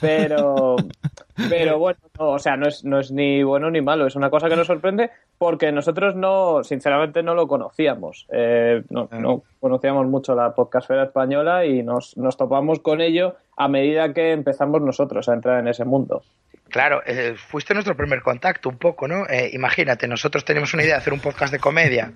Pero, 0.00 0.76
pero 1.48 1.80
bueno, 1.80 1.98
no, 2.16 2.28
o 2.30 2.38
sea, 2.38 2.56
no 2.56 2.68
es, 2.68 2.84
no 2.84 3.00
es 3.00 3.10
ni 3.10 3.42
bueno 3.42 3.72
ni 3.72 3.80
malo, 3.80 4.06
es 4.06 4.14
una 4.14 4.30
cosa 4.30 4.48
que 4.48 4.54
nos 4.54 4.68
sorprende 4.68 5.10
porque 5.38 5.70
nosotros 5.70 6.16
no, 6.16 6.64
sinceramente, 6.64 7.22
no 7.22 7.34
lo 7.34 7.46
conocíamos. 7.46 8.26
Eh, 8.32 8.82
no, 8.90 9.08
no 9.12 9.42
conocíamos 9.60 10.06
mucho 10.06 10.34
la 10.34 10.54
podcastfera 10.54 11.04
española 11.04 11.64
y 11.64 11.82
nos, 11.82 12.16
nos 12.16 12.36
topamos 12.36 12.80
con 12.80 13.00
ello 13.00 13.36
a 13.56 13.68
medida 13.68 14.12
que 14.12 14.32
empezamos 14.32 14.82
nosotros 14.82 15.28
a 15.28 15.34
entrar 15.34 15.60
en 15.60 15.68
ese 15.68 15.84
mundo. 15.84 16.22
Claro, 16.68 17.02
eh, 17.06 17.34
fuiste 17.36 17.72
nuestro 17.72 17.96
primer 17.96 18.20
contacto 18.20 18.68
un 18.68 18.76
poco, 18.76 19.08
¿no? 19.08 19.26
Eh, 19.26 19.50
imagínate, 19.52 20.06
nosotros 20.06 20.44
teníamos 20.44 20.74
una 20.74 20.82
idea 20.82 20.94
de 20.94 21.00
hacer 21.00 21.12
un 21.12 21.20
podcast 21.20 21.52
de 21.52 21.60
comedia 21.60 22.12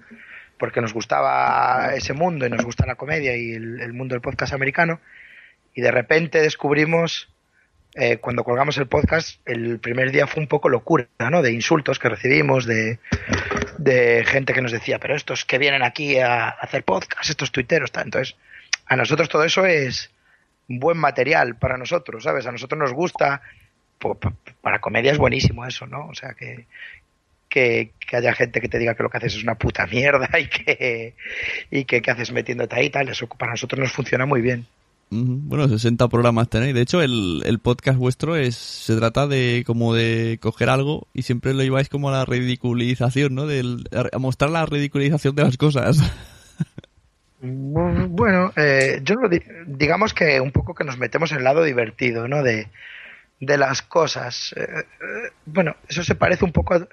porque 0.59 0.81
nos 0.81 0.93
gustaba 0.93 1.95
ese 1.95 2.13
mundo 2.13 2.47
y 2.47 2.51
nos 2.51 2.65
gusta 2.65 2.87
la 2.87 2.97
comedia 2.97 3.37
y 3.37 3.53
el, 3.53 3.81
el 3.81 3.93
mundo 3.93 4.15
del 4.15 4.21
podcast 4.21 4.53
americano 4.53 5.01
y 5.75 5.81
de 5.81 5.91
repente 5.91 6.41
descubrimos 6.41 7.32
eh, 7.95 8.17
cuando 8.19 8.43
colgamos 8.45 8.79
el 8.79 8.87
podcast 8.87 9.39
el 9.47 9.79
primer 9.79 10.11
día 10.13 10.27
fue 10.27 10.43
un 10.43 10.49
poco 10.49 10.69
locura, 10.69 11.07
¿no? 11.31 11.43
De 11.43 11.53
insultos 11.53 11.99
que 11.99 12.09
recibimos, 12.09 12.65
de, 12.67 12.99
de 13.79 14.25
gente 14.27 14.55
que 14.55 14.63
nos 14.63 14.73
decía, 14.73 14.99
pero 14.99 15.15
estos 15.15 15.45
que 15.45 15.59
vienen 15.59 15.83
aquí 15.83 16.19
a 16.19 16.49
hacer 16.49 16.85
podcast, 16.85 17.29
estos 17.29 17.53
tuiteros, 17.53 17.93
tal. 17.93 18.05
Entonces, 18.05 18.37
a 18.87 18.97
nosotros 18.97 19.29
todo 19.29 19.45
eso 19.45 19.67
es 19.67 20.11
buen 20.69 20.97
material 20.97 21.57
para 21.57 21.77
nosotros, 21.77 22.25
¿sabes? 22.25 22.47
A 22.47 22.53
nosotros 22.53 22.79
nos 22.79 22.93
gusta 22.93 23.43
po- 23.99 24.15
pa- 24.19 24.33
para 24.61 24.81
comedia 24.81 25.13
es 25.13 25.19
buenísimo 25.19 25.67
eso, 25.67 25.87
¿no? 25.87 26.07
O 26.09 26.15
sea, 26.15 26.35
que, 26.35 26.67
que, 27.49 27.91
haya 28.13 28.33
gente 28.33 28.61
que 28.61 28.69
te 28.69 28.79
diga 28.79 28.95
que 28.95 29.03
lo 29.03 29.11
que 29.11 29.19
haces 29.19 29.35
es 29.37 29.43
una 29.43 29.55
puta 29.57 29.87
mierda 29.87 30.29
y 30.39 30.47
que, 30.49 31.15
y 31.71 31.85
que, 31.85 32.03
haces 32.11 32.33
metiéndote 32.33 32.77
ahí 32.77 32.89
tal, 32.91 33.09
eso 33.11 33.27
para 33.27 33.53
nosotros 33.53 33.79
nos 33.81 33.93
funciona 33.93 34.25
muy 34.27 34.41
bien. 34.41 34.67
Bueno, 35.15 35.69
60 35.69 36.09
programas 36.09 36.49
tenéis. 36.49 36.75
De 36.75 36.81
hecho, 36.81 37.03
el, 37.03 37.43
el 37.45 37.59
podcast 37.59 37.99
vuestro 37.99 38.35
es 38.35 38.57
se 38.57 38.97
trata 38.97 39.27
de 39.27 39.63
como 39.67 39.93
de 39.95 40.39
coger 40.41 40.71
algo 40.71 41.07
y 41.13 41.23
siempre 41.23 41.53
lo 41.53 41.63
lleváis 41.63 41.91
como 41.91 42.09
a 42.09 42.13
la 42.13 42.25
ridiculización, 42.25 43.35
¿no? 43.35 43.43
A 44.13 44.19
mostrar 44.19 44.51
la 44.51 44.65
ridiculización 44.65 45.35
de 45.35 45.45
las 45.45 45.57
cosas. 45.59 45.99
Bu- 47.43 48.07
Bueno, 48.09 48.53
eh, 48.57 49.01
yo 49.05 49.17
digamos 49.67 50.15
que 50.15 50.41
un 50.41 50.53
poco 50.53 50.75
que 50.75 50.85
nos 50.85 50.97
metemos 50.99 51.33
en 51.33 51.39
el 51.39 51.45
lado 51.45 51.63
divertido, 51.65 52.29
¿no? 52.29 52.43
De, 52.43 52.69
de 53.41 53.59
las 53.59 53.83
cosas. 53.83 54.55
Eh, 54.57 54.63
eh, 54.63 55.31
bueno, 55.47 55.77
eso 55.89 56.05
se 56.05 56.15
parece 56.15 56.45
un 56.45 56.53
poco 56.53 56.75
a, 56.75 56.87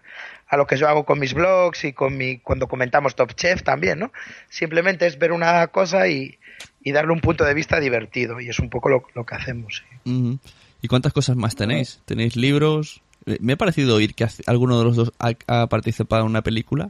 a 0.49 0.57
lo 0.57 0.65
que 0.67 0.77
yo 0.77 0.87
hago 0.87 1.05
con 1.05 1.19
mis 1.19 1.33
blogs 1.33 1.83
y 1.85 1.93
con 1.93 2.17
mi 2.17 2.39
cuando 2.39 2.67
comentamos 2.67 3.15
Top 3.15 3.33
Chef 3.35 3.63
también, 3.63 3.99
¿no? 3.99 4.11
Simplemente 4.49 5.05
es 5.05 5.17
ver 5.19 5.31
una 5.31 5.67
cosa 5.67 6.07
y, 6.07 6.37
y 6.81 6.91
darle 6.91 7.13
un 7.13 7.21
punto 7.21 7.43
de 7.45 7.53
vista 7.53 7.79
divertido 7.79 8.39
y 8.39 8.49
es 8.49 8.59
un 8.59 8.69
poco 8.69 8.89
lo, 8.89 9.03
lo 9.13 9.25
que 9.25 9.35
hacemos. 9.35 9.83
sí. 10.03 10.39
¿Y 10.81 10.87
cuántas 10.87 11.11
cosas 11.11 11.35
más 11.35 11.55
tenéis? 11.57 12.01
¿Tenéis 12.05 12.37
libros? 12.37 13.01
Eh, 13.25 13.37
Me 13.41 13.53
ha 13.53 13.57
parecido 13.57 13.95
oír 13.97 14.15
que 14.15 14.25
alguno 14.47 14.79
de 14.79 14.85
los 14.85 14.95
dos 14.95 15.11
ha, 15.19 15.33
ha 15.47 15.67
participado 15.67 16.21
en 16.23 16.29
una 16.29 16.41
película. 16.41 16.89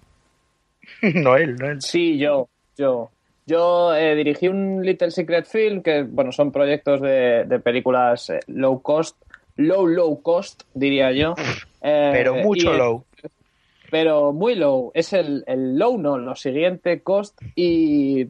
Noel, 1.02 1.56
Noel. 1.56 1.82
Sí, 1.82 2.18
yo, 2.18 2.48
yo. 2.78 3.10
Yo 3.48 3.96
eh, 3.96 4.14
dirigí 4.16 4.48
un 4.48 4.86
Little 4.86 5.10
Secret 5.10 5.48
Film, 5.48 5.82
que 5.82 6.04
bueno, 6.04 6.32
son 6.32 6.52
proyectos 6.52 7.02
de, 7.02 7.46
de 7.46 7.60
películas 7.60 8.30
eh, 8.30 8.40
low 8.46 8.80
cost, 8.80 9.18
low, 9.56 9.88
low 9.88 10.22
cost, 10.22 10.64
diría 10.76 11.12
yo. 11.12 11.34
Eh, 11.82 12.12
Pero 12.14 12.36
mucho 12.36 12.72
y, 12.74 12.78
low. 12.78 13.06
Pero 13.90 14.34
muy 14.34 14.56
low. 14.56 14.92
Es 14.94 15.14
el, 15.14 15.44
el 15.48 15.78
low, 15.78 15.98
no, 15.98 16.18
lo 16.18 16.36
siguiente, 16.36 17.02
cost. 17.02 17.40
Y 17.56 18.28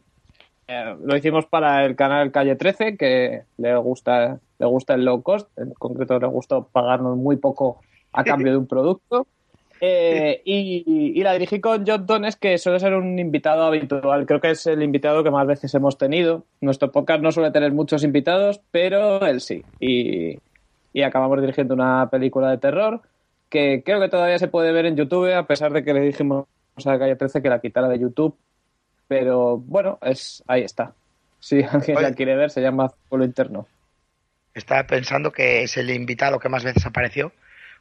eh, 0.66 0.96
lo 1.02 1.16
hicimos 1.16 1.46
para 1.46 1.84
el 1.84 1.96
canal 1.96 2.30
Calle 2.30 2.56
13, 2.56 2.96
que 2.96 3.42
le 3.58 3.76
gusta, 3.76 4.40
le 4.58 4.66
gusta 4.66 4.94
el 4.94 5.04
low 5.04 5.22
cost. 5.22 5.48
En 5.58 5.72
concreto, 5.72 6.18
le 6.18 6.26
gustó 6.26 6.68
pagarnos 6.70 7.16
muy 7.16 7.36
poco 7.36 7.80
a 8.12 8.24
cambio 8.24 8.52
de 8.52 8.58
un 8.58 8.66
producto. 8.66 9.26
Eh, 9.82 10.42
y, 10.44 10.84
y 11.18 11.22
la 11.22 11.32
dirigí 11.32 11.58
con 11.58 11.86
John 11.86 12.04
Tones, 12.04 12.36
que 12.36 12.58
suele 12.58 12.78
ser 12.78 12.92
un 12.92 13.18
invitado 13.18 13.64
habitual. 13.64 14.26
Creo 14.26 14.38
que 14.38 14.50
es 14.50 14.66
el 14.66 14.82
invitado 14.82 15.24
que 15.24 15.30
más 15.30 15.46
veces 15.46 15.74
hemos 15.74 15.96
tenido. 15.96 16.44
Nuestro 16.60 16.92
podcast 16.92 17.22
no 17.22 17.32
suele 17.32 17.50
tener 17.50 17.72
muchos 17.72 18.04
invitados, 18.04 18.60
pero 18.70 19.24
él 19.24 19.40
sí. 19.40 19.64
Y, 19.80 20.38
y 20.92 21.02
acabamos 21.02 21.40
dirigiendo 21.40 21.72
una 21.72 22.10
película 22.10 22.50
de 22.50 22.58
terror 22.58 23.00
que 23.50 23.82
creo 23.84 24.00
que 24.00 24.08
todavía 24.08 24.38
se 24.38 24.48
puede 24.48 24.72
ver 24.72 24.86
en 24.86 24.96
YouTube, 24.96 25.34
a 25.34 25.46
pesar 25.46 25.72
de 25.72 25.84
que 25.84 25.92
le 25.92 26.00
dijimos 26.00 26.46
a 26.76 26.98
Calle 26.98 27.16
13 27.16 27.42
que 27.42 27.48
la 27.48 27.60
quitara 27.60 27.88
de 27.88 27.98
YouTube. 27.98 28.38
Pero 29.08 29.58
bueno, 29.58 29.98
es 30.02 30.42
ahí 30.46 30.62
está. 30.62 30.94
Si 31.40 31.62
alguien 31.70 31.98
Oye. 31.98 32.08
la 32.08 32.14
quiere 32.14 32.36
ver, 32.36 32.50
se 32.50 32.62
llama 32.62 32.92
Pueblo 33.08 33.24
Interno. 33.24 33.66
Estaba 34.54 34.84
pensando 34.84 35.32
que 35.32 35.64
es 35.64 35.76
el 35.76 35.90
invitado 35.90 36.38
que 36.38 36.48
más 36.48 36.64
veces 36.64 36.86
apareció, 36.86 37.32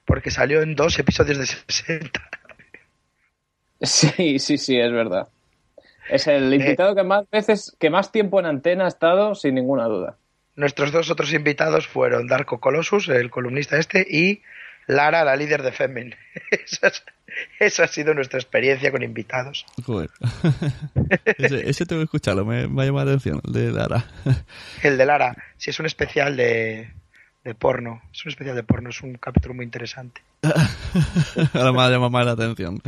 porque 0.06 0.32
salió 0.32 0.62
en 0.62 0.76
dos 0.76 0.98
episodios 1.00 1.38
de 1.38 1.46
60. 1.46 2.22
Sí, 3.82 4.40
sí, 4.40 4.58
sí, 4.58 4.78
es 4.78 4.92
verdad. 4.92 5.30
Es 6.10 6.28
el 6.28 6.54
invitado 6.54 6.96
que 6.96 7.04
más 7.04 7.30
veces, 7.30 7.78
que 7.80 7.90
más 7.90 8.12
tiempo 8.12 8.38
en 8.42 8.46
antena 8.46 8.84
ha 8.84 8.88
estado, 8.90 9.36
sin 9.36 9.56
ninguna 9.56 9.86
duda. 9.86 10.18
Nuestros 10.58 10.92
dos 10.92 11.10
otros 11.10 11.32
invitados 11.32 11.88
fueron 11.88 12.28
Darko 12.28 12.60
Colossus, 12.60 13.08
el 13.08 13.30
columnista 13.30 13.78
este, 13.78 14.06
y 14.10 14.42
Lara, 14.90 15.24
la 15.24 15.36
líder 15.36 15.62
de 15.64 15.72
Femin. 15.72 16.16
Esa, 16.52 16.88
es- 16.88 17.04
esa 17.60 17.84
ha 17.84 17.88
sido 17.88 18.14
nuestra 18.16 18.40
experiencia 18.40 18.92
con 18.92 19.04
invitados. 19.04 19.66
Joder. 19.86 20.10
ese, 21.38 21.70
ese 21.70 21.86
tengo 21.86 22.02
que 22.02 22.06
escucharlo, 22.06 22.44
me, 22.44 22.68
me 22.68 22.82
ha 22.82 22.86
llamado 22.86 23.06
la 23.06 23.12
atención, 23.12 23.40
el 23.46 23.54
de 23.54 23.72
Lara. 23.72 24.04
El 24.84 24.98
de 24.98 25.06
Lara, 25.06 25.36
sí, 25.58 25.70
es 25.70 25.80
un 25.80 25.86
especial 25.86 26.36
de, 26.36 26.90
de 27.44 27.54
porno. 27.56 28.02
Es 28.12 28.26
un 28.26 28.32
especial 28.32 28.56
de 28.56 28.64
porno, 28.64 28.90
es 28.90 29.02
un 29.02 29.14
capítulo 29.14 29.54
muy 29.54 29.64
interesante. 29.66 30.22
Ahora 31.54 31.72
me 31.72 31.82
ha 31.82 31.90
llamado 31.90 32.10
más 32.10 32.26
la 32.26 32.32
atención. 32.32 32.82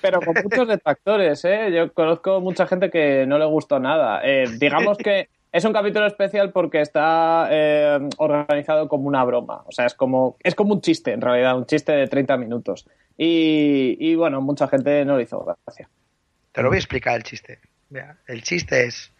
Pero 0.00 0.20
con 0.20 0.34
muchos 0.44 0.68
detractores, 0.68 1.44
¿eh? 1.44 1.70
Yo 1.74 1.92
conozco 1.92 2.40
mucha 2.40 2.66
gente 2.66 2.90
que 2.90 3.26
no 3.26 3.36
le 3.38 3.46
gustó 3.46 3.80
nada. 3.80 4.20
Eh, 4.24 4.44
digamos 4.58 4.96
que 4.98 5.28
es 5.50 5.64
un 5.64 5.72
capítulo 5.72 6.06
especial 6.06 6.52
porque 6.52 6.80
está 6.80 7.48
eh, 7.50 7.98
organizado 8.18 8.88
como 8.88 9.08
una 9.08 9.24
broma. 9.24 9.62
O 9.66 9.72
sea, 9.72 9.86
es 9.86 9.94
como, 9.94 10.36
es 10.42 10.54
como 10.54 10.74
un 10.74 10.80
chiste, 10.80 11.12
en 11.12 11.20
realidad, 11.20 11.56
un 11.56 11.66
chiste 11.66 11.92
de 11.92 12.06
30 12.06 12.36
minutos. 12.36 12.86
Y, 13.16 13.96
y 13.98 14.14
bueno, 14.14 14.40
mucha 14.40 14.68
gente 14.68 15.04
no 15.04 15.16
le 15.16 15.24
hizo 15.24 15.44
gracia. 15.44 15.88
Te 16.52 16.62
lo 16.62 16.68
voy 16.68 16.76
a 16.76 16.80
explicar 16.80 17.16
el 17.16 17.22
chiste. 17.22 17.60
El 18.26 18.42
chiste 18.42 18.84
es 18.84 19.12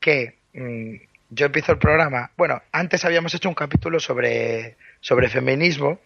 que 0.00 0.38
mm, 0.54 0.94
yo 1.30 1.46
empiezo 1.46 1.72
el 1.72 1.78
programa. 1.78 2.30
Bueno, 2.36 2.62
antes 2.72 3.04
habíamos 3.04 3.34
hecho 3.34 3.48
un 3.48 3.54
capítulo 3.54 4.00
sobre, 4.00 4.76
sobre 5.00 5.28
feminismo, 5.28 5.98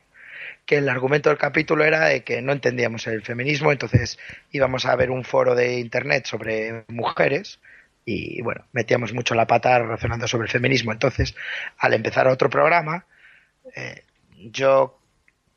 que 0.64 0.78
el 0.78 0.88
argumento 0.88 1.28
del 1.28 1.38
capítulo 1.38 1.84
era 1.84 2.07
de 2.07 2.24
que 2.24 2.42
no 2.42 2.53
entendíamos 2.53 3.07
el 3.07 3.22
feminismo, 3.22 3.70
entonces 3.70 4.18
íbamos 4.51 4.84
a 4.84 4.97
ver 4.97 5.11
un 5.11 5.24
foro 5.24 5.55
de 5.55 5.78
internet 5.78 6.26
sobre 6.26 6.84
mujeres 6.88 7.61
y 8.09 8.40
bueno, 8.40 8.64
metíamos 8.72 9.12
mucho 9.12 9.34
la 9.34 9.48
pata 9.48 9.80
relacionando 9.80 10.28
sobre 10.28 10.46
el 10.46 10.52
feminismo. 10.52 10.92
Entonces, 10.92 11.34
al 11.76 11.92
empezar 11.92 12.28
otro 12.28 12.48
programa, 12.48 13.04
eh, 13.74 14.04
yo 14.36 15.00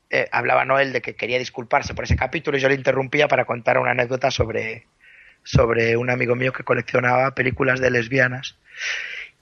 eh, 0.09 0.27
hablaba 0.31 0.65
Noel 0.65 0.91
de 0.91 1.01
que 1.01 1.15
quería 1.15 1.37
disculparse 1.37 1.93
por 1.93 2.05
ese 2.05 2.15
capítulo 2.15 2.57
y 2.57 2.59
yo 2.59 2.67
le 2.67 2.73
interrumpía 2.73 3.27
para 3.27 3.45
contar 3.45 3.77
una 3.77 3.91
anécdota 3.91 4.31
sobre, 4.31 4.87
sobre 5.43 5.95
un 5.95 6.09
amigo 6.09 6.35
mío 6.35 6.51
que 6.51 6.63
coleccionaba 6.63 7.35
películas 7.35 7.79
de 7.79 7.91
lesbianas. 7.91 8.57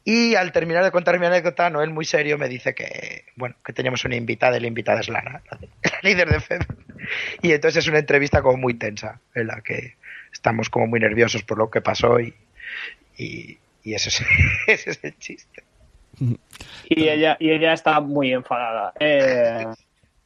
Y 0.04 0.36
al 0.36 0.52
terminar 0.52 0.84
de 0.84 0.92
contar 0.92 1.18
mi 1.18 1.28
anécdota, 1.28 1.70
Noel 1.70 1.92
muy 1.92 2.04
serio 2.04 2.38
me 2.38 2.50
dice 2.50 2.76
que, 2.76 3.24
bueno, 3.38 3.56
que 3.64 3.72
teníamos 3.72 4.04
una 4.04 4.18
invitada 4.18 4.58
y 4.58 4.60
la 4.60 4.68
invitada 4.68 5.00
es 5.00 5.08
Lara, 5.08 5.42
la, 5.50 5.60
la 5.92 6.00
líder 6.04 6.30
de 6.30 6.42
FED. 6.42 6.62
Y 7.42 7.54
entonces 7.54 7.86
es 7.86 7.90
una 7.90 8.00
entrevista 8.00 8.42
como 8.42 8.58
muy 8.58 8.74
tensa, 8.74 9.22
en 9.34 9.48
la 9.48 9.62
que 9.62 9.96
estamos 10.34 10.70
como 10.70 10.88
muy 10.88 11.00
nerviosos 11.00 11.44
por 11.44 11.58
lo 11.58 11.70
que 11.70 11.80
pasó 11.80 12.20
y, 12.20 12.34
y, 13.18 13.58
y 13.84 13.94
ese, 13.94 14.10
es, 14.10 14.22
ese 14.68 14.90
es 14.92 15.04
el 15.04 15.18
chiste. 15.18 15.64
Y 16.90 17.08
ella, 17.10 17.38
y 17.40 17.52
ella 17.52 17.74
está 17.74 18.00
muy 18.00 18.34
enfadada. 18.34 18.94
Eh, 19.00 19.66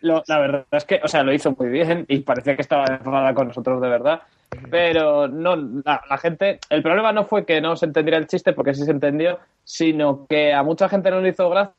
lo- 0.02 0.24
la 0.28 0.40
verdad 0.40 0.66
es 0.72 0.86
que, 0.86 1.00
o 1.04 1.08
sea, 1.08 1.24
lo 1.24 1.34
hizo 1.34 1.56
muy 1.58 1.70
bien 1.70 2.06
y 2.08 2.20
parecía 2.20 2.56
que 2.56 2.62
estaba 2.62 2.86
enfadada 2.86 3.34
con 3.34 3.48
nosotros 3.50 3.82
de 3.82 3.90
verdad. 3.90 4.22
Pero 4.70 5.28
no, 5.30 5.56
la, 5.56 6.02
la 6.10 6.18
gente, 6.18 6.60
el 6.70 6.82
problema 6.84 7.14
no 7.14 7.26
fue 7.26 7.46
que 7.46 7.62
no 7.62 7.76
se 7.78 7.86
entendiera 7.86 8.18
el 8.18 8.28
chiste, 8.28 8.52
porque 8.54 8.74
sí 8.74 8.84
se 8.84 8.92
entendió, 8.92 9.40
sino 9.64 10.26
que 10.28 10.54
a 10.54 10.62
mucha 10.64 10.90
gente 10.90 11.10
no 11.10 11.22
le 11.22 11.30
hizo 11.30 11.50
gracia 11.50 11.74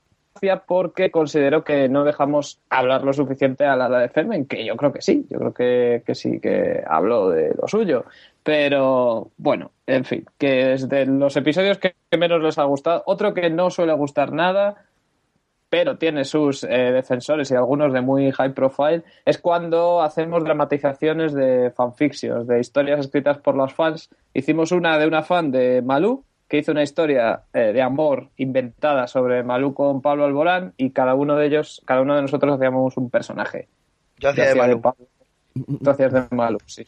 porque 0.66 1.10
consideró 1.10 1.64
que 1.64 1.88
no 1.88 2.04
dejamos 2.04 2.60
hablar 2.68 3.04
lo 3.04 3.12
suficiente 3.12 3.64
a 3.64 3.76
la 3.76 3.88
de 3.88 4.08
Fermen, 4.08 4.46
que 4.46 4.64
yo 4.64 4.76
creo 4.76 4.92
que 4.92 5.00
sí, 5.00 5.26
yo 5.30 5.38
creo 5.38 5.54
que, 5.54 6.02
que 6.04 6.14
sí 6.14 6.40
que 6.40 6.82
habló 6.86 7.30
de 7.30 7.54
lo 7.60 7.68
suyo. 7.68 8.04
Pero 8.42 9.30
bueno, 9.36 9.70
en 9.86 10.04
fin, 10.04 10.26
que 10.38 10.72
es 10.72 10.88
de 10.88 11.06
los 11.06 11.36
episodios 11.36 11.78
que 11.78 11.94
menos 12.18 12.42
les 12.42 12.58
ha 12.58 12.64
gustado. 12.64 13.02
Otro 13.06 13.34
que 13.34 13.50
no 13.50 13.70
suele 13.70 13.92
gustar 13.92 14.32
nada, 14.32 14.84
pero 15.68 15.96
tiene 15.96 16.24
sus 16.24 16.64
eh, 16.64 16.68
defensores 16.68 17.50
y 17.50 17.54
algunos 17.54 17.92
de 17.92 18.00
muy 18.00 18.30
high 18.32 18.52
profile, 18.52 19.04
es 19.24 19.38
cuando 19.38 20.02
hacemos 20.02 20.44
dramatizaciones 20.44 21.32
de 21.32 21.70
fanfictions, 21.70 22.46
de 22.46 22.60
historias 22.60 23.00
escritas 23.00 23.38
por 23.38 23.54
los 23.54 23.72
fans. 23.72 24.10
Hicimos 24.34 24.72
una 24.72 24.98
de 24.98 25.06
una 25.06 25.22
fan 25.22 25.50
de 25.50 25.80
Malú, 25.82 26.24
que 26.52 26.58
hizo 26.58 26.72
una 26.72 26.82
historia 26.82 27.44
eh, 27.54 27.72
de 27.72 27.80
amor 27.80 28.28
inventada 28.36 29.06
sobre 29.06 29.42
Malú 29.42 29.72
con 29.72 30.02
Pablo 30.02 30.26
Alborán, 30.26 30.74
y 30.76 30.90
cada 30.90 31.14
uno 31.14 31.34
de 31.34 31.46
ellos, 31.46 31.80
cada 31.86 32.02
uno 32.02 32.14
de 32.14 32.20
nosotros 32.20 32.54
hacíamos 32.54 32.94
un 32.98 33.08
personaje. 33.08 33.68
Yo 34.18 34.28
hacía 34.28 34.48
de 34.48 34.56
Malú. 34.56 34.82
Tú 35.82 35.90
hacías 35.90 36.12
de 36.12 36.24
Malú, 36.30 36.58
sí. 36.66 36.86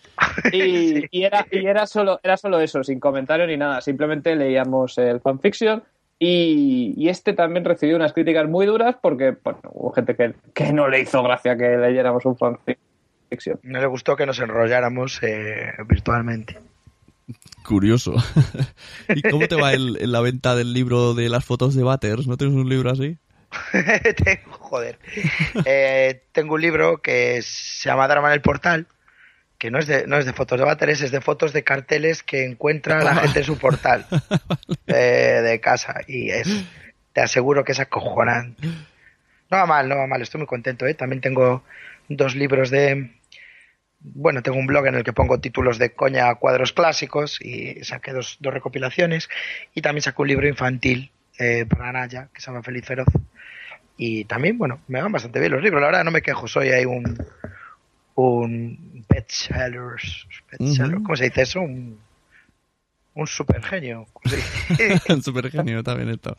Y, 0.53 1.07
y 1.19 1.25
era, 1.25 1.47
y 1.51 1.65
era, 1.65 1.87
solo, 1.87 2.21
era 2.23 2.37
solo 2.37 2.61
eso, 2.61 2.85
sin 2.85 3.01
comentario 3.01 3.47
ni 3.47 3.57
nada. 3.57 3.81
Simplemente 3.81 4.37
leíamos 4.37 4.99
el 4.99 5.21
fanfiction 5.21 5.83
y, 6.19 6.93
y 6.99 7.09
este 7.09 7.33
también 7.33 7.65
recibió 7.65 7.97
unas 7.97 8.13
críticas 8.13 8.47
muy 8.47 8.67
duras 8.67 8.97
porque 9.01 9.35
bueno, 9.43 9.61
hubo 9.73 9.93
gente 9.93 10.15
que, 10.15 10.35
que 10.53 10.75
no 10.75 10.89
le 10.89 11.01
hizo 11.01 11.23
gracia 11.23 11.57
que 11.57 11.79
leyéramos 11.79 12.23
un 12.27 12.37
fanfiction. 12.37 13.61
No 13.63 13.81
le 13.81 13.87
gustó 13.87 14.15
que 14.15 14.27
nos 14.27 14.39
enrolláramos 14.41 15.23
eh, 15.23 15.73
virtualmente. 15.89 16.59
Curioso. 17.65 18.15
¿Y 19.09 19.23
cómo 19.23 19.47
te 19.49 19.55
va 19.55 19.73
el- 19.73 19.99
en 20.01 20.13
la 20.13 20.21
venta 20.21 20.55
del 20.55 20.73
libro 20.73 21.15
de 21.15 21.29
las 21.29 21.45
fotos 21.45 21.75
de 21.75 21.83
Butters? 21.83 22.27
¿No 22.27 22.37
tienes 22.37 22.55
un 22.57 22.69
libro 22.69 22.91
así? 22.91 23.19
tengo, 24.25 24.53
joder. 24.59 24.99
Eh, 25.65 26.23
tengo 26.33 26.55
un 26.55 26.61
libro 26.61 27.01
que 27.01 27.41
se 27.43 27.89
llama 27.89 28.09
Drama 28.09 28.29
en 28.29 28.35
el 28.35 28.41
Portal, 28.43 28.87
que 29.59 29.71
no 29.71 29.79
es 29.79 29.87
de, 29.87 30.07
no 30.07 30.19
es 30.19 30.27
de 30.27 30.33
fotos 30.33 30.59
de 30.59 30.65
váteres, 30.65 31.01
es 31.01 31.11
de 31.13 31.21
fotos 31.21 31.53
de 31.53 31.63
carteles 31.63 32.23
que 32.23 32.45
encuentra 32.45 33.03
la 33.03 33.15
gente 33.23 33.39
en 33.41 33.45
su 33.45 33.57
portal 33.57 34.07
eh, 34.89 35.41
de 35.43 35.61
casa. 35.61 36.01
Y 36.07 36.31
es, 36.31 36.49
te 37.13 37.21
aseguro 37.21 37.65
que 37.65 37.73
es 37.73 37.81
acojonante. 37.81 38.67
No 39.51 39.59
va 39.59 39.67
mal, 39.67 39.89
no 39.89 39.97
va 39.97 40.07
mal, 40.07 40.21
estoy 40.21 40.41
muy 40.41 40.49
contento. 40.49 40.87
¿eh? 40.87 40.95
También 40.95 41.21
tengo 41.21 41.63
dos 42.09 42.35
libros 42.35 42.71
de... 42.71 43.13
Bueno, 44.07 44.43
tengo 44.43 44.59
un 44.59 44.67
blog 44.67 44.87
en 44.87 44.97
el 44.97 45.03
que 45.03 45.15
pongo 45.15 45.41
títulos 45.41 45.79
de 45.79 45.95
coña 45.95 46.29
a 46.29 46.35
cuadros 46.35 46.75
clásicos 46.75 47.41
y 47.41 47.83
saqué 47.85 48.13
dos, 48.13 48.37
dos 48.39 48.53
recopilaciones. 48.53 49.31
Y 49.75 49.81
también 49.81 50.03
saqué 50.03 50.21
un 50.21 50.29
libro 50.29 50.47
infantil 50.47 51.11
eh, 51.39 51.65
para 51.67 51.91
Naya, 51.91 52.29
que 52.33 52.41
se 52.41 52.47
llama 52.47 52.63
Feliz 52.63 52.85
Feroz. 52.85 53.09
Y 53.97 54.25
también, 54.25 54.59
bueno, 54.59 54.81
me 54.89 55.01
van 55.01 55.11
bastante 55.11 55.41
bien 55.41 55.53
los 55.53 55.63
libros, 55.63 55.81
la 55.81 55.87
verdad, 55.87 56.05
no 56.05 56.11
me 56.11 56.23
quejo, 56.23 56.47
soy 56.49 56.69
ahí 56.69 56.85
un, 56.85 57.17
un 58.17 59.05
bestseller, 59.09 59.81
bestseller, 60.51 60.97
Ujú. 60.97 61.03
¿cómo 61.05 61.17
se 61.17 61.25
dice 61.25 61.43
eso? 61.43 61.61
Un, 61.61 61.99
un 63.15 63.27
super 63.27 63.63
genio. 63.63 64.07
¿cómo 64.13 64.29
se 64.29 64.37
dice? 64.37 65.23
Súper 65.23 65.51
genio 65.51 65.83
también 65.83 66.11
esto. 66.11 66.37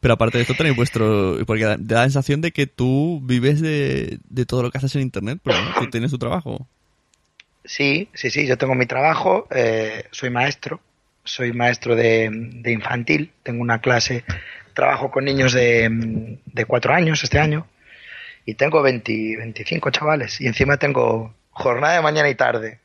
Pero 0.00 0.14
aparte 0.14 0.36
de 0.36 0.42
esto 0.42 0.54
tenéis 0.54 0.76
vuestro... 0.76 1.38
Porque 1.46 1.64
da, 1.64 1.76
da 1.78 1.96
la 1.96 2.02
sensación 2.02 2.42
de 2.42 2.52
que 2.52 2.66
tú 2.66 3.20
vives 3.24 3.62
de, 3.62 4.18
de 4.28 4.44
todo 4.44 4.62
lo 4.62 4.70
que 4.70 4.76
haces 4.76 4.94
en 4.96 5.02
Internet, 5.02 5.40
pero 5.42 5.56
no, 5.58 5.72
tú 5.78 5.90
tienes 5.90 6.10
tu 6.10 6.18
trabajo. 6.18 6.68
Sí, 7.64 8.08
sí, 8.12 8.30
sí, 8.30 8.46
yo 8.46 8.58
tengo 8.58 8.74
mi 8.74 8.86
trabajo, 8.86 9.48
eh, 9.50 10.04
soy 10.10 10.30
maestro, 10.30 10.80
soy 11.24 11.52
maestro 11.52 11.96
de, 11.96 12.28
de 12.30 12.72
infantil, 12.72 13.32
tengo 13.42 13.62
una 13.62 13.80
clase, 13.80 14.24
trabajo 14.74 15.10
con 15.10 15.24
niños 15.24 15.54
de, 15.54 16.38
de 16.44 16.64
cuatro 16.66 16.92
años 16.92 17.24
este 17.24 17.38
año 17.38 17.66
y 18.44 18.54
tengo 18.54 18.82
20, 18.82 19.36
25 19.38 19.90
chavales 19.90 20.40
y 20.40 20.46
encima 20.46 20.76
tengo 20.76 21.34
jornada 21.50 21.94
de 21.94 22.02
mañana 22.02 22.28
y 22.28 22.34
tarde. 22.34 22.80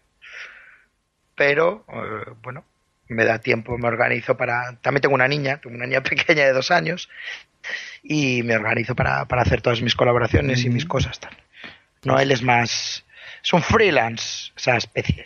Pero, 1.36 1.86
eh, 1.90 2.32
bueno, 2.42 2.64
me 3.08 3.26
da 3.26 3.40
tiempo, 3.40 3.78
me 3.78 3.88
organizo 3.88 4.38
para... 4.38 4.78
También 4.82 5.02
tengo 5.02 5.16
una 5.16 5.28
niña, 5.28 5.58
tengo 5.58 5.76
una 5.76 5.86
niña 5.86 6.04
pequeña 6.04 6.46
de 6.46 6.54
dos 6.54 6.72
años 6.72 7.10
y 8.04 8.44
me 8.44 8.56
organizo 8.56 8.96
para, 8.96 9.26
para 9.26 9.42
hacer 9.42 9.62
todas 9.62 9.82
mis 9.82 9.96
colaboraciones 9.96 10.64
y 10.64 10.70
mis 10.70 10.86
cosas. 10.86 11.20
Tal. 11.20 11.36
No, 12.04 12.20
él 12.20 12.32
es 12.32 12.42
más 12.42 13.04
es 13.44 13.54
un 13.54 13.62
freelance, 13.62 14.52
esa 14.56 14.78
especie. 14.78 15.26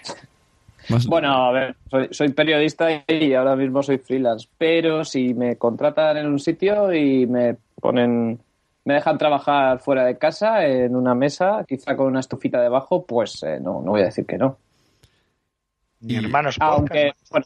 Bueno, 1.08 1.32
a 1.32 1.52
ver, 1.52 1.76
soy, 1.90 2.08
soy 2.12 2.30
periodista 2.30 3.04
y 3.08 3.34
ahora 3.34 3.56
mismo 3.56 3.82
soy 3.84 3.98
freelance, 4.00 4.48
pero 4.58 5.06
si 5.06 5.34
me 5.34 5.56
contratan 5.58 6.18
en 6.18 6.28
un 6.28 6.40
sitio 6.40 6.94
y 6.94 7.26
me 7.26 7.56
ponen, 7.80 8.40
me 8.84 8.96
dejan 8.96 9.18
trabajar 9.18 9.80
fuera 9.80 10.04
de 10.06 10.18
casa 10.18 10.66
en 10.66 10.96
una 10.96 11.16
mesa, 11.16 11.66
quizá 11.68 11.96
con 11.96 12.08
una 12.08 12.20
estufita 12.20 12.62
debajo, 12.62 13.06
pues 13.06 13.42
eh, 13.44 13.60
no, 13.62 13.82
no 13.82 13.92
voy 13.92 14.02
a 14.02 14.06
decir 14.06 14.26
que 14.26 14.38
no. 14.38 14.58
Mi 16.02 16.16
hermanos 16.16 16.58
podcast, 16.58 16.78
Aunque, 16.78 17.12
bueno, 17.32 17.46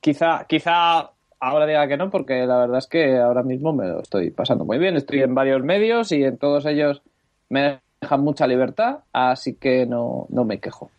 quizá, 0.00 0.46
quizá 0.48 1.10
ahora 1.40 1.66
diga 1.66 1.86
que 1.88 1.96
no, 1.96 2.10
porque 2.10 2.46
la 2.46 2.58
verdad 2.58 2.78
es 2.78 2.86
que 2.86 3.18
ahora 3.18 3.42
mismo 3.42 3.72
me 3.72 3.86
lo 3.86 4.00
estoy 4.00 4.30
pasando 4.30 4.64
muy 4.64 4.78
bien. 4.78 4.96
Estoy 4.96 5.20
en 5.20 5.34
varios 5.34 5.62
medios 5.62 6.10
y 6.12 6.24
en 6.24 6.38
todos 6.38 6.64
ellos 6.64 7.02
me 7.50 7.80
dejan 8.00 8.20
mucha 8.20 8.46
libertad, 8.46 8.98
así 9.12 9.54
que 9.54 9.86
no, 9.86 10.26
no 10.30 10.44
me 10.44 10.58
quejo. 10.60 10.90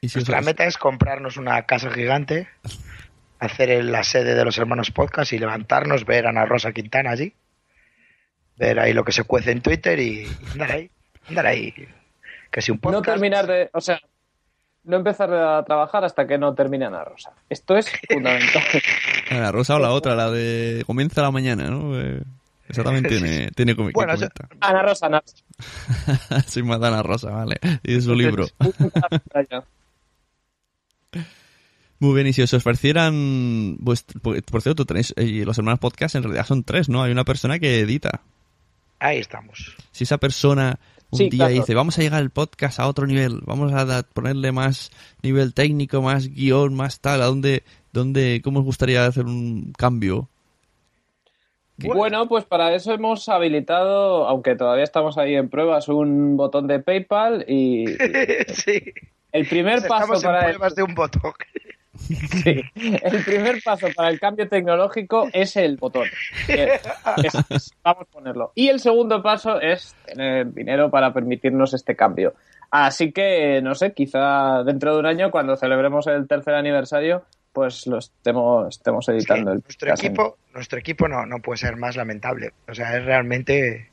y 0.00 0.08
si 0.08 0.18
Nuestra 0.18 0.40
meta 0.40 0.64
es 0.64 0.76
comprarnos 0.78 1.36
una 1.36 1.62
casa 1.62 1.90
gigante, 1.90 2.48
hacer 3.38 3.70
el- 3.70 3.92
la 3.92 4.02
sede 4.04 4.34
de 4.34 4.44
los 4.44 4.58
hermanos 4.58 4.90
podcast 4.90 5.32
y 5.32 5.38
levantarnos, 5.38 6.04
ver 6.04 6.26
a 6.26 6.30
Ana 6.30 6.44
Rosa 6.44 6.72
Quintana 6.72 7.10
allí, 7.10 7.34
ver 8.56 8.78
ahí 8.80 8.92
lo 8.92 9.04
que 9.04 9.12
se 9.12 9.24
cuece 9.24 9.52
en 9.52 9.62
Twitter 9.62 9.98
y, 10.00 10.26
andar 10.52 10.72
ahí, 10.72 10.90
andar 11.28 11.46
ahí. 11.46 11.72
Que 12.50 12.60
si 12.60 12.70
un 12.70 12.78
podcast... 12.78 13.06
No 13.06 13.12
terminar 13.12 13.46
de, 13.46 13.70
o 13.72 13.80
sea, 13.80 13.98
no 14.84 14.96
empezar 14.96 15.32
a 15.32 15.64
trabajar 15.64 16.04
hasta 16.04 16.26
que 16.26 16.36
no 16.38 16.54
termine 16.54 16.84
Ana 16.86 17.04
Rosa. 17.04 17.32
Esto 17.48 17.76
es 17.76 17.90
fundamental. 18.10 18.62
La 19.30 19.50
rosa 19.52 19.76
o 19.76 19.78
la 19.78 19.90
otra, 19.92 20.14
la 20.14 20.30
de 20.30 20.82
comienza 20.86 21.22
la 21.22 21.30
mañana, 21.30 21.68
¿no? 21.70 21.98
Eh, 21.98 22.20
esa 22.72 22.82
también 22.84 23.06
tiene, 23.06 23.50
tiene 23.56 23.76
que 23.76 23.90
Bueno, 23.92 24.14
yo-. 24.16 24.26
Ana 24.60 24.82
Rosa, 24.82 25.06
Ana 25.06 25.20
Rosa. 25.22 26.42
Soy 26.48 26.62
Madana 26.64 27.02
Rosa, 27.02 27.30
vale. 27.30 27.56
Y 27.84 27.94
de 27.94 28.00
su 28.02 28.14
libro. 28.14 28.46
Muy 31.98 32.14
bien, 32.14 32.26
y 32.26 32.32
si 32.32 32.42
os 32.42 32.52
ofrecieran... 32.52 33.76
vuest- 33.78 34.18
por, 34.20 34.62
cierto, 34.62 34.84
tenéis... 34.84 35.14
eh, 35.16 35.44
los 35.46 35.56
hermanos 35.58 35.78
podcast 35.78 36.16
en 36.16 36.24
realidad 36.24 36.46
son 36.46 36.64
tres, 36.64 36.88
¿no? 36.88 37.02
Hay 37.02 37.12
una 37.12 37.24
persona 37.24 37.60
que 37.60 37.78
edita. 37.80 38.22
Ahí 38.98 39.18
estamos. 39.18 39.76
Si 39.92 40.02
esa 40.04 40.18
persona 40.18 40.80
un 41.10 41.18
Sí, 41.18 41.28
día 41.28 41.46
claro. 41.46 41.54
dice, 41.54 41.74
vamos 41.74 41.98
a 41.98 42.02
llegar 42.02 42.22
el 42.22 42.30
podcast 42.30 42.80
a 42.80 42.88
otro 42.88 43.06
nivel, 43.06 43.40
vamos 43.44 43.72
a 43.72 44.02
ponerle 44.02 44.50
más 44.50 44.90
nivel 45.22 45.52
técnico, 45.54 46.00
más 46.02 46.26
guion, 46.28 46.74
más 46.74 47.00
tal, 47.00 47.20
¿a 47.22 47.26
dónde, 47.26 47.62
dónde, 47.92 48.40
cómo 48.42 48.60
os 48.60 48.64
gustaría 48.64 49.04
hacer 49.06 49.26
un 49.26 49.72
cambio? 49.76 50.28
Bueno, 51.82 52.28
pues 52.28 52.44
para 52.44 52.74
eso 52.74 52.92
hemos 52.92 53.28
habilitado, 53.28 54.26
aunque 54.28 54.56
todavía 54.56 54.84
estamos 54.84 55.18
ahí 55.18 55.34
en 55.34 55.48
pruebas, 55.48 55.88
un 55.88 56.36
botón 56.36 56.66
de 56.66 56.80
PayPal 56.80 57.44
y 57.48 57.86
sí. 58.48 58.82
el 59.32 59.46
primer 59.46 59.86
paso 59.86 60.14
en 60.14 60.22
para 60.22 60.40
el, 60.46 60.56
pruebas 60.56 60.74
de 60.74 60.82
un 60.82 60.94
botón. 60.94 61.32
sí, 61.94 62.62
el 62.76 63.24
primer 63.24 63.60
paso 63.62 63.86
para 63.94 64.08
el 64.08 64.18
cambio 64.18 64.48
tecnológico 64.48 65.28
es 65.32 65.56
el 65.56 65.76
botón. 65.76 66.06
Que 66.46 66.64
es- 67.24 67.34
es- 67.50 67.70
vamos 67.82 68.02
a 68.02 68.12
ponerlo. 68.12 68.52
Y 68.54 68.68
el 68.68 68.80
segundo 68.80 69.22
paso 69.22 69.60
es 69.60 69.94
tener 70.06 70.52
dinero 70.52 70.90
para 70.90 71.12
permitirnos 71.12 71.74
este 71.74 71.94
cambio. 71.96 72.34
Así 72.70 73.12
que, 73.12 73.60
no 73.62 73.74
sé, 73.74 73.92
quizá 73.92 74.62
dentro 74.64 74.94
de 74.94 75.00
un 75.00 75.06
año, 75.06 75.30
cuando 75.30 75.56
celebremos 75.56 76.06
el 76.06 76.26
tercer 76.26 76.54
aniversario, 76.54 77.22
pues 77.52 77.86
lo 77.86 77.98
estemos, 77.98 78.68
estemos 78.68 79.08
Es 79.08 79.12
que 79.12 79.18
editando 79.18 79.52
el 79.52 79.62
nuestro 79.62 79.90
equipo, 79.92 80.38
nuestro 80.54 80.78
equipo 80.78 81.08
no, 81.08 81.26
no 81.26 81.40
puede 81.40 81.58
ser 81.58 81.76
más 81.76 81.96
lamentable. 81.96 82.52
O 82.68 82.74
sea, 82.74 82.96
es 82.96 83.04
realmente, 83.04 83.90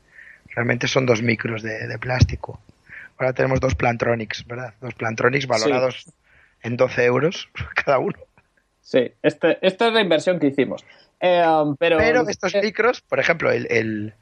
realmente 0.54 0.88
son 0.88 1.06
dos 1.06 1.22
micros 1.22 1.62
de, 1.62 1.86
de 1.86 1.98
plástico. 1.98 2.60
Ahora 3.18 3.32
tenemos 3.34 3.60
dos 3.60 3.74
Plantronics, 3.74 4.46
¿verdad? 4.46 4.74
Dos 4.80 4.94
Plantronics 4.94 5.46
valorados 5.46 6.10
en 6.62 6.76
12 6.76 7.04
euros 7.04 7.48
cada 7.84 7.98
uno. 7.98 8.16
Sí, 8.80 9.12
este, 9.22 9.58
esta 9.60 9.88
es 9.88 9.92
la 9.92 10.00
inversión 10.00 10.40
que 10.40 10.48
hicimos. 10.48 10.84
Eh, 11.20 11.44
pero, 11.78 11.98
Pero 11.98 12.28
estos 12.28 12.54
eh, 12.54 12.62
micros, 12.62 13.02
por 13.02 13.20
ejemplo, 13.20 13.52
el, 13.52 13.66
el, 13.70 14.14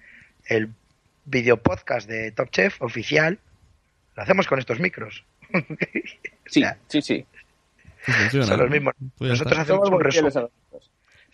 el 0.47 0.71
video 1.25 1.59
podcast 1.59 2.09
de 2.09 2.33
Top 2.33 2.51
Chef 2.51 2.83
oficial, 2.83 3.39
lo 4.17 4.23
hacemos 4.23 4.49
con 4.49 4.59
estos 4.59 4.81
micros. 4.81 5.25
sí, 6.47 6.61
o 6.61 6.67
sea, 6.67 6.79
sí, 6.89 7.01
sí. 7.01 7.27
Sí, 8.13 8.19
funciona. 8.21 8.47
son 8.47 8.59
los 8.61 8.71
mismos. 8.71 8.95
Pues 9.17 9.31
Nosotros 9.31 9.53
está. 9.59 9.63
hacemos 9.63 9.91
un 9.91 10.01
resumen. 10.01 10.33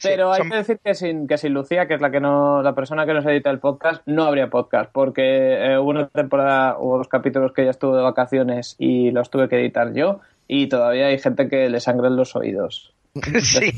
Pero 0.02 0.32
hay 0.32 0.38
son- 0.38 0.50
que 0.50 0.56
decir 0.56 0.80
que 0.84 0.94
sin, 0.94 1.26
que 1.28 1.38
sin 1.38 1.54
Lucía, 1.54 1.86
que 1.86 1.94
es 1.94 2.00
la 2.00 2.10
que 2.10 2.18
no, 2.20 2.62
la 2.62 2.74
persona 2.74 3.06
que 3.06 3.14
nos 3.14 3.24
edita 3.26 3.50
el 3.50 3.60
podcast, 3.60 4.02
no 4.06 4.24
habría 4.24 4.50
podcast, 4.50 4.90
porque 4.92 5.22
eh, 5.22 5.78
hubo 5.78 5.90
una 5.90 6.08
temporada, 6.08 6.76
hubo 6.78 6.98
dos 6.98 7.08
capítulos 7.08 7.52
que 7.52 7.62
ella 7.62 7.70
estuvo 7.70 7.96
de 7.96 8.02
vacaciones 8.02 8.74
y 8.78 9.12
los 9.12 9.30
tuve 9.30 9.48
que 9.48 9.56
editar 9.60 9.92
yo, 9.94 10.20
y 10.48 10.68
todavía 10.68 11.06
hay 11.06 11.18
gente 11.20 11.48
que 11.48 11.68
le 11.70 11.78
sangran 11.78 12.16
los 12.16 12.34
oídos. 12.34 12.92
sí. 13.40 13.70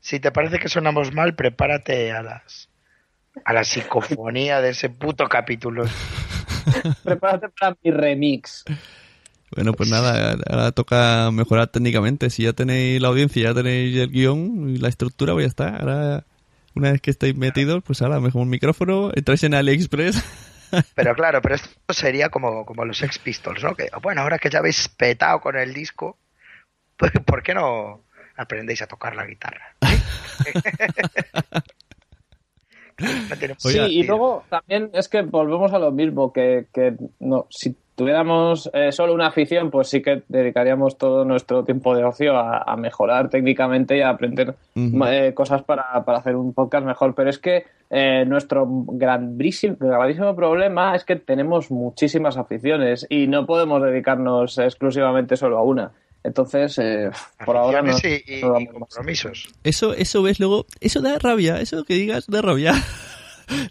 Si 0.00 0.20
te 0.20 0.30
parece 0.32 0.58
que 0.58 0.68
sonamos 0.68 1.14
mal, 1.14 1.34
prepárate 1.34 2.12
a 2.12 2.22
las 2.22 2.68
a 3.46 3.54
la 3.54 3.64
psicofonía 3.64 4.60
de 4.60 4.70
ese 4.70 4.90
puto 4.90 5.26
capítulo. 5.26 5.84
Prepárate 7.04 7.48
para 7.48 7.74
mi 7.82 7.90
remix. 7.90 8.62
Bueno, 9.54 9.72
pues 9.72 9.90
nada, 9.90 10.36
ahora 10.48 10.72
toca 10.72 11.30
mejorar 11.30 11.68
técnicamente. 11.68 12.30
Si 12.30 12.44
ya 12.44 12.52
tenéis 12.52 13.00
la 13.00 13.08
audiencia, 13.08 13.42
ya 13.42 13.54
tenéis 13.54 13.96
el 13.96 14.10
guion 14.10 14.70
y 14.70 14.78
la 14.78 14.88
estructura, 14.88 15.34
pues 15.34 15.44
ya 15.44 15.48
está. 15.48 15.76
Ahora, 15.76 16.24
una 16.74 16.92
vez 16.92 17.00
que 17.00 17.10
estáis 17.10 17.36
metidos, 17.36 17.82
pues 17.84 18.00
ahora 18.02 18.20
mejor 18.20 18.42
un 18.42 18.48
micrófono, 18.48 19.10
entráis 19.14 19.42
en 19.44 19.54
AliExpress. 19.54 20.22
Pero 20.94 21.14
claro, 21.14 21.42
pero 21.42 21.56
esto 21.56 21.92
sería 21.92 22.30
como, 22.30 22.64
como 22.64 22.86
los 22.86 22.96
Sex 22.96 23.18
Pistols, 23.18 23.62
¿no? 23.62 23.74
Que 23.74 23.90
bueno, 24.00 24.22
ahora 24.22 24.38
que 24.38 24.48
ya 24.48 24.60
habéis 24.60 24.88
petado 24.88 25.38
con 25.38 25.54
el 25.54 25.74
disco, 25.74 26.16
pues 26.96 27.12
¿por 27.26 27.42
qué 27.42 27.52
no 27.52 28.04
aprendéis 28.36 28.80
a 28.80 28.86
tocar 28.86 29.14
la 29.14 29.26
guitarra? 29.26 29.76
Sí, 33.58 33.78
y 33.78 34.02
luego 34.04 34.44
también 34.48 34.90
es 34.92 35.08
que 35.08 35.22
volvemos 35.22 35.72
a 35.72 35.78
lo 35.78 35.90
mismo, 35.90 36.32
que, 36.32 36.66
que 36.72 36.94
no, 37.20 37.46
si 37.50 37.74
tuviéramos 37.94 38.70
eh, 38.72 38.92
solo 38.92 39.14
una 39.14 39.26
afición, 39.28 39.70
pues 39.70 39.88
sí 39.88 40.02
que 40.02 40.22
dedicaríamos 40.28 40.96
todo 40.98 41.24
nuestro 41.24 41.64
tiempo 41.64 41.94
de 41.94 42.04
ocio 42.04 42.36
a, 42.36 42.58
a 42.62 42.76
mejorar 42.76 43.28
técnicamente 43.28 43.96
y 43.96 44.00
a 44.00 44.10
aprender 44.10 44.54
eh, 44.74 45.32
cosas 45.34 45.62
para, 45.62 46.04
para 46.04 46.18
hacer 46.18 46.36
un 46.36 46.52
podcast 46.54 46.86
mejor. 46.86 47.14
Pero 47.14 47.30
es 47.30 47.38
que 47.38 47.64
eh, 47.90 48.24
nuestro 48.26 48.66
grandísimo, 48.68 49.76
gravísimo 49.78 50.34
problema 50.34 50.94
es 50.96 51.04
que 51.04 51.16
tenemos 51.16 51.70
muchísimas 51.70 52.36
aficiones 52.36 53.06
y 53.10 53.26
no 53.26 53.44
podemos 53.46 53.82
dedicarnos 53.82 54.58
exclusivamente 54.58 55.36
solo 55.36 55.58
a 55.58 55.62
una. 55.62 55.92
Entonces, 56.24 56.78
eh, 56.78 57.10
por 57.44 57.56
ahora 57.56 57.82
no. 57.82 57.92
Y, 58.02 58.36
y- 58.38 58.40
compromisos. 58.40 59.52
Eso, 59.64 59.92
eso 59.92 60.22
ves 60.22 60.38
luego, 60.38 60.66
eso 60.80 61.00
da 61.00 61.18
rabia, 61.18 61.60
eso 61.60 61.84
que 61.84 61.94
digas 61.94 62.26
da 62.28 62.42
rabia. 62.42 62.72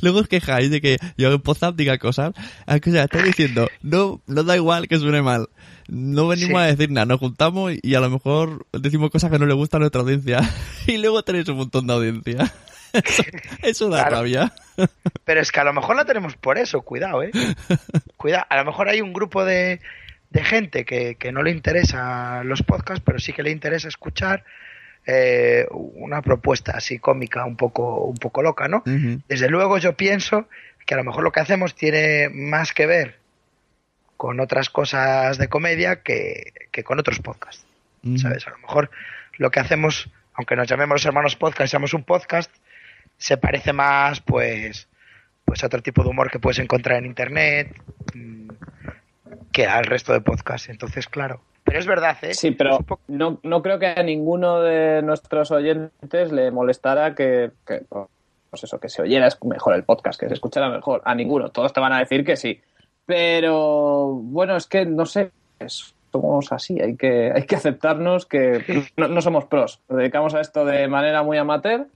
Luego 0.02 0.20
os 0.20 0.28
quejáis 0.28 0.70
de 0.72 0.82
que 0.82 0.98
yo 1.18 1.32
en 1.32 1.42
WhatsApp 1.46 1.76
diga 1.76 1.98
cosas. 1.98 2.34
Ah, 2.68 2.78
O 2.86 2.92
sea, 2.92 3.04
estoy 3.04 3.24
diciendo, 3.24 3.70
no, 3.82 4.22
no 4.28 4.44
da 4.44 4.56
igual 4.56 4.88
que 4.88 4.98
suene 4.98 5.22
mal. 5.22 5.48
No 5.88 6.28
venimos 6.28 6.62
Sí. 6.62 6.68
a 6.68 6.68
decir 6.76 6.90
nada, 6.92 7.06
nos 7.06 7.20
juntamos 7.20 7.74
y 7.82 7.96
a 7.96 8.00
lo 8.00 8.10
mejor 8.10 8.66
decimos 8.72 9.10
cosas 9.12 9.30
que 9.32 9.40
no 9.40 9.46
le 9.46 9.54
gustan 9.54 9.80
a 9.80 9.84
nuestra 9.84 10.02
audiencia. 10.02 10.40
Y 10.88 10.98
luego 10.98 11.22
tenéis 11.24 11.48
un 11.50 11.58
montón 11.58 11.88
de 11.88 11.94
audiencia. 11.94 12.52
Eso, 12.94 13.24
eso 13.62 13.90
da 13.90 14.00
Claro. 14.00 14.16
rabia. 14.18 14.54
Pero 15.26 15.40
es 15.42 15.52
que 15.52 15.60
a 15.60 15.64
lo 15.64 15.74
mejor 15.74 15.96
la 15.96 16.06
tenemos 16.06 16.36
por 16.36 16.58
eso, 16.58 16.82
cuidado, 16.82 17.24
¿eh? 17.24 17.32
Cuidado, 18.18 18.46
a 18.50 18.58
lo 18.58 18.66
mejor 18.66 18.90
hay 18.90 19.00
un 19.02 19.14
grupo 19.14 19.46
de, 19.46 19.80
de 20.30 20.44
gente 20.44 20.84
que, 20.86 21.16
que 21.16 21.32
no 21.32 21.42
le 21.44 21.52
interesa 21.52 22.44
los 22.44 22.64
podcasts, 22.64 23.04
pero 23.06 23.20
sí 23.20 23.32
que 23.34 23.44
le 23.44 23.52
interesa 23.52 23.88
escuchar 23.88 24.44
eh, 25.06 25.66
una 25.72 26.22
propuesta 26.22 26.74
así 26.74 27.00
cómica, 27.00 27.46
un 27.46 27.58
poco, 27.58 28.04
un 28.04 28.18
poco 28.18 28.42
loca, 28.42 28.68
¿no? 28.68 28.84
Desde 29.28 29.50
luego 29.50 29.78
yo 29.78 29.94
pienso 29.98 30.48
que 30.86 30.94
a 30.94 30.98
lo 30.98 31.04
mejor 31.04 31.24
lo 31.24 31.32
que 31.32 31.40
hacemos 31.40 31.76
tiene 31.76 32.30
más 32.30 32.74
que 32.74 32.86
ver 32.86 33.20
con 34.18 34.40
otras 34.40 34.70
cosas 34.70 35.38
de 35.38 35.48
comedia 35.48 36.04
que, 36.04 36.54
que 36.72 36.84
con 36.84 37.00
otros 37.00 37.20
podcasts. 37.20 37.66
¿Sabes? 38.18 38.48
A 38.48 38.52
lo 38.52 38.58
mejor 38.58 38.90
lo 39.38 39.52
que 39.52 39.60
hacemos, 39.60 40.10
aunque 40.34 40.56
nos 40.56 40.68
llamemos 40.68 40.96
los 40.96 41.06
hermanos 41.06 41.36
podcast, 41.36 41.70
seamos 41.70 41.94
un 41.94 42.04
podcast, 42.04 42.52
se 43.18 43.38
parece 43.38 43.74
más, 43.74 44.22
pues, 44.22 44.88
pues 45.46 45.64
a 45.64 45.68
otro 45.68 45.82
tipo 45.82 46.04
de 46.04 46.10
humor 46.10 46.32
que 46.32 46.40
puedes 46.40 46.60
encontrar 46.60 46.98
en 46.98 47.06
internet 47.06 47.76
mm, 48.14 48.50
que 49.52 49.68
al 49.68 49.86
resto 49.86 50.14
de 50.14 50.22
podcasts. 50.22 50.70
Entonces, 50.70 51.08
claro. 51.08 51.42
Pero 51.64 51.80
es 51.80 51.86
verdad, 51.88 52.18
¿eh? 52.24 52.34
Sí, 52.34 52.52
pero 52.52 52.80
poco- 52.80 53.02
no, 53.08 53.40
no 53.44 53.62
creo 53.62 53.80
que 53.80 53.88
a 53.88 54.04
ninguno 54.04 54.62
de 54.62 55.02
nuestros 55.02 55.52
oyentes 55.52 56.32
le 56.32 56.52
molestara 56.52 57.14
que, 57.16 57.52
que, 57.66 57.82
pues 58.50 58.64
eso, 58.64 58.80
que 58.80 58.90
se 58.90 59.02
oyera 59.04 59.30
mejor 59.46 59.76
el 59.76 59.84
podcast, 59.84 60.20
que 60.20 60.28
se 60.28 60.34
escuchara 60.34 60.70
mejor. 60.70 61.02
A 61.06 61.16
ninguno. 61.16 61.50
Todos 61.50 61.72
te 61.72 61.80
van 61.80 61.94
a 61.94 62.00
decir 62.00 62.26
que 62.26 62.36
sí. 62.36 62.60
Pero 63.06 64.08
bueno, 64.14 64.56
es 64.56 64.68
que 64.68 64.86
no 64.86 65.06
sé, 65.06 65.32
somos 66.12 66.52
así, 66.52 66.80
hay 66.82 66.96
que, 66.98 67.32
hay 67.34 67.44
que 67.46 67.56
aceptarnos 67.56 68.26
que 68.26 68.86
no, 68.98 69.08
no 69.08 69.22
somos 69.22 69.46
pros. 69.46 69.82
Nos 69.90 70.00
dedicamos 70.00 70.34
a 70.34 70.42
esto 70.42 70.66
de 70.66 70.88
manera 70.88 71.24
muy 71.24 71.38
amateur 71.38 71.88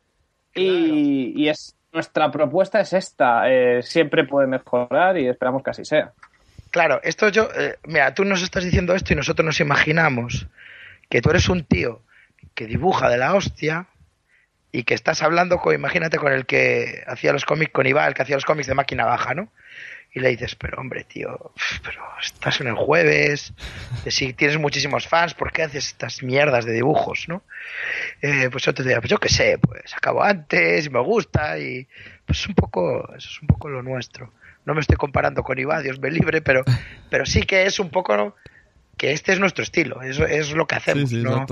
y, 0.54 1.34
y 1.36 1.50
es 1.50 1.76
nuestra 1.92 2.32
propuesta 2.32 2.80
es 2.82 2.94
esta. 2.94 3.50
eh, 3.52 3.82
siempre 3.82 4.26
puede 4.26 4.48
mejorar 4.48 5.18
y 5.18 5.28
esperamos 5.28 5.64
que 5.64 5.70
así 5.72 5.86
sea. 5.86 6.12
Claro, 6.76 7.00
esto 7.04 7.30
yo, 7.30 7.48
eh, 7.56 7.78
mira, 7.86 8.14
tú 8.14 8.26
nos 8.26 8.42
estás 8.42 8.66
diciendo 8.66 8.94
esto 8.96 9.14
y 9.14 9.16
nosotros 9.16 9.46
nos 9.46 9.62
imaginamos 9.62 10.48
que 11.10 11.22
tú 11.22 11.30
eres 11.30 11.48
un 11.48 11.64
tío 11.64 12.02
que 12.54 12.66
dibuja 12.66 13.10
de 13.10 13.18
la 13.18 13.34
hostia 13.34 13.88
y 14.74 14.84
que 14.84 14.94
estás 14.94 15.24
hablando 15.24 15.60
con, 15.60 15.74
imagínate, 15.74 16.18
con 16.18 16.34
el 16.34 16.46
que 16.46 17.02
hacía 17.08 17.32
los 17.32 17.46
cómics, 17.46 17.72
con 17.72 17.86
Iba, 17.86 18.06
el 18.06 18.14
que 18.14 18.24
hacía 18.24 18.36
los 18.36 18.44
cómics 18.44 18.68
de 18.68 18.74
máquina 18.74 19.06
baja, 19.06 19.34
¿no? 19.34 19.54
Y 20.14 20.20
le 20.20 20.28
dices, 20.28 20.56
pero 20.56 20.82
hombre, 20.82 21.06
tío, 21.06 21.54
pero 21.82 22.04
estás 22.22 22.60
en 22.60 22.68
el 22.68 22.76
jueves, 22.76 23.54
si 24.08 24.34
tienes 24.34 24.58
muchísimos 24.60 25.08
fans, 25.08 25.34
¿por 25.34 25.54
qué 25.54 25.64
haces 25.64 25.88
estas 25.88 26.24
mierdas 26.24 26.66
de 26.66 26.74
dibujos, 26.74 27.30
no? 27.30 27.44
Eh, 28.22 28.50
pues 28.52 28.66
yo 28.66 28.74
te 28.74 28.84
diría, 28.84 29.00
pues 29.00 29.12
yo 29.12 29.18
qué 29.18 29.30
sé, 29.30 29.60
pues 29.60 29.96
acabo 29.96 30.22
antes 30.22 30.88
y 30.88 30.90
me 30.90 31.00
gusta 31.00 31.58
y 31.58 31.88
pues 32.26 32.40
es 32.40 32.48
un 32.50 32.56
poco, 32.56 33.16
eso 33.16 33.30
es 33.30 33.42
un 33.42 33.48
poco 33.48 33.70
lo 33.70 33.82
nuestro. 33.82 34.34
No 34.66 34.74
me 34.74 34.82
estoy 34.82 34.98
comparando 34.98 35.44
con 35.44 35.58
Iba, 35.60 35.82
Dios 35.82 36.00
me 36.00 36.10
libre, 36.12 36.42
pero, 36.42 36.64
pero 37.10 37.26
sí 37.26 37.44
que 37.44 37.66
es 37.66 37.80
un 37.80 37.90
poco 37.90 38.18
¿no? 38.18 38.36
que 38.98 39.12
este 39.12 39.34
es 39.34 39.40
nuestro 39.40 39.64
estilo, 39.64 40.02
es, 40.02 40.20
es 40.20 40.52
lo 40.54 40.66
que 40.68 40.76
hacemos. 40.76 41.10
Sí, 41.10 41.18
sí, 41.18 41.22
¿no? 41.24 41.46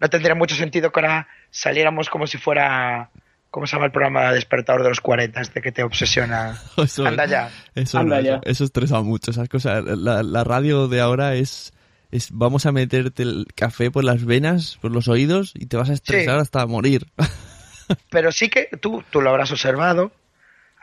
no 0.00 0.08
tendría 0.10 0.34
mucho 0.34 0.54
sentido 0.54 0.92
que 0.92 1.00
ahora 1.00 1.28
saliéramos 1.50 2.08
como 2.10 2.26
si 2.26 2.38
fuera, 2.38 3.10
¿cómo 3.50 3.66
se 3.66 3.74
llama 3.76 3.86
el 3.86 3.92
programa 3.92 4.32
despertador 4.32 4.82
de 4.82 4.90
los 4.90 5.00
40? 5.00 5.40
Este 5.40 5.62
que 5.62 5.72
te 5.72 5.82
obsesiona. 5.82 6.56
Eso, 6.76 7.06
Anda 7.06 7.26
ya. 7.26 7.50
Eso, 7.74 7.98
Anda 7.98 8.16
no, 8.16 8.22
ya. 8.22 8.34
eso, 8.34 8.40
eso 8.44 8.64
estresa 8.64 9.00
mucho, 9.00 9.30
esas 9.30 9.48
cosas. 9.48 9.82
La, 9.84 10.22
la 10.22 10.44
radio 10.44 10.88
de 10.88 11.00
ahora 11.00 11.34
es, 11.34 11.72
es 12.10 12.28
vamos 12.32 12.66
a 12.66 12.72
meterte 12.72 13.22
el 13.22 13.46
café 13.54 13.90
por 13.90 14.04
las 14.04 14.24
venas, 14.24 14.78
por 14.80 14.92
los 14.92 15.08
oídos 15.08 15.52
y 15.54 15.66
te 15.66 15.76
vas 15.76 15.90
a 15.90 15.94
estresar 15.94 16.34
Sí. 16.36 16.40
hasta 16.42 16.66
morir. 16.66 17.06
Pero 18.10 18.32
sí 18.32 18.50
que 18.50 18.68
tú, 18.80 19.02
tú 19.10 19.22
lo 19.22 19.30
habrás 19.30 19.50
observado, 19.50 20.12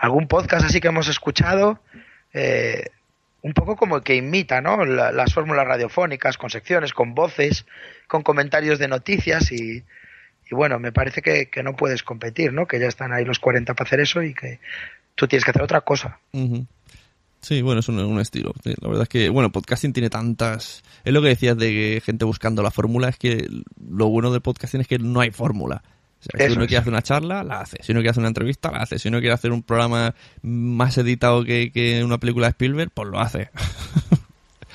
algún 0.05 0.27
podcast 0.27 0.65
así 0.65 0.79
que 0.79 0.87
hemos 0.87 1.07
escuchado, 1.07 1.79
eh, 2.33 2.89
un 3.41 3.53
poco 3.53 3.75
como 3.75 4.01
que 4.01 4.15
imita 4.15 4.61
¿no? 4.61 4.85
La- 4.85 5.11
las 5.11 5.33
fórmulas 5.33 5.67
radiofónicas, 5.67 6.37
con 6.37 6.49
secciones, 6.49 6.93
con 6.93 7.13
voces, 7.13 7.65
con 8.07 8.23
comentarios 8.23 8.79
de 8.79 8.87
noticias 8.87 9.51
y, 9.51 9.83
y 10.49 10.55
bueno, 10.55 10.79
me 10.79 10.91
parece 10.91 11.21
que, 11.21 11.49
que 11.49 11.63
no 11.63 11.75
puedes 11.75 12.03
competir, 12.03 12.53
¿no? 12.53 12.65
que 12.67 12.79
ya 12.79 12.87
están 12.87 13.13
ahí 13.13 13.25
los 13.25 13.39
40 13.39 13.73
para 13.73 13.87
hacer 13.87 13.99
eso 13.99 14.21
y 14.23 14.33
que 14.33 14.59
tú 15.15 15.27
tienes 15.27 15.43
que 15.43 15.51
hacer 15.51 15.61
otra 15.63 15.81
cosa. 15.81 16.19
Ujú. 16.33 16.65
Sí, 17.41 17.61
bueno, 17.61 17.81
es 17.81 17.87
un, 17.89 17.99
un 17.99 18.19
estilo. 18.19 18.53
La 18.63 18.87
verdad 18.87 19.03
es 19.03 19.09
que, 19.09 19.29
bueno, 19.29 19.51
podcasting 19.51 19.93
tiene 19.93 20.09
tantas... 20.09 20.81
Es 21.03 21.13
lo 21.13 21.21
que 21.21 21.27
decías 21.27 21.55
de 21.55 21.69
que 21.69 22.01
gente 22.03 22.25
buscando 22.25 22.63
la 22.63 22.71
fórmula, 22.71 23.09
es 23.09 23.17
que 23.17 23.47
lo 23.87 24.07
bueno 24.07 24.31
del 24.31 24.41
podcasting 24.41 24.81
es 24.81 24.87
que 24.87 24.97
no 24.97 25.19
hay 25.19 25.29
fórmula. 25.29 25.83
O 26.34 26.38
sea, 26.38 26.47
si 26.47 26.53
uno 26.53 26.63
es. 26.63 26.67
quiere 26.67 26.82
hacer 26.82 26.93
una 26.93 27.01
charla, 27.01 27.43
la 27.43 27.61
hace. 27.61 27.78
Si 27.82 27.91
uno 27.91 27.99
quiere 27.99 28.11
hacer 28.11 28.21
una 28.21 28.30
entrevista, 28.30 28.71
la 28.71 28.80
hace. 28.80 28.99
Si 28.99 29.07
uno 29.07 29.19
quiere 29.19 29.34
hacer 29.34 29.51
un 29.51 29.63
programa 29.63 30.15
más 30.41 30.97
editado 30.97 31.43
que, 31.43 31.71
que 31.71 32.03
una 32.03 32.17
película 32.17 32.47
de 32.47 32.51
Spielberg, 32.51 32.91
pues 32.93 33.09
lo 33.09 33.19
hace. 33.19 33.49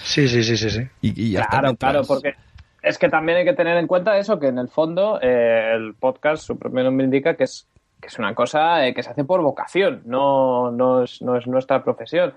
Sí, 0.02 0.28
sí, 0.28 0.42
sí, 0.42 0.56
sí, 0.56 0.70
sí. 0.70 0.88
y, 1.02 1.24
y 1.26 1.30
ya 1.32 1.42
está, 1.42 1.60
Claro, 1.60 1.76
claro, 1.76 2.02
porque 2.04 2.34
es 2.82 2.98
que 2.98 3.08
también 3.08 3.38
hay 3.38 3.44
que 3.44 3.52
tener 3.52 3.76
en 3.76 3.86
cuenta 3.86 4.18
eso, 4.18 4.38
que 4.38 4.48
en 4.48 4.58
el 4.58 4.68
fondo 4.68 5.18
eh, 5.20 5.72
el 5.74 5.94
podcast, 5.94 6.44
su 6.44 6.58
propio 6.58 6.84
nombre 6.84 7.04
indica 7.04 7.36
que 7.36 7.44
es, 7.44 7.68
que 8.00 8.08
es 8.08 8.18
una 8.18 8.34
cosa 8.34 8.86
eh, 8.86 8.94
que 8.94 9.02
se 9.02 9.10
hace 9.10 9.24
por 9.24 9.42
vocación, 9.42 10.02
no, 10.06 10.70
no, 10.70 11.04
es, 11.04 11.20
no 11.20 11.36
es 11.36 11.46
nuestra 11.46 11.84
profesión. 11.84 12.32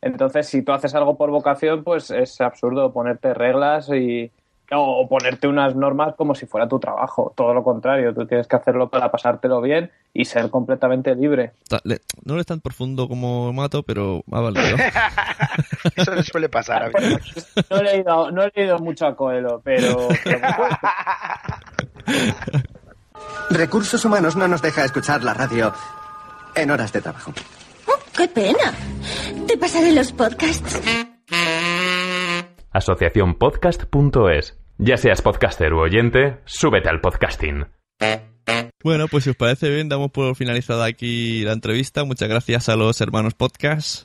Entonces, 0.00 0.46
si 0.46 0.62
tú 0.62 0.72
haces 0.72 0.94
algo 0.94 1.16
por 1.16 1.30
vocación, 1.30 1.84
pues 1.84 2.10
es 2.10 2.40
absurdo 2.40 2.92
ponerte 2.92 3.34
reglas 3.34 3.90
y 3.90 4.30
o 4.72 5.08
ponerte 5.08 5.48
unas 5.48 5.74
normas 5.74 6.14
como 6.16 6.34
si 6.34 6.46
fuera 6.46 6.68
tu 6.68 6.78
trabajo. 6.78 7.32
Todo 7.36 7.54
lo 7.54 7.64
contrario, 7.64 8.14
tú 8.14 8.26
tienes 8.26 8.46
que 8.46 8.56
hacerlo 8.56 8.88
para 8.88 9.10
pasártelo 9.10 9.60
bien 9.60 9.90
y 10.14 10.24
ser 10.24 10.50
completamente 10.50 11.14
libre. 11.14 11.52
No 12.24 12.38
es 12.38 12.46
tan 12.46 12.60
profundo 12.60 13.08
como 13.08 13.52
Mato, 13.52 13.82
pero 13.82 14.22
ha 14.30 14.40
valido. 14.40 14.76
Eso 15.96 16.14
le 16.14 16.22
suele 16.22 16.48
pasar 16.48 16.84
a 16.84 16.88
mí. 16.88 17.16
No 17.70 17.76
he 17.78 17.82
leído, 17.82 18.30
no 18.30 18.42
he 18.44 18.52
leído 18.54 18.78
mucho 18.78 19.06
a 19.06 19.16
Coelho, 19.16 19.60
pero, 19.64 20.08
pero 20.24 20.38
Recursos 23.50 24.04
Humanos 24.04 24.36
no 24.36 24.46
nos 24.48 24.62
deja 24.62 24.84
escuchar 24.84 25.24
la 25.24 25.34
radio 25.34 25.72
en 26.54 26.70
horas 26.70 26.92
de 26.92 27.00
trabajo. 27.00 27.32
Oh, 27.86 27.98
¡Qué 28.16 28.28
pena! 28.28 28.72
Te 29.46 29.56
pasaré 29.56 29.92
los 29.92 30.12
podcasts. 30.12 30.80
Asociaciónpodcast.es. 32.72 34.59
Ya 34.82 34.96
seas 34.96 35.20
podcaster 35.22 35.72
u 35.74 35.80
oyente, 35.80 36.38
súbete 36.46 36.88
al 36.88 37.00
podcasting. 37.00 37.66
Bueno, 38.82 39.08
pues 39.08 39.24
si 39.24 39.30
os 39.30 39.36
parece 39.36 39.68
bien, 39.68 39.88
damos 39.90 40.10
por 40.10 40.34
finalizada 40.36 40.86
aquí 40.86 41.42
la 41.44 41.52
entrevista. 41.52 42.04
Muchas 42.04 42.28
gracias 42.28 42.68
a 42.70 42.76
los 42.76 42.98
hermanos 43.00 43.34
podcast. 43.34 44.04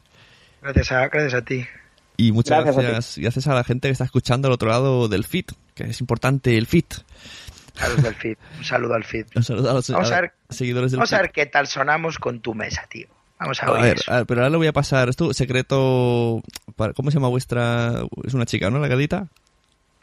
Gracias 0.61 0.91
a, 0.91 1.07
gracias 1.07 1.33
a 1.33 1.41
ti. 1.45 1.65
Y 2.17 2.31
muchas 2.33 2.63
Gracias 2.63 2.75
a 2.77 2.79
ti. 2.81 2.85
gracias, 2.87 3.17
gracias 3.19 3.47
a 3.47 3.53
la 3.55 3.63
gente 3.63 3.87
que 3.87 3.93
está 3.93 4.03
escuchando 4.03 4.47
al 4.47 4.53
otro 4.53 4.69
lado 4.69 5.07
del 5.07 5.23
feed, 5.23 5.45
que 5.73 5.83
es 5.85 6.01
importante 6.01 6.57
el 6.57 6.65
feed. 6.67 6.85
A 7.79 7.87
los 7.89 8.03
del 8.03 8.15
feed. 8.15 8.37
Un 8.57 8.63
saludo 8.63 8.93
al 8.95 9.03
feed. 9.05 9.25
Un 9.35 9.43
saludo 9.43 9.71
a 9.71 9.73
los 9.75 9.89
Vamos 9.89 10.11
a 10.11 10.21
ver- 10.21 10.33
seguidores 10.49 10.91
del 10.91 10.99
Vamos 10.99 11.13
a 11.13 11.21
ver 11.21 11.31
qué 11.31 11.45
tal 11.45 11.67
sonamos 11.67 12.17
con 12.17 12.41
tu 12.41 12.53
mesa, 12.53 12.85
tío. 12.89 13.07
Vamos 13.39 13.61
a, 13.63 13.65
A 13.67 13.71
oír 13.71 13.81
ver, 13.83 13.95
eso. 13.97 14.11
a 14.11 14.17
ver, 14.17 14.25
pero 14.25 14.41
ahora 14.41 14.49
le 14.49 14.57
voy 14.57 14.67
a 14.67 14.73
pasar 14.73 15.09
esto, 15.09 15.33
secreto... 15.33 16.41
para- 16.75 16.93
¿Cómo 16.93 17.11
se 17.11 17.15
llama 17.17 17.27
vuestra...? 17.29 18.01
Es 18.25 18.33
una 18.33 18.45
chica, 18.45 18.69
¿no? 18.69 18.79
La 18.79 18.87
gatita. 18.87 19.27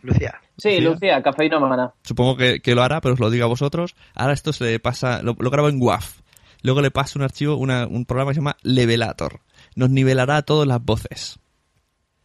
Lucía. 0.03 0.41
sí, 0.59 0.81
Lucía, 0.81 1.23
cafeína 1.23 1.59
humana. 1.59 1.93
Supongo 2.03 2.37
que, 2.37 2.61
que 2.61 2.75
lo 2.75 2.83
hará, 2.83 3.01
pero 3.01 3.15
os 3.15 3.21
lo 3.21 3.31
digo 3.31 3.45
a 3.45 3.49
vosotros. 3.49 3.95
Ahora 4.15 4.33
esto 4.35 4.53
se 4.53 4.65
le 4.65 4.79
pasa... 4.81 5.23
Lo, 5.23 5.37
lo 5.39 5.51
grabo 5.51 5.69
en 5.69 5.81
WAV. 5.81 6.03
Luego 6.63 6.81
le 6.81 6.91
paso 6.91 7.19
un 7.19 7.25
archivo, 7.25 7.57
una- 7.57 7.87
un 7.87 8.05
programa 8.05 8.31
que 8.31 8.35
se 8.35 8.41
llama 8.41 8.57
Levelator. 8.63 9.41
Nos 9.75 9.91
nivelará 9.91 10.37
a 10.39 10.43
todas 10.43 10.67
las 10.69 10.83
voces. 10.83 11.39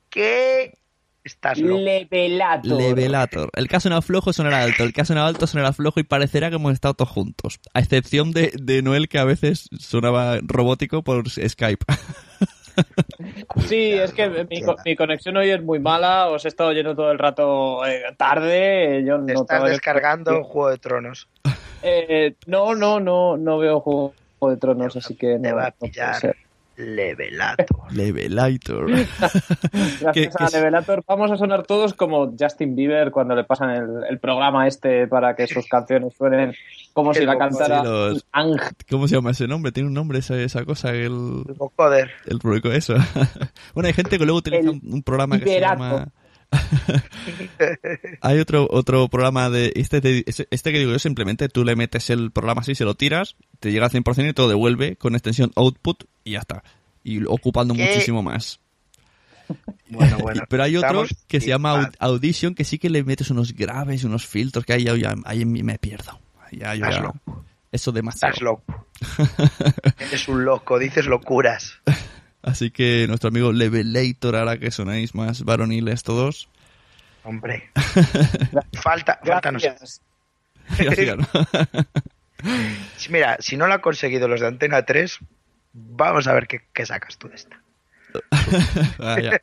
¿Qué? 0.09 0.77
Estás 1.23 1.59
loco. 1.59 1.81
Levelator. 1.81 2.71
Levelator. 2.71 3.49
El 3.53 3.67
caso 3.67 3.89
en 3.91 4.01
flojo 4.01 4.31
sonará 4.31 4.61
alto, 4.63 4.83
el 4.83 4.93
caso 4.93 5.11
en 5.13 5.19
alto 5.19 5.45
sonará 5.45 5.73
flojo 5.73 5.99
y 5.99 6.03
parecerá 6.03 6.49
que 6.49 6.55
hemos 6.55 6.71
estado 6.73 6.93
todos 6.93 7.11
juntos. 7.11 7.59
A 7.73 7.79
excepción 7.81 8.31
de, 8.31 8.53
de 8.61 8.81
Noel 8.81 9.09
que 9.09 9.19
a 9.19 9.25
veces 9.25 9.67
sonaba 9.77 10.37
robótico 10.41 11.03
por 11.03 11.29
Skype. 11.29 11.85
Sí, 13.67 13.93
es 13.93 14.13
que 14.13 14.29
mi, 14.29 14.61
mi 14.85 14.95
conexión 14.95 15.37
hoy 15.37 15.49
es 15.49 15.61
muy 15.61 15.79
mala. 15.79 16.27
Os 16.27 16.45
he 16.45 16.47
estado 16.47 16.69
oyendo 16.69 16.95
todo 16.95 17.11
el 17.11 17.19
rato 17.19 17.85
eh, 17.85 18.03
tarde. 18.17 19.03
Yo 19.05 19.23
Te 19.23 19.33
no 19.33 19.41
estás 19.41 19.63
descargando 19.63 20.43
Juego 20.43 20.69
de 20.69 20.77
Tronos. 20.77 21.27
Eh, 21.83 22.35
no, 22.45 22.75
no, 22.75 22.99
no, 22.99 23.37
no 23.37 23.57
veo 23.57 23.79
Juego 23.79 24.13
de 24.41 24.57
Tronos, 24.57 24.95
así 24.95 25.15
que 25.15 25.37
no, 25.39 25.55
va 25.55 25.67
a 25.67 25.71
pillar. 25.71 26.35
Levelator. 26.77 27.91
Levelator. 27.91 28.85
Gracias 30.01 30.13
Que- 30.13 30.29
a 30.43 30.49
Levelator 30.49 31.03
vamos 31.07 31.31
a 31.31 31.37
sonar 31.37 31.63
todos 31.63 31.93
como 31.93 32.33
Justin 32.39 32.75
Bieber 32.75 33.11
cuando 33.11 33.35
le 33.35 33.43
pasan 33.43 33.71
el, 33.71 33.89
el 34.09 34.19
programa 34.19 34.67
este 34.67 35.07
para 35.07 35.35
que 35.35 35.47
sus 35.47 35.67
canciones 35.67 36.13
suenen 36.15 36.53
como 36.93 37.13
si 37.13 37.25
la 37.25 37.37
cantara 37.37 37.81
sí, 37.81 37.85
los- 37.87 38.25
Ángel. 38.31 38.73
¿Cómo 38.89 39.07
se 39.07 39.15
llama 39.15 39.31
ese 39.31 39.47
nombre? 39.47 39.71
Tiene 39.71 39.87
un 39.87 39.93
nombre 39.95 40.19
esa, 40.19 40.35
esa 40.39 40.63
cosa, 40.65 40.91
el, 40.91 41.05
El 41.47 41.53
vocoder. 41.57 42.11
el 42.25 42.39
público 42.39 42.71
eso. 42.71 42.95
bueno, 43.73 43.87
hay 43.87 43.93
gente 43.93 44.17
que 44.17 44.25
luego 44.25 44.39
utiliza 44.39 44.61
El 44.61 44.69
un, 44.69 44.81
un 44.83 45.03
programa 45.03 45.39
que 45.39 45.45
se 45.45 45.59
llama... 45.59 46.07
hay 48.21 48.39
otro 48.39 48.67
otro 48.69 49.07
programa 49.09 49.49
de 49.49 49.73
este, 49.75 50.01
te- 50.01 50.23
este 50.27 50.71
que 50.71 50.79
digo 50.79 50.91
yo 50.91 50.99
simplemente 50.99 51.49
tú 51.49 51.63
le 51.65 51.75
metes 51.75 52.09
el 52.09 52.31
programa 52.31 52.61
así 52.61 52.75
se 52.75 52.85
lo 52.85 52.95
tiras 52.95 53.35
te 53.59 53.71
llega 53.71 53.85
al 53.85 53.91
100% 53.91 54.29
y 54.29 54.33
te 54.33 54.41
lo 54.41 54.47
devuelve 54.47 54.95
con 54.95 55.15
extensión 55.15 55.51
output 55.55 56.05
y 56.23 56.31
ya 56.31 56.39
está 56.39 56.63
y 57.03 57.23
ocupando 57.25 57.73
¿Qué? 57.73 57.85
muchísimo 57.85 58.23
más 58.23 58.59
Bueno, 59.89 60.17
bueno. 60.21 60.43
pero 60.49 60.63
hay 60.63 60.75
otro 60.77 61.05
que 61.27 61.39
se 61.41 61.47
llama 61.47 61.91
Audition 61.99 62.53
que 62.55 62.63
sí 62.65 62.77
que 62.79 62.89
le 62.89 63.03
metes 63.03 63.29
unos 63.29 63.53
graves 63.53 64.03
unos 64.03 64.25
filtros 64.25 64.65
que 64.65 64.73
ahí, 64.73 64.83
ya- 64.85 65.15
ahí 65.25 65.41
en 65.41 65.51
mí 65.51 65.63
me 65.63 65.77
pierdo 65.77 66.19
Ya, 66.51 66.75
yo 66.75 66.85
Estás 66.85 66.95
ya- 66.95 67.01
loco. 67.03 67.45
eso 67.71 67.91
demasiado 67.91 68.33
Estás 68.33 68.41
loco. 68.43 68.87
Eres 69.99 70.27
un 70.27 70.43
loco, 70.45 70.79
dices 70.79 71.05
locuras. 71.05 71.73
Así 72.47 72.71
que 72.71 73.05
nuestro 73.07 73.29
amigo 73.29 73.51
Levelator 73.51 74.35
hará 74.35 74.57
que 74.57 74.71
sonáis 74.71 75.13
más 75.13 75.43
varoniles 75.43 76.03
todos 76.03 76.49
Hombre. 77.27 77.69
Falta, 78.81 79.19
falta. 79.21 79.51
Mira, 83.09 83.37
si 83.39 83.57
no 83.57 83.67
lo 83.67 83.73
han 83.73 83.81
conseguido 83.81 84.29
los 84.29 84.39
de 84.39 84.47
Antena 84.47 84.83
3, 84.83 85.19
vamos 85.73 86.27
a 86.27 86.33
ver 86.33 86.47
qué, 86.47 86.61
qué 86.73 86.85
sacas 86.85 87.17
tú 87.17 87.27
de 87.27 87.35
esta. 87.35 87.61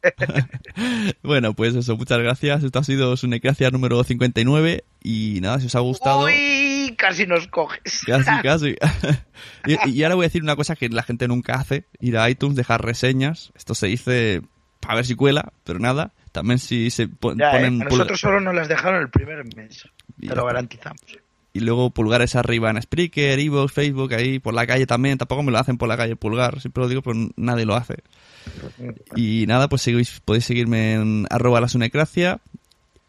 Bueno, 1.23 1.55
pues 1.55 1.75
eso, 1.75 1.95
muchas 1.97 2.19
gracias. 2.19 2.65
Esto 2.65 2.79
ha 2.79 2.85
sido 2.85 3.15
su 3.19 3.29
necracia 3.29 3.71
número 3.71 4.03
59. 4.03 4.85
Y 5.03 5.41
nada, 5.43 5.61
si 5.61 5.67
os 5.67 5.75
ha 5.75 5.81
gustado. 5.81 6.25
Uy, 6.25 6.74
casi 6.97 7.27
nos 7.27 7.47
coges. 7.49 8.03
Casi, 8.07 8.31
casi. 8.43 8.77
y, 9.67 9.91
y 9.91 10.03
ahora 10.03 10.15
voy 10.17 10.25
a 10.25 10.29
decir 10.29 10.43
una 10.43 10.57
cosa 10.57 10.77
que 10.77 10.89
la 10.89 11.03
gente 11.03 11.29
nunca 11.29 11.55
hace: 11.55 11.85
ir 12.01 12.17
a 12.19 12.29
iTunes, 12.31 12.57
dejar 12.57 12.85
reseñas. 12.85 13.53
Esto 13.57 13.75
se 13.75 13.87
dice 13.89 14.43
para 14.81 14.97
ver 14.97 15.07
si 15.07 15.15
cuela, 15.15 15.53
pero 15.65 15.79
nada. 15.79 16.13
También 16.33 16.59
si 16.59 16.91
se 16.91 17.09
pon- 17.09 17.39
Ya, 17.39 17.51
eh, 17.51 17.53
ponen. 17.65 17.83
a 17.83 17.85
nosotros 17.87 18.21
solo 18.21 18.41
nos 18.41 18.55
las 18.55 18.69
dejaron 18.69 19.01
el 19.01 19.09
primer 19.11 19.45
mes. 19.57 19.89
Y 20.21 20.29
Te 20.29 20.35
lo 20.35 20.45
garantizamos. 20.47 21.01
y 21.53 21.61
luego 21.61 21.91
pulgares 21.91 22.35
arriba 22.37 22.71
en 22.71 22.83
Spreaker, 22.83 23.39
Evox, 23.39 23.73
Facebook, 23.73 24.13
ahí 24.15 24.41
por 24.41 24.53
la 24.55 24.67
calle 24.67 24.87
también. 24.87 25.17
Tampoco 25.17 25.43
me 25.43 25.53
lo 25.53 25.59
hacen 25.59 25.79
por 25.79 25.89
la 25.89 25.97
calle 25.97 26.17
pulgar, 26.17 26.61
siempre 26.61 26.83
lo 26.83 26.89
digo, 26.89 27.03
pero 27.03 27.17
nadie 27.37 27.65
lo 27.65 27.77
hace. 27.77 27.97
Y 29.17 29.45
nada, 29.47 29.69
pues 29.69 29.83
seguís, 29.83 30.21
podéis 30.25 30.45
seguirme 30.45 30.95
en 30.95 31.27
arroba 31.31 31.61
la 31.61 31.69
sunecracia. 31.69 32.41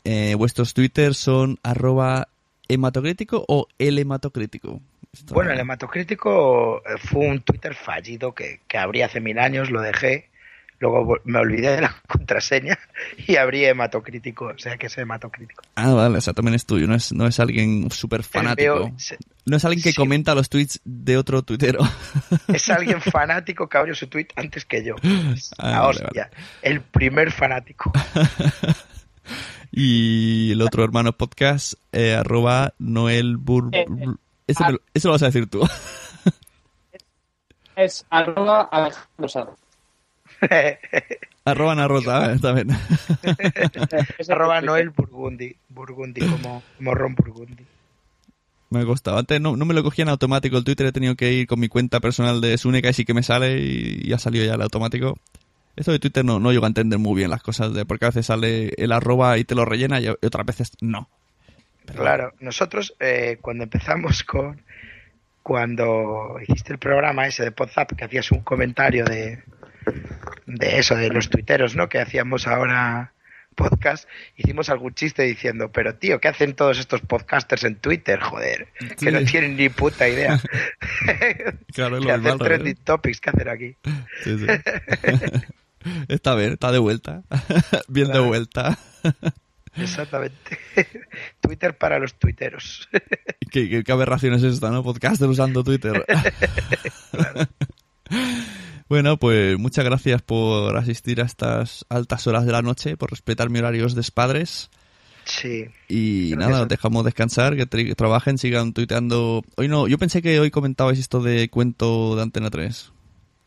Eh, 0.04 0.36
vuestros 0.36 0.74
twitters 0.76 1.18
son 1.18 1.58
arroba 1.64 2.28
hematocrítico 2.68 3.44
o 3.48 3.68
el 3.80 4.00
hematocrítico. 4.00 4.82
Esto- 5.14 5.34
Bueno, 5.34 5.52
el 5.52 5.60
hematocrítico 5.60 6.82
eh, 6.86 6.98
fue 6.98 7.28
un 7.28 7.42
Twitter 7.42 7.74
fallido 7.74 8.34
que, 8.34 8.62
que 8.68 8.78
abrí 8.78 9.02
hace 9.02 9.20
mil 9.22 9.40
años, 9.40 9.70
lo 9.72 9.82
dejé, 9.82 10.30
luego 10.80 11.18
me 11.24 11.40
olvidé 11.40 11.72
de 11.76 11.82
la 11.82 11.96
contraseña 12.08 12.78
y 13.26 13.38
abrí 13.38 13.64
hematocrítico, 13.64 14.48
o 14.48 14.58
sea 14.58 14.78
que 14.78 14.88
es 14.88 14.98
hematocrítico. 14.98 15.62
Ah, 15.76 15.94
vale, 15.94 16.18
o 16.18 16.22
sea, 16.22 16.34
también 16.34 16.56
es 16.56 16.66
tuyo, 16.66 16.86
no 16.86 16.96
es, 16.96 17.14
no 17.14 17.28
es 17.28 17.40
alguien 17.40 17.90
súper 17.92 18.24
fanático. 18.24 18.92
No 19.46 19.58
es 19.58 19.64
alguien 19.64 19.84
que 19.84 19.92
Sí. 19.92 19.96
comenta 19.96 20.34
los 20.36 20.50
tweets 20.50 20.82
de 20.84 21.18
otro 21.18 21.44
tuitero. 21.44 21.80
Es 22.48 22.68
alguien 22.70 23.00
fanático 23.00 23.70
que 23.70 23.78
abrió 23.78 23.94
su 23.96 24.08
tweet 24.08 24.28
antes 24.36 24.66
que 24.66 24.84
yo. 24.84 24.96
Ah, 25.60 25.82
vale, 25.82 26.02
hostia, 26.04 26.30
el 26.64 26.82
primer 26.82 27.32
fanático. 27.32 27.92
y 29.72 30.52
el 30.52 30.62
otro 30.62 30.84
hermano 30.84 31.14
podcast, 31.14 31.74
eh, 31.92 32.14
arroba 32.16 32.74
Noel 32.80 33.38
Bur... 33.38 33.70
Eh, 33.74 33.82
eh, 33.82 33.86
ah. 34.58 34.66
me 34.68 34.72
lo- 34.74 34.82
eso 34.94 35.08
lo 35.08 35.14
vas 35.14 35.24
a 35.24 35.28
decir 35.28 35.48
tú. 35.50 35.62
Es 37.76 38.06
arroba 38.10 38.62
Alejandro 38.72 39.28
Sanz. 39.28 39.50
arroba 41.46 41.76
Narrota, 41.76 42.34
eh, 42.34 42.40
también. 42.40 42.70
Es 44.18 44.30
arroba 44.30 44.62
Noel 44.62 44.92
Burgundy, 44.92 45.56
Burgundy 45.70 46.22
como 46.22 46.64
morrón 46.80 47.16
Burgundy. 47.16 47.66
me 48.70 48.80
ha 48.80 48.86
costado. 48.86 49.18
Antes 49.18 49.42
no, 49.42 49.58
no 49.58 49.66
me 49.66 49.74
lo 49.74 49.84
cogía 49.84 50.04
en 50.04 50.10
automático 50.10 50.58
el 50.58 50.64
Twitter, 50.64 50.88
he 50.88 50.92
tenido 50.94 51.16
que 51.16 51.34
ir 51.34 51.48
con 51.48 51.60
mi 51.60 51.68
cuenta 51.68 52.00
personal 52.00 52.40
de 52.40 52.58
Suneca 52.58 52.90
y 52.90 52.94
sí 52.94 53.04
que 53.04 53.14
me 53.14 53.24
sale 53.24 53.60
y, 53.60 54.02
y 54.06 54.14
ha 54.14 54.20
salido 54.20 54.46
ya 54.46 54.54
el 54.56 54.62
automático. 54.62 55.18
Esto 55.76 55.92
de 55.92 56.00
Twitter 56.00 56.24
no, 56.24 56.40
no 56.40 56.52
llego 56.52 56.66
a 56.66 56.68
entender 56.68 57.00
muy 57.00 57.16
bien 57.16 57.30
las 57.30 57.44
cosas, 57.44 57.74
de 57.74 57.86
porque 57.86 58.06
a 58.06 58.10
veces 58.10 58.28
sale 58.28 58.74
el 58.78 58.92
arroba 58.92 59.38
y 59.38 59.44
te 59.44 59.56
lo 59.56 59.66
rellena 59.66 60.00
y 60.00 60.08
otras 60.08 60.46
veces 60.46 60.72
no. 60.82 61.10
Claro, 61.94 62.34
nosotros 62.40 62.96
eh, 63.00 63.38
cuando 63.42 63.64
empezamos 63.64 64.24
con, 64.24 64.62
cuando 65.44 66.38
hiciste 66.48 66.74
el 66.74 66.80
programa 66.80 67.28
ese 67.28 67.44
de 67.44 67.54
WhatsApp, 67.58 67.92
que 67.94 68.06
hacías 68.06 68.32
un 68.32 68.40
comentario 68.42 69.06
de, 69.06 69.44
de 70.48 70.80
eso, 70.80 70.96
de 70.96 71.10
los 71.10 71.30
tuiteros, 71.30 71.76
¿no? 71.76 71.88
Que 71.90 72.00
hacíamos 72.00 72.48
ahora 72.48 73.12
podcast, 73.56 74.08
hicimos 74.36 74.70
algún 74.70 74.94
chiste 74.94 75.24
diciendo, 75.24 75.72
pero 75.72 75.96
tío, 75.96 76.20
¿qué 76.20 76.28
hacen 76.28 76.56
todos 76.56 76.78
estos 76.78 77.02
podcasters 77.02 77.64
en 77.64 77.76
Twitter? 77.76 78.20
Joder, 78.20 78.68
Sí. 78.98 79.06
que 79.06 79.12
no 79.12 79.24
tienen 79.24 79.56
ni 79.56 79.70
puta 79.70 80.08
idea. 80.08 80.40
Claro, 81.74 82.00
que 82.02 82.12
hacen 82.12 82.34
¿eh? 82.34 82.38
trending 82.38 82.76
topics, 82.84 83.20
¿qué 83.22 83.30
hacen 83.30 83.50
aquí? 83.50 83.76
Sí, 84.24 84.38
sí. 84.40 84.46
está 86.08 86.36
bien, 86.36 86.54
está 86.54 86.72
de 86.72 86.80
vuelta. 86.80 87.24
bien 87.88 88.12
de 88.12 88.20
vuelta. 88.20 88.78
Exactamente. 89.78 90.58
Twitter 91.42 91.78
para 91.78 92.00
los 92.00 92.14
tuiteros. 92.16 92.88
¿Qué, 93.52 93.70
qué, 93.70 93.84
qué 93.84 93.92
aberración 93.92 94.34
es 94.34 94.44
esta, 94.44 94.72
¿no? 94.72 94.84
Podcaster 94.84 95.28
usando 95.28 95.66
Twitter. 95.66 96.06
bueno, 98.88 99.18
pues 99.18 99.60
muchas 99.60 99.84
gracias 99.84 100.22
por 100.22 100.78
asistir 100.78 101.20
a 101.20 101.26
estas 101.26 101.86
altas 101.90 102.26
horas 102.26 102.46
de 102.46 102.54
la 102.54 102.62
noche, 102.62 102.96
por 102.96 103.12
respetar 103.12 103.50
mi 103.50 103.60
horarios 103.60 103.96
de 103.96 104.04
padres. 104.14 104.70
Sí. 105.26 105.66
Y 105.90 106.32
Gracias 106.32 106.52
nada, 106.52 106.66
dejamos 106.68 107.04
descansar, 107.04 107.58
que 107.58 107.96
trabajen, 107.96 108.38
sigan 108.38 108.72
tuiteando. 108.72 109.44
Hoy 109.58 109.68
no, 109.68 109.90
yo 109.90 109.98
pensé 109.98 110.22
que 110.22 110.40
hoy 110.40 110.52
comentabais 110.52 111.00
esto 111.00 111.22
de 111.22 111.50
cuento 111.50 112.16
de 112.16 112.22
Antena 112.22 112.50
3. 112.50 112.94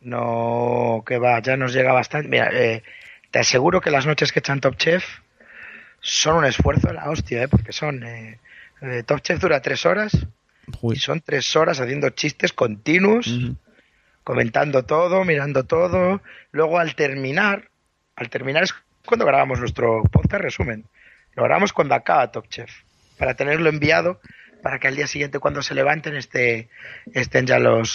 No, 0.09 1.03
que 1.07 1.19
va, 1.19 1.41
ya 1.41 1.57
nos 1.57 1.73
llega 1.75 1.93
bastante. 1.93 2.29
Mira, 2.29 2.49
eh, 2.53 2.83
te 3.31 3.41
aseguro 3.41 3.81
que 3.81 3.91
las 3.91 4.07
noches 4.07 4.33
que 4.33 4.39
echan 4.39 4.61
Top 4.61 4.77
Chef 4.77 5.05
son 6.01 6.37
un 6.37 6.45
esfuerzo 6.47 6.89
de 6.89 6.95
la 6.95 7.11
hostia, 7.11 7.43
¿eh? 7.43 7.49
porque 7.49 7.73
son. 7.73 8.03
eh, 8.03 8.39
eh, 8.81 9.03
Top 9.05 9.21
Chef 9.21 9.39
dura 9.41 9.61
tres 9.61 9.85
horas 9.85 10.13
Uy. 10.81 10.97
y 10.97 10.99
son 10.99 11.21
tres 11.21 11.55
horas 11.57 11.81
haciendo 11.81 12.09
chistes 12.11 12.53
continuos, 12.53 13.27
comentando 14.25 14.85
todo, 14.85 15.25
mirando 15.25 15.65
todo. 15.65 16.23
Luego 16.53 16.79
al 16.79 16.95
terminar, 16.95 17.69
al 18.17 18.31
terminar 18.31 18.63
es 18.63 18.75
cuando 19.05 19.27
grabamos 19.27 19.59
nuestro 19.61 20.03
podcast 20.05 20.43
resumen. 20.43 20.85
Lo 21.35 21.45
grabamos 21.45 21.73
cuando 21.73 21.95
acaba 21.95 22.31
Top 22.33 22.49
Chef, 22.49 22.71
para 23.19 23.35
tenerlo 23.35 23.69
enviado, 23.69 24.21
para 24.63 24.79
que 24.79 24.89
al 24.89 24.97
día 24.97 25.07
siguiente 25.07 25.39
cuando 25.39 25.61
se 25.63 25.75
levanten 25.75 26.17
esté, 26.17 26.69
estén 27.13 27.47
ya 27.47 27.59
los, 27.59 27.95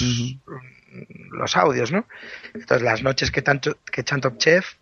los 1.32 1.58
audios, 1.58 1.92
¿no? 1.92 2.06
Entonces 2.54 2.82
las 2.82 3.04
noches 3.04 3.32
que, 3.32 3.42
tanto, 3.42 3.78
que 3.92 4.04
Top 4.04 4.38
Chef, 4.38 4.74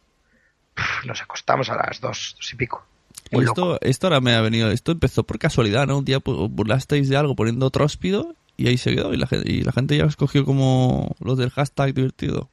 nos 1.05 1.21
acostamos 1.21 1.69
a 1.69 1.75
las 1.75 2.01
dos, 2.01 2.35
dos 2.37 2.53
y 2.53 2.55
pico. 2.55 2.85
Muy 3.31 3.45
loco. 3.45 3.75
Esto, 3.75 3.79
esto 3.81 4.07
ahora 4.07 4.21
me 4.21 4.35
ha 4.35 4.41
venido, 4.41 4.71
esto 4.71 4.91
empezó 4.91 5.23
por 5.23 5.39
casualidad, 5.39 5.87
¿no? 5.87 5.99
Un 5.99 6.05
día 6.05 6.19
burlasteis 6.23 7.09
de 7.09 7.17
algo 7.17 7.35
poniendo 7.35 7.69
tróspido 7.69 8.35
y 8.57 8.67
ahí 8.67 8.77
se 8.77 8.93
quedó 8.95 9.13
y 9.13 9.17
la, 9.17 9.27
gente, 9.27 9.51
y 9.51 9.61
la 9.61 9.71
gente 9.71 9.97
ya 9.97 10.05
os 10.05 10.15
cogió 10.15 10.45
como 10.45 11.15
los 11.19 11.37
del 11.37 11.49
hashtag 11.49 11.93
divertido. 11.93 12.49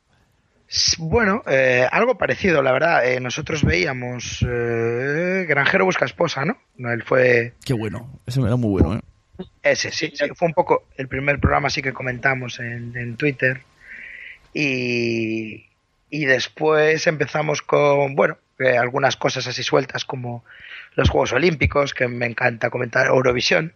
Bueno, 0.99 1.43
eh, 1.47 1.87
algo 1.91 2.19
parecido, 2.19 2.63
la 2.63 2.73
verdad. 2.73 3.11
Eh, 3.11 3.21
nosotros 3.21 3.65
veíamos 3.65 4.45
eh, 4.47 5.47
Granjero 5.49 5.87
busca 5.87 6.05
esposa, 6.05 6.45
¿no? 6.45 6.59
No, 6.77 6.93
él 6.93 7.03
fue 7.03 7.55
Qué 7.65 7.73
bueno, 7.73 8.21
ese 8.27 8.41
era 8.41 8.57
muy 8.57 8.71
bueno, 8.71 8.97
¿eh? 8.97 9.01
Ese, 9.63 9.93
sí, 9.93 10.13
sí, 10.15 10.25
fue 10.35 10.49
un 10.49 10.55
poco 10.55 10.89
el 10.97 11.09
primer 11.09 11.39
programa 11.39 11.71
sí 11.71 11.83
que 11.83 11.93
comentamos 11.93 12.59
en, 12.59 12.97
en 12.97 13.17
Twitter. 13.17 13.63
Y, 14.55 15.67
y 16.11 16.25
después 16.25 17.07
empezamos 17.07 17.63
con, 17.63 18.15
bueno, 18.15 18.39
eh, 18.59 18.77
algunas 18.77 19.17
cosas 19.17 19.47
así 19.47 19.63
sueltas 19.63 20.05
como 20.05 20.45
los 20.95 21.11
Juegos 21.11 21.33
Olímpicos, 21.33 21.95
que 21.95 22.09
me 22.09 22.27
encanta 22.27 22.71
comentar, 22.71 23.07
Eurovisión. 23.07 23.75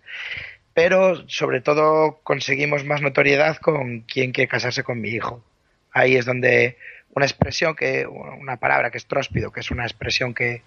Pero 0.75 1.29
sobre 1.29 1.61
todo 1.61 2.21
conseguimos 2.23 2.85
más 2.85 3.03
notoriedad 3.03 3.59
con 3.59 4.01
quién 4.01 4.33
quiere 4.33 4.49
casarse 4.49 4.83
con 4.83 5.01
mi 5.01 5.11
hijo. 5.11 5.45
Ahí 5.93 6.17
es 6.17 6.25
donde 6.25 6.79
una 7.15 7.27
expresión 7.27 7.77
que, 7.77 8.07
una 8.07 8.57
palabra 8.57 8.91
que 8.91 8.99
es 8.99 9.07
tróspido, 9.07 9.53
que 9.53 9.61
es 9.61 9.71
una 9.71 9.85
expresión 9.85 10.33
que, 10.35 10.63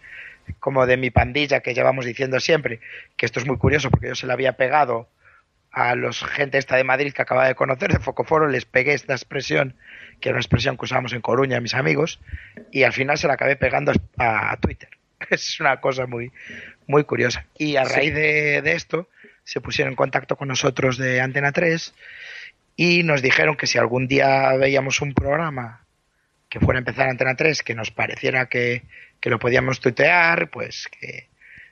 como 0.60 0.86
de 0.86 0.98
mi 0.98 1.10
pandilla 1.10 1.62
que 1.62 1.74
llevamos 1.74 2.06
diciendo 2.06 2.40
siempre, 2.40 2.80
que 3.18 3.26
esto 3.26 3.40
es 3.40 3.46
muy 3.46 3.58
curioso 3.58 3.90
porque 3.90 4.08
yo 4.10 4.16
se 4.16 4.28
la 4.28 4.34
había 4.34 4.54
pegado 4.54 5.10
a 5.72 5.94
los 5.96 6.24
gente 6.24 6.58
esta 6.58 6.78
de 6.78 6.86
Madrid 6.86 7.12
que 7.12 7.22
acababa 7.22 7.48
de 7.48 7.56
conocer 7.56 7.92
de 7.92 8.00
Focoforo, 8.00 8.48
les 8.48 8.66
pegué 8.66 8.94
esta 8.94 9.14
expresión, 9.14 9.76
que 10.22 10.30
era 10.30 10.38
una 10.38 10.42
expresión 10.42 10.78
que 10.78 10.86
usábamos 10.86 11.12
en 11.12 11.22
Coruña, 11.22 11.60
mis 11.60 11.74
amigos, 11.74 12.22
y 12.72 12.84
al 12.84 12.94
final 12.94 13.18
se 13.18 13.28
la 13.28 13.34
acabé 13.34 13.58
pegando 13.58 13.92
a, 14.18 14.52
a 14.52 14.58
Twitter. 14.58 14.90
Es 15.30 15.60
una 15.60 15.82
cosa 15.82 16.06
muy, 16.06 16.32
muy 16.88 17.04
curiosa. 17.04 17.46
Y 17.58 17.76
a 17.76 17.84
raíz 17.84 18.14
de, 18.14 18.62
de 18.62 18.72
esto 18.74 19.10
se 19.44 19.60
pusieron 19.60 19.92
en 19.92 19.96
contacto 19.98 20.38
con 20.38 20.48
nosotros 20.48 20.98
de 20.98 21.20
Antena 21.20 21.52
3 21.52 21.94
y 22.78 23.04
nos 23.04 23.22
dijeron 23.22 23.58
que 23.58 23.68
si 23.68 23.78
algún 23.78 24.08
día 24.08 24.54
veíamos 24.54 25.02
un 25.02 25.14
programa 25.14 25.86
que 26.50 26.60
fuera 26.60 26.78
a 26.78 26.82
empezar 26.82 27.10
Antena 27.10 27.36
3, 27.36 27.64
que 27.64 27.76
nos 27.76 27.92
pareciera 27.92 28.48
que, 28.48 28.84
que 29.26 29.32
lo 29.32 29.40
podíamos 29.40 29.80
tuitear, 29.80 30.52
pues 30.52 30.88
que 30.88 31.30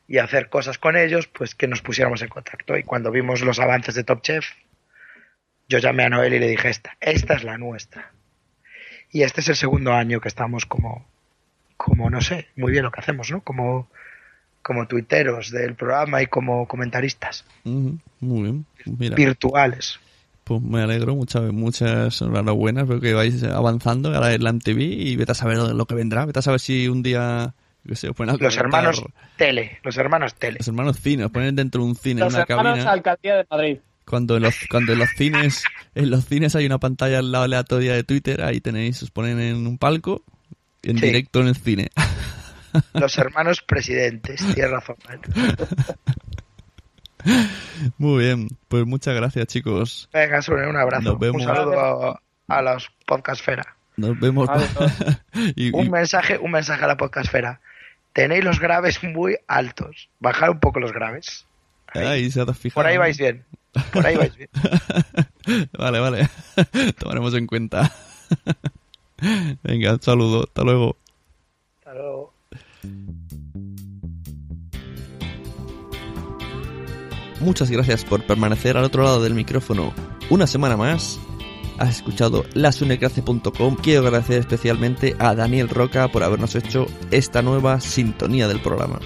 y 0.07 0.17
hacer 0.17 0.49
cosas 0.49 0.79
con 0.79 0.97
ellos, 0.97 1.27
pues 1.27 1.53
que 1.53 1.67
nos 1.67 1.83
pusiéramos 1.83 2.23
en 2.23 2.27
contacto. 2.27 2.75
Y 2.75 2.81
cuando 2.81 3.11
vimos 3.11 3.41
los 3.41 3.59
avances 3.59 3.93
de 3.93 4.03
Top 4.03 4.23
Chef, 4.23 4.43
yo 5.69 5.77
llamé 5.77 6.03
a 6.03 6.09
Noel 6.09 6.33
y 6.33 6.39
le 6.39 6.47
dije, 6.47 6.69
esta, 6.69 6.97
esta 6.99 7.35
es 7.35 7.43
la 7.43 7.59
nuestra. 7.59 8.11
Y 9.11 9.21
este 9.21 9.41
es 9.41 9.49
el 9.49 9.55
segundo 9.55 9.93
año 9.93 10.19
que 10.19 10.29
estamos 10.29 10.65
como, 10.65 11.05
como 11.77 12.09
no 12.09 12.21
sé, 12.21 12.47
muy 12.55 12.71
bien 12.71 12.85
lo 12.85 12.91
que 12.91 13.01
hacemos, 13.01 13.29
¿no? 13.29 13.41
Como, 13.41 13.87
como 14.63 14.87
tuiteros 14.87 15.51
del 15.51 15.75
programa 15.75 16.23
y 16.23 16.25
como 16.25 16.67
comentaristas 16.67 17.45
Muy 17.63 17.99
bien, 18.19 18.65
mira. 18.85 19.15
virtuales. 19.15 19.99
Pues 20.43 20.61
me 20.61 20.81
alegro, 20.81 21.15
muchas, 21.15 21.53
muchas 21.53 22.21
enhorabuenas, 22.21 22.87
veo 22.87 22.99
que 22.99 23.13
vais 23.13 23.41
avanzando, 23.43 24.13
ahora 24.13 24.33
es 24.33 24.41
la 24.41 24.51
MTV 24.51 24.79
y 24.81 25.15
vete 25.15 25.31
a 25.31 25.35
saber 25.35 25.57
lo 25.57 25.85
que 25.85 25.95
vendrá, 25.95 26.25
vete 26.25 26.39
a 26.39 26.41
saber 26.41 26.59
si 26.59 26.89
un 26.89 27.01
día, 27.01 27.53
sé, 27.93 28.09
Los 28.39 28.57
hermanos 28.57 29.01
tele, 29.37 29.79
los 29.83 29.95
hermanos 29.97 30.35
tele. 30.35 30.57
Los 30.59 30.67
hermanos 30.67 30.99
cine, 30.99 31.23
os 31.25 31.31
ponen 31.31 31.55
dentro 31.55 31.81
de 31.81 31.87
un 31.87 31.95
cine, 31.95 32.19
Los 32.21 32.33
en 32.33 32.39
una 32.39 32.45
hermanos 32.49 32.73
cabina. 32.73 32.91
Alcaldía 32.91 33.35
de 33.37 33.45
Madrid. 33.49 33.77
Cuando 34.05 34.35
en 34.35 34.43
los, 34.43 34.55
cuando 34.69 34.91
en 34.91 34.99
los 34.99 35.09
cines, 35.15 35.63
en 35.95 36.09
los 36.09 36.25
cines 36.25 36.55
hay 36.57 36.65
una 36.65 36.77
pantalla 36.77 37.19
al 37.19 37.31
lado 37.31 37.45
aleatoria 37.45 37.93
de 37.93 38.03
Twitter, 38.03 38.41
ahí 38.43 38.59
tenéis, 38.59 39.01
os 39.01 39.11
ponen 39.11 39.39
en 39.39 39.65
un 39.65 39.77
palco, 39.77 40.23
en 40.81 40.97
Sí. 40.97 41.05
directo 41.05 41.39
en 41.39 41.47
el 41.47 41.55
cine. 41.55 41.89
Los 42.95 43.17
hermanos 43.19 43.61
presidentes, 43.61 44.41
tienes 44.55 44.71
razón. 44.71 44.95
Muy 47.97 48.23
bien, 48.23 48.47
pues 48.67 48.85
muchas 48.85 49.15
gracias 49.15 49.47
chicos. 49.47 50.09
Venga, 50.13 50.41
Sune, 50.41 50.67
un 50.67 50.75
abrazo. 50.77 51.03
Nos 51.11 51.19
vemos. 51.19 51.41
Un 51.41 51.47
saludo 51.47 51.79
a, 51.79 52.21
a 52.47 52.61
los 52.61 52.89
podcastfera. 53.05 53.75
Nos 53.97 54.19
vemos. 54.19 54.49
Adiós. 54.49 54.91
y, 55.55 55.67
y- 55.67 55.71
Un 55.73 55.89
mensaje, 55.91 56.37
un 56.37 56.51
mensaje 56.51 56.83
a 56.83 56.87
la 56.87 56.97
podcastfera. 56.97 57.59
Tenéis 58.13 58.43
los 58.43 58.59
graves 58.59 59.03
muy 59.03 59.37
altos. 59.47 60.09
Bajar 60.19 60.49
un 60.51 60.59
poco 60.59 60.79
los 60.79 60.91
graves. 60.93 61.45
Ahí 61.93 62.29
se 62.31 62.41
ha 62.41 62.45
fijado. 62.53 62.75
Por 62.75 62.85
ahí 62.87 62.97
vais 62.97 63.17
bien. 63.17 63.43
Por 63.91 64.05
ahí 64.05 64.15
vais 64.15 64.35
bien. 64.35 64.49
vale, 65.77 65.99
vale. 65.99 66.29
Tomaremos 66.99 67.33
en 67.35 67.47
cuenta. 67.47 67.91
Venga, 69.63 69.93
un 69.93 70.01
saludo. 70.01 70.43
Hasta 70.43 70.63
luego. 70.63 70.97
Hasta 71.79 71.93
luego. 71.93 72.33
Muchas 77.43 77.69
gracias 77.69 78.05
por 78.05 78.23
permanecer 78.25 78.77
al 78.77 78.85
otro 78.85 79.03
lado 79.03 79.21
del 79.21 79.33
micrófono 79.33 79.93
una 80.29 80.47
semana 80.47 80.77
más. 80.77 81.19
Has 81.77 81.97
escuchado 81.97 82.45
lasunecracia.com. 82.53 83.75
Quiero 83.75 84.07
agradecer 84.07 84.39
especialmente 84.39 85.15
a 85.19 85.35
Daniel 85.35 85.67
Roca 85.69 86.07
por 86.07 86.23
habernos 86.23 86.55
hecho 86.55 86.85
esta 87.11 87.41
nueva 87.41 87.81
sintonía 87.81 88.47
del 88.47 88.61
programa. 88.61 88.99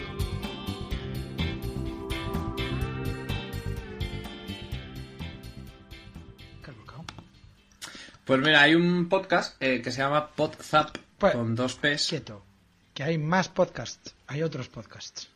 Pues 8.26 8.40
mira, 8.42 8.62
hay 8.62 8.76
un 8.76 9.08
podcast 9.08 9.56
eh, 9.62 9.82
que 9.82 9.92
se 9.92 10.00
llama 10.00 10.28
Podzap 10.32 10.98
Pues- 11.18 11.34
con 11.34 11.56
dos 11.56 11.76
P's. 11.76 12.08
Quieto. 12.10 12.44
Que 12.94 13.04
hay 13.04 13.18
más 13.18 13.48
podcasts. 13.48 14.16
Hay 14.28 14.44
otros 14.44 14.68
podcasts. 14.68 15.30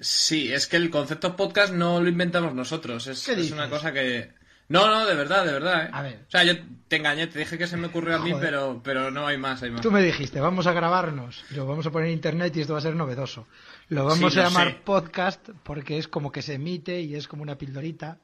Sí, 0.00 0.52
es 0.52 0.66
que 0.66 0.76
el 0.78 0.90
concepto 0.90 1.36
podcast 1.36 1.72
no 1.74 2.00
lo 2.00 2.08
inventamos 2.08 2.54
nosotros. 2.54 3.06
Es, 3.06 3.26
¿Qué 3.26 3.32
es 3.34 3.50
una 3.50 3.68
cosa 3.68 3.92
que. 3.92 4.32
No, 4.68 4.86
no, 4.88 5.04
de 5.04 5.14
verdad, 5.14 5.44
de 5.44 5.52
verdad. 5.52 5.86
¿eh? 5.86 5.90
A 5.92 6.02
ver. 6.02 6.24
O 6.26 6.30
sea, 6.30 6.44
yo 6.44 6.54
te 6.88 6.96
engañé, 6.96 7.26
te 7.26 7.40
dije 7.40 7.58
que 7.58 7.66
se 7.66 7.76
me 7.76 7.88
ocurrió 7.88 8.16
a 8.16 8.18
mí, 8.20 8.30
Joder. 8.30 8.44
pero, 8.50 8.80
pero 8.84 9.10
no 9.10 9.26
hay 9.26 9.36
más, 9.36 9.62
hay 9.62 9.70
más. 9.70 9.80
Tú 9.82 9.90
me 9.90 10.00
dijiste, 10.02 10.40
vamos 10.40 10.66
a 10.68 10.72
grabarnos, 10.72 11.44
lo 11.50 11.66
vamos 11.66 11.84
a 11.86 11.90
poner 11.90 12.06
en 12.08 12.14
internet 12.14 12.56
y 12.56 12.60
esto 12.60 12.72
va 12.74 12.78
a 12.78 12.82
ser 12.82 12.94
novedoso. 12.94 13.46
Lo 13.88 14.04
vamos 14.04 14.32
Sí, 14.32 14.38
a 14.38 14.44
llamar 14.44 14.68
sé. 14.68 14.78
podcast 14.84 15.50
porque 15.64 15.98
es 15.98 16.06
como 16.08 16.30
que 16.30 16.40
se 16.42 16.54
emite 16.54 17.00
y 17.00 17.16
es 17.16 17.26
como 17.28 17.42
una 17.42 17.58
pildorita. 17.58 18.20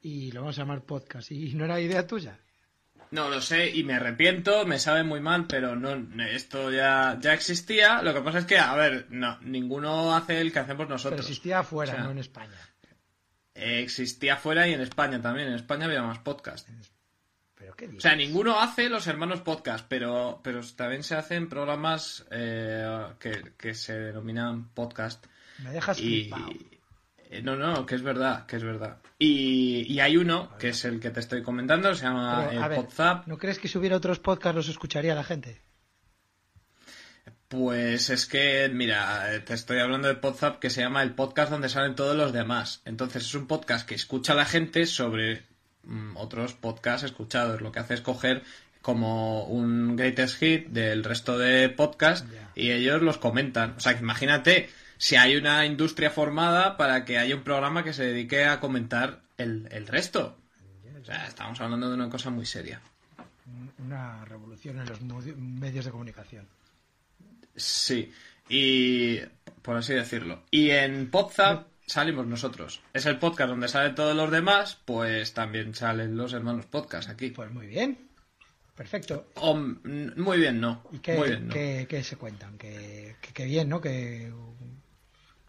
Y 0.00 0.32
lo 0.32 0.40
vamos 0.40 0.58
a 0.58 0.62
llamar 0.62 0.82
podcast. 0.82 1.30
Y 1.30 1.54
no 1.54 1.64
era 1.64 1.80
idea 1.80 2.06
tuya. 2.08 2.38
No, 3.12 3.28
lo 3.28 3.42
sé 3.42 3.68
y 3.68 3.84
me 3.84 3.92
arrepiento, 3.92 4.64
me 4.64 4.78
sabe 4.78 5.04
muy 5.04 5.20
mal, 5.20 5.46
pero 5.46 5.76
no, 5.76 5.94
esto 6.24 6.70
ya, 6.70 7.18
ya 7.20 7.34
existía. 7.34 8.00
Lo 8.00 8.14
que 8.14 8.22
pasa 8.22 8.38
es 8.38 8.46
que, 8.46 8.58
a 8.58 8.74
ver, 8.74 9.06
no, 9.10 9.38
ninguno 9.42 10.16
hace 10.16 10.40
el 10.40 10.50
que 10.50 10.60
hacemos 10.60 10.88
nosotros. 10.88 11.20
Pero 11.20 11.28
existía 11.28 11.58
afuera, 11.58 11.92
O 11.92 11.94
sea, 11.94 12.04
no 12.04 12.10
en 12.12 12.18
España. 12.18 12.56
Existía 13.54 14.36
fuera 14.38 14.66
y 14.66 14.72
en 14.72 14.80
España 14.80 15.20
también. 15.20 15.48
En 15.48 15.54
España 15.54 15.84
había 15.84 16.02
más 16.02 16.20
podcast. 16.20 16.66
¿Pero 17.54 17.74
qué 17.76 17.86
O 17.86 18.00
sea, 18.00 18.16
ninguno 18.16 18.58
hace 18.58 18.88
los 18.88 19.06
hermanos 19.06 19.42
podcast, 19.42 19.84
pero, 19.86 20.40
pero 20.42 20.62
también 20.74 21.02
se 21.02 21.14
hacen 21.14 21.50
programas 21.50 22.24
eh, 22.30 23.08
que, 23.20 23.52
que 23.58 23.74
se 23.74 23.92
denominan 23.92 24.70
podcast. 24.70 25.26
Me 25.58 25.70
dejas 25.70 25.98
Y, 26.00 26.30
flipado. 26.30 26.50
Eh, 27.32 27.42
no, 27.42 27.56
no, 27.56 27.86
que 27.86 27.94
es 27.94 28.02
verdad, 28.02 28.44
que 28.44 28.56
es 28.56 28.62
verdad. 28.62 28.98
Y, 29.18 29.86
y 29.90 30.00
hay 30.00 30.18
uno, 30.18 30.50
que 30.58 30.68
es 30.68 30.84
el 30.84 31.00
que 31.00 31.10
te 31.10 31.20
estoy 31.20 31.42
comentando, 31.42 31.94
se 31.94 32.04
llama 32.04 32.46
Pero, 32.48 32.60
a 32.60 32.64
el 32.64 32.68
ver, 32.68 32.78
Podzap. 32.78 33.26
¿no 33.26 33.38
crees 33.38 33.58
que 33.58 33.68
si 33.68 33.78
hubiera 33.78 33.96
otros 33.96 34.18
podcasts 34.18 34.56
los 34.56 34.68
escucharía 34.68 35.14
la 35.14 35.24
gente? 35.24 35.62
Pues 37.48 38.10
es 38.10 38.26
que, 38.26 38.70
mira, 38.72 39.34
eh, 39.34 39.40
te 39.40 39.54
estoy 39.54 39.78
hablando 39.78 40.08
de 40.08 40.14
Podzap 40.14 40.58
que 40.58 40.68
se 40.68 40.82
llama 40.82 41.02
el 41.02 41.14
podcast 41.14 41.50
donde 41.50 41.70
salen 41.70 41.94
todos 41.94 42.16
los 42.16 42.34
demás. 42.34 42.82
Entonces 42.84 43.24
es 43.24 43.34
un 43.34 43.46
podcast 43.46 43.88
que 43.88 43.94
escucha 43.94 44.34
la 44.34 44.44
gente 44.44 44.84
sobre 44.84 45.42
mm, 45.84 46.18
otros 46.18 46.52
podcasts 46.52 47.04
escuchados. 47.04 47.62
Lo 47.62 47.72
que 47.72 47.80
hace 47.80 47.94
es 47.94 48.02
coger 48.02 48.42
como 48.82 49.44
un 49.44 49.96
greatest 49.96 50.38
hit 50.38 50.68
del 50.68 51.02
resto 51.02 51.38
de 51.38 51.70
podcasts 51.70 52.26
y 52.54 52.72
ellos 52.72 53.00
los 53.00 53.16
comentan. 53.16 53.74
O 53.76 53.80
sea, 53.80 53.94
que 53.94 54.00
imagínate 54.00 54.68
si 55.02 55.16
hay 55.16 55.34
una 55.34 55.66
industria 55.66 56.10
formada 56.10 56.76
para 56.76 57.04
que 57.04 57.18
haya 57.18 57.34
un 57.34 57.42
programa 57.42 57.82
que 57.82 57.92
se 57.92 58.04
dedique 58.04 58.44
a 58.44 58.60
comentar 58.60 59.20
el, 59.36 59.66
el 59.72 59.88
resto. 59.88 60.38
O 61.00 61.04
sea, 61.04 61.26
estamos 61.26 61.60
hablando 61.60 61.88
de 61.88 61.96
una 61.96 62.08
cosa 62.08 62.30
muy 62.30 62.46
seria. 62.46 62.80
Una 63.80 64.24
revolución 64.26 64.78
en 64.78 64.86
los 64.86 65.00
medios 65.36 65.84
de 65.86 65.90
comunicación. 65.90 66.46
Sí, 67.56 68.12
y 68.48 69.18
por 69.60 69.76
así 69.76 69.92
decirlo. 69.92 70.44
Y 70.52 70.70
en 70.70 71.10
Podzap 71.10 71.66
salimos 71.84 72.28
nosotros. 72.28 72.80
Es 72.92 73.04
el 73.06 73.18
podcast 73.18 73.50
donde 73.50 73.66
salen 73.66 73.96
todos 73.96 74.14
los 74.14 74.30
demás, 74.30 74.78
pues 74.84 75.34
también 75.34 75.74
salen 75.74 76.16
los 76.16 76.32
hermanos 76.32 76.66
podcast 76.66 77.10
aquí. 77.10 77.30
Pues 77.30 77.50
muy 77.50 77.66
bien. 77.66 77.98
Perfecto. 78.76 79.26
Oh, 79.34 79.56
muy 79.56 80.38
bien, 80.38 80.60
no. 80.60 80.84
¿Y 80.92 80.98
qué, 81.00 81.16
Muy 81.16 81.28
bien, 81.30 81.48
no. 81.48 81.54
qué- 81.54 81.86
qué 81.90 82.04
se 82.04 82.14
cuentan? 82.16 82.56
Que 82.56 83.16
bien, 83.44 83.68
¿no? 83.68 83.80
Que, 83.80 84.32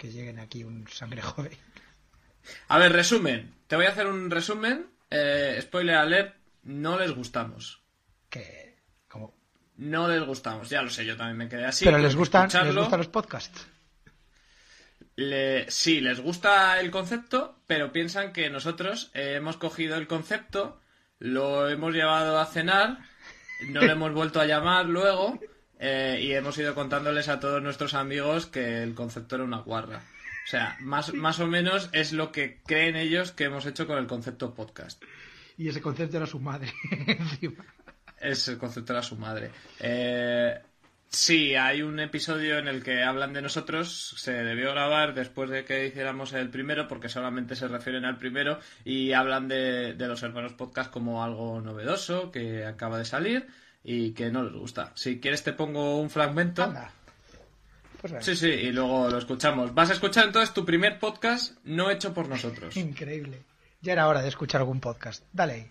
que 0.03 0.11
lleguen 0.11 0.37
aquí 0.39 0.65
un 0.65 0.85
sangre 0.89 1.21
joven. 1.31 1.53
A 2.67 2.77
ver, 2.77 2.91
resumen. 2.91 3.53
Te 3.67 3.77
voy 3.77 3.85
a 3.85 3.89
hacer 3.91 4.05
un 4.05 4.29
resumen. 4.29 4.85
Eh, 5.09 5.57
spoiler 5.61 5.95
alert, 5.95 6.35
no 6.63 6.99
les 6.99 7.11
gustamos. 7.11 7.81
Que, 8.29 8.75
como... 9.07 9.33
No 9.77 10.07
les 10.09 10.21
gustamos, 10.23 10.69
ya 10.69 10.81
lo 10.81 10.89
sé, 10.89 11.05
yo 11.05 11.15
también 11.15 11.37
me 11.37 11.47
quedé 11.49 11.65
así. 11.65 11.85
Pero 11.85 11.97
les 11.99 12.15
gustan, 12.15 12.49
les 12.51 12.75
gustan 12.75 12.99
los 12.99 13.07
podcasts. 13.07 13.65
Le- 15.15 15.69
sí, 15.71 16.01
les 16.01 16.19
gusta 16.19 16.79
el 16.79 16.91
concepto, 16.91 17.59
pero 17.65 17.91
piensan 17.91 18.33
que 18.33 18.49
nosotros 18.49 19.09
eh, 19.13 19.35
hemos 19.37 19.57
cogido 19.57 19.95
el 19.95 20.07
concepto, 20.07 20.81
lo 21.19 21.69
hemos 21.69 21.93
llevado 21.93 22.39
a 22.39 22.45
cenar, 22.45 22.99
no 23.69 23.81
le 23.81 23.93
hemos 23.93 24.11
vuelto 24.13 24.41
a 24.41 24.45
llamar 24.45 24.85
luego 24.87 25.39
eh, 25.85 26.17
y 26.21 26.31
hemos 26.31 26.57
ido 26.57 26.73
contándoles 26.73 27.27
a 27.27 27.41
todos 27.41 27.61
nuestros 27.61 27.93
amigos 27.93 28.45
que 28.45 28.81
el 28.83 28.95
concepto 28.95 29.35
era 29.35 29.43
una 29.43 29.57
guarra. 29.57 29.97
O 29.97 30.47
sea, 30.47 30.77
más, 30.79 31.13
más 31.13 31.41
o 31.41 31.47
menos 31.47 31.89
es 31.91 32.13
lo 32.13 32.31
que 32.31 32.61
creen 32.65 32.95
ellos 32.95 33.33
que 33.33 33.43
hemos 33.43 33.65
hecho 33.65 33.85
con 33.85 33.97
el 33.97 34.07
concepto 34.07 34.53
podcast. 34.53 35.03
Y 35.57 35.67
ese 35.67 35.81
concepto 35.81 36.15
era 36.15 36.25
su 36.25 36.39
madre. 36.39 36.71
encima. 37.05 37.65
Es 38.17 38.47
el 38.47 38.57
concepto 38.57 38.93
de 38.93 39.03
su 39.03 39.17
madre. 39.17 39.51
Eh, 39.81 40.57
sí, 41.09 41.53
hay 41.55 41.81
un 41.81 41.99
episodio 41.99 42.59
en 42.59 42.69
el 42.69 42.81
que 42.81 43.03
hablan 43.03 43.33
de 43.33 43.41
nosotros. 43.41 44.15
Se 44.17 44.31
debió 44.31 44.71
grabar 44.71 45.13
después 45.13 45.49
de 45.49 45.65
que 45.65 45.87
hiciéramos 45.87 46.31
el 46.31 46.49
primero, 46.49 46.87
porque 46.87 47.09
solamente 47.09 47.57
se 47.57 47.67
refieren 47.67 48.05
al 48.05 48.17
primero. 48.17 48.57
Y 48.85 49.11
hablan 49.11 49.49
de, 49.49 49.95
de 49.95 50.07
los 50.07 50.23
hermanos 50.23 50.53
podcast 50.53 50.89
como 50.89 51.25
algo 51.25 51.59
novedoso 51.59 52.31
que 52.31 52.65
acaba 52.65 52.97
de 52.97 53.03
salir 53.03 53.49
y 53.83 54.11
que 54.11 54.31
no 54.31 54.43
les 54.43 54.53
gusta. 54.53 54.91
Si 54.95 55.19
quieres, 55.19 55.43
te 55.43 55.53
pongo 55.53 55.99
un 55.99 56.09
fragmento. 56.09 56.63
Anda. 56.63 56.91
Pues. 58.01 58.25
Sí, 58.25 58.35
sí, 58.35 58.47
y 58.47 58.71
luego 58.71 59.09
lo 59.09 59.17
escuchamos. 59.17 59.73
Vas 59.73 59.89
a 59.89 59.93
escuchar 59.93 60.25
entonces 60.25 60.53
tu 60.53 60.65
primer 60.65 60.99
podcast 60.99 61.57
no 61.63 61.89
hecho 61.89 62.13
por 62.13 62.27
nosotros. 62.27 62.75
Increíble. 62.75 63.43
Ya 63.81 63.93
era 63.93 64.07
hora 64.07 64.21
de 64.21 64.29
escuchar 64.29 64.61
algún 64.61 64.79
podcast. 64.79 65.23
Dale 65.31 65.53
ahí. 65.53 65.69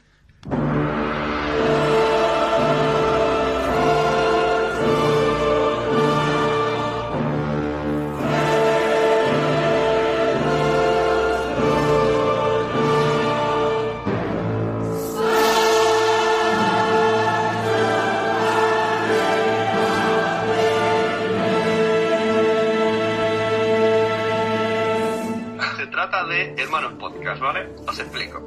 Hermanos 26.56 26.94
Podcast, 26.94 27.40
¿vale? 27.40 27.68
Os 27.86 27.98
explico. 27.98 28.46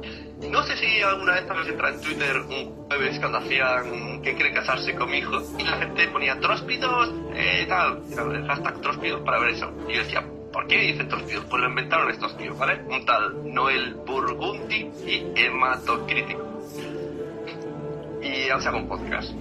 No 0.50 0.62
sé 0.64 0.76
si 0.76 1.02
alguna 1.02 1.34
vez 1.34 1.50
habéis 1.50 1.68
entrado 1.68 1.94
en 1.94 2.00
Twitter 2.00 2.36
un 2.40 2.86
jueves 2.86 3.18
cuando 3.18 3.38
hacían 3.38 4.22
que 4.22 4.34
quiere 4.34 4.52
casarse 4.52 4.94
con 4.94 5.10
mi 5.10 5.18
hijo 5.18 5.42
y 5.58 5.64
la 5.64 5.76
gente 5.78 6.08
ponía 6.08 6.38
tróspidos, 6.38 7.12
eh, 7.34 7.64
tal, 7.68 8.02
el 8.10 8.46
hashtag 8.46 8.80
tróspidos 8.80 9.22
para 9.22 9.38
ver 9.38 9.50
eso. 9.50 9.72
Y 9.88 9.94
yo 9.94 10.02
decía, 10.02 10.24
¿por 10.52 10.66
qué 10.66 10.78
dicen 10.78 11.08
tróspidos? 11.08 11.44
Pues 11.46 11.62
lo 11.62 11.68
inventaron 11.68 12.10
estos 12.10 12.36
tíos, 12.36 12.58
¿vale? 12.58 12.82
Un 12.88 13.04
tal 13.06 13.54
Noel 13.54 13.94
Burgundy 14.06 14.90
y 15.06 15.32
Hematocrítico. 15.34 16.62
Y 18.22 18.50
han 18.50 18.60
sacado 18.60 18.82
un 18.82 18.88
podcast. 18.88 19.32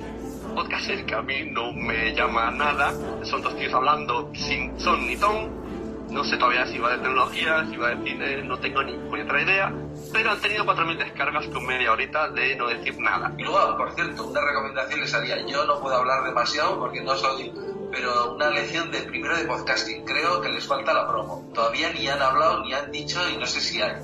Podcast 0.53 0.89
es 0.89 1.03
que 1.03 1.15
a 1.15 1.21
mí 1.21 1.49
no 1.51 1.73
me 1.73 2.13
llama 2.13 2.51
nada. 2.51 2.93
Son 3.23 3.41
dos 3.41 3.55
tíos 3.57 3.73
hablando 3.73 4.31
sin 4.33 4.79
son 4.79 5.05
ni 5.05 5.17
ton. 5.17 5.64
No 6.09 6.23
sé 6.23 6.37
todavía 6.37 6.65
si 6.67 6.77
va 6.77 6.91
de 6.91 6.97
tecnología, 6.97 7.65
si 7.69 7.77
va 7.77 7.89
de 7.89 8.03
cine, 8.03 8.43
no 8.43 8.57
tengo 8.59 8.83
ni 8.83 8.95
otra 9.21 9.41
idea. 9.41 9.73
Pero 10.13 10.31
han 10.31 10.39
tenido 10.39 10.65
4.000 10.65 10.97
descargas 10.97 11.47
con 11.47 11.65
media 11.65 11.91
horita 11.91 12.29
de 12.29 12.55
no 12.55 12.67
decir 12.67 12.97
nada. 12.99 13.33
Y 13.37 13.43
luego, 13.43 13.77
por 13.77 13.93
cierto, 13.93 14.27
una 14.27 14.41
recomendación 14.41 14.99
les 14.99 15.13
haría. 15.13 15.45
Yo 15.45 15.65
no 15.65 15.79
puedo 15.79 15.95
hablar 15.95 16.23
demasiado 16.23 16.79
porque 16.79 17.01
no 17.01 17.15
soy. 17.15 17.51
Pero 17.91 18.35
una 18.35 18.49
lección 18.49 18.91
de 18.91 19.01
primero 19.01 19.37
de 19.37 19.45
podcasting. 19.45 20.05
Creo 20.05 20.41
que 20.41 20.49
les 20.49 20.65
falta 20.65 20.93
la 20.93 21.07
promo. 21.07 21.49
Todavía 21.53 21.91
ni 21.93 22.07
han 22.07 22.21
hablado 22.21 22.63
ni 22.63 22.73
han 22.73 22.91
dicho 22.91 23.19
y 23.29 23.37
no 23.37 23.45
sé 23.45 23.61
si 23.61 23.81
hay. 23.81 23.95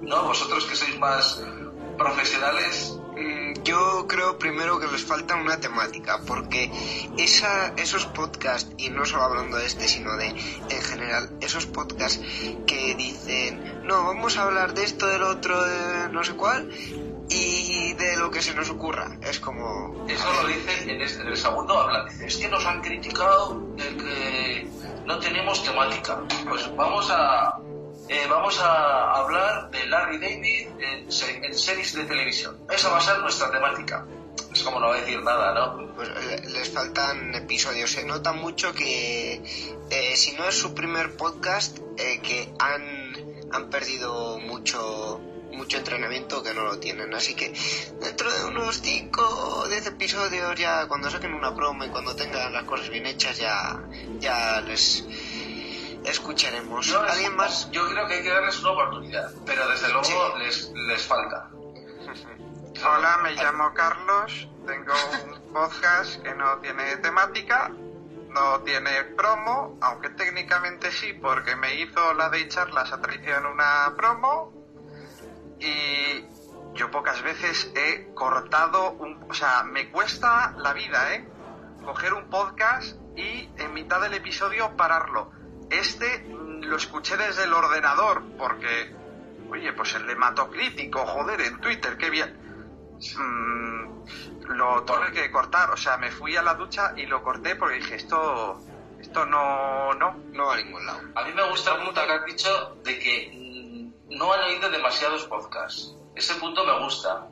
¿No? 0.00 0.24
Vosotros 0.24 0.64
que 0.66 0.76
sois 0.76 0.98
más 0.98 1.42
profesionales, 1.96 2.98
Yo 3.62 4.06
creo 4.08 4.38
primero 4.38 4.78
que 4.78 4.86
les 4.88 5.04
falta 5.04 5.36
una 5.36 5.58
temática, 5.58 6.20
porque 6.26 6.70
esa, 7.16 7.68
esos 7.76 8.06
podcasts, 8.06 8.70
y 8.76 8.90
no 8.90 9.04
solo 9.06 9.22
hablando 9.24 9.56
de 9.56 9.66
este, 9.66 9.88
sino 9.88 10.16
de 10.16 10.26
en 10.28 10.82
general, 10.82 11.30
esos 11.40 11.66
podcasts 11.66 12.20
que 12.66 12.94
dicen, 12.94 13.82
no, 13.86 14.04
vamos 14.04 14.36
a 14.36 14.42
hablar 14.44 14.74
de 14.74 14.84
esto, 14.84 15.06
del 15.06 15.22
otro, 15.22 15.62
de 15.64 16.08
no 16.10 16.22
sé 16.24 16.34
cuál, 16.34 16.70
y 17.30 17.94
de 17.94 18.16
lo 18.18 18.30
que 18.30 18.42
se 18.42 18.54
nos 18.54 18.68
ocurra. 18.68 19.16
Es 19.22 19.40
como... 19.40 20.04
Eso 20.08 20.24
lo 20.42 20.46
dicen 20.48 20.90
en, 20.90 21.00
este- 21.00 21.22
en 21.22 21.28
el 21.28 21.36
segundo 21.36 21.78
hablan. 21.78 22.06
Es 22.22 22.36
que 22.36 22.48
nos 22.48 22.66
han 22.66 22.82
criticado 22.82 23.60
de 23.76 23.96
que 23.96 24.68
no 25.06 25.18
tenemos 25.20 25.62
temática. 25.64 26.18
Pues 26.48 26.74
vamos 26.76 27.08
a 27.10 27.58
eh, 28.08 28.26
vamos 28.28 28.58
a 28.60 29.12
hablar 29.12 29.70
de 29.70 29.86
Larry 29.86 30.18
David 30.18 30.68
en, 30.78 31.08
en 31.08 31.54
series 31.54 31.94
de 31.94 32.04
televisión. 32.04 32.58
Esa 32.70 32.90
va 32.90 32.98
a 32.98 33.00
ser 33.00 33.18
nuestra 33.18 33.50
temática. 33.50 34.06
Es 34.52 34.62
como 34.62 34.78
no 34.78 34.92
decir 34.92 35.22
nada, 35.22 35.52
¿no? 35.54 35.94
Pues 35.94 36.08
eh, 36.08 36.42
les 36.48 36.70
faltan 36.70 37.34
episodios. 37.34 37.90
Se 37.90 38.04
nota 38.04 38.32
mucho 38.32 38.72
que 38.72 39.42
eh, 39.90 40.16
si 40.16 40.32
no 40.32 40.46
es 40.46 40.54
su 40.54 40.74
primer 40.74 41.16
podcast, 41.16 41.78
eh, 41.98 42.20
que 42.22 42.52
han, 42.58 43.52
han 43.52 43.70
perdido 43.70 44.38
mucho 44.38 45.20
mucho 45.52 45.78
entrenamiento 45.78 46.42
que 46.42 46.52
no 46.52 46.64
lo 46.64 46.78
tienen. 46.78 47.14
Así 47.14 47.34
que 47.34 47.52
dentro 48.00 48.32
de 48.32 48.44
unos 48.44 48.80
5 48.80 49.22
o 49.22 49.68
10 49.68 49.86
episodios, 49.86 50.58
ya 50.58 50.86
cuando 50.88 51.10
saquen 51.10 51.32
una 51.32 51.54
promo 51.54 51.84
y 51.84 51.88
cuando 51.90 52.14
tengan 52.16 52.52
las 52.52 52.64
cosas 52.64 52.90
bien 52.90 53.06
hechas, 53.06 53.38
ya, 53.38 53.80
ya 54.18 54.60
les 54.62 55.04
escucharemos. 56.04 56.86
Yo, 56.86 57.00
¿Alguien 57.00 57.36
más? 57.36 57.70
Yo 57.70 57.88
creo 57.88 58.06
que 58.06 58.14
hay 58.14 58.22
que 58.22 58.30
darles 58.30 58.60
una 58.60 58.70
oportunidad, 58.70 59.30
pero 59.44 59.68
desde 59.68 59.88
luego 59.92 60.38
les, 60.38 60.70
les 60.70 61.02
falta. 61.06 61.50
Hola, 62.86 63.18
me 63.22 63.32
llamo 63.32 63.72
Carlos, 63.72 64.48
tengo 64.66 64.92
un 65.24 65.40
podcast 65.52 66.22
que 66.22 66.34
no 66.34 66.58
tiene 66.58 66.96
temática, 66.98 67.70
no 68.28 68.60
tiene 68.60 69.04
promo, 69.16 69.78
aunque 69.80 70.10
técnicamente 70.10 70.90
sí, 70.90 71.12
porque 71.14 71.56
me 71.56 71.74
hizo 71.76 72.14
la 72.14 72.28
de 72.28 72.48
charlas 72.48 72.92
a 72.92 73.00
traición 73.00 73.46
una 73.46 73.94
promo 73.96 74.52
y 75.60 76.26
yo 76.74 76.90
pocas 76.90 77.22
veces 77.22 77.70
he 77.76 78.12
cortado 78.14 78.90
un... 78.92 79.24
O 79.30 79.34
sea, 79.34 79.62
me 79.62 79.90
cuesta 79.90 80.54
la 80.58 80.72
vida, 80.72 81.14
¿eh? 81.14 81.28
Coger 81.84 82.12
un 82.12 82.28
podcast 82.28 82.96
y 83.16 83.48
en 83.56 83.72
mitad 83.72 84.00
del 84.00 84.14
episodio 84.14 84.76
pararlo. 84.76 85.30
Este 85.78 86.24
lo 86.28 86.76
escuché 86.76 87.16
desde 87.16 87.44
el 87.44 87.52
ordenador 87.52 88.22
porque, 88.38 88.94
oye, 89.50 89.72
pues 89.72 89.94
el 89.94 90.08
hematocrítico, 90.08 91.06
joder, 91.06 91.40
en 91.40 91.60
Twitter, 91.60 91.96
qué 91.96 92.10
bien. 92.10 92.38
Mm, 93.16 94.54
lo 94.54 94.84
tuve 94.84 95.12
que 95.12 95.30
cortar, 95.30 95.70
o 95.70 95.76
sea, 95.76 95.96
me 95.96 96.10
fui 96.10 96.36
a 96.36 96.42
la 96.42 96.54
ducha 96.54 96.92
y 96.96 97.06
lo 97.06 97.22
corté 97.22 97.56
porque 97.56 97.76
dije, 97.76 97.96
esto, 97.96 98.60
esto 99.00 99.26
no, 99.26 99.92
no. 99.94 100.16
No 100.32 100.46
va 100.46 100.54
a 100.54 100.56
ningún 100.56 100.86
lado. 100.86 101.00
A 101.14 101.24
mí 101.24 101.32
me 101.32 101.48
gusta 101.48 101.76
mucho 101.78 102.06
que 102.06 102.12
has 102.12 102.24
dicho 102.24 102.76
de 102.84 102.98
que 102.98 103.30
mm, 103.34 104.16
no 104.16 104.32
han 104.32 104.40
oído 104.44 104.70
demasiados 104.70 105.24
podcasts. 105.24 105.96
Ese 106.14 106.34
punto 106.36 106.64
me 106.64 106.78
gusta. 106.84 107.26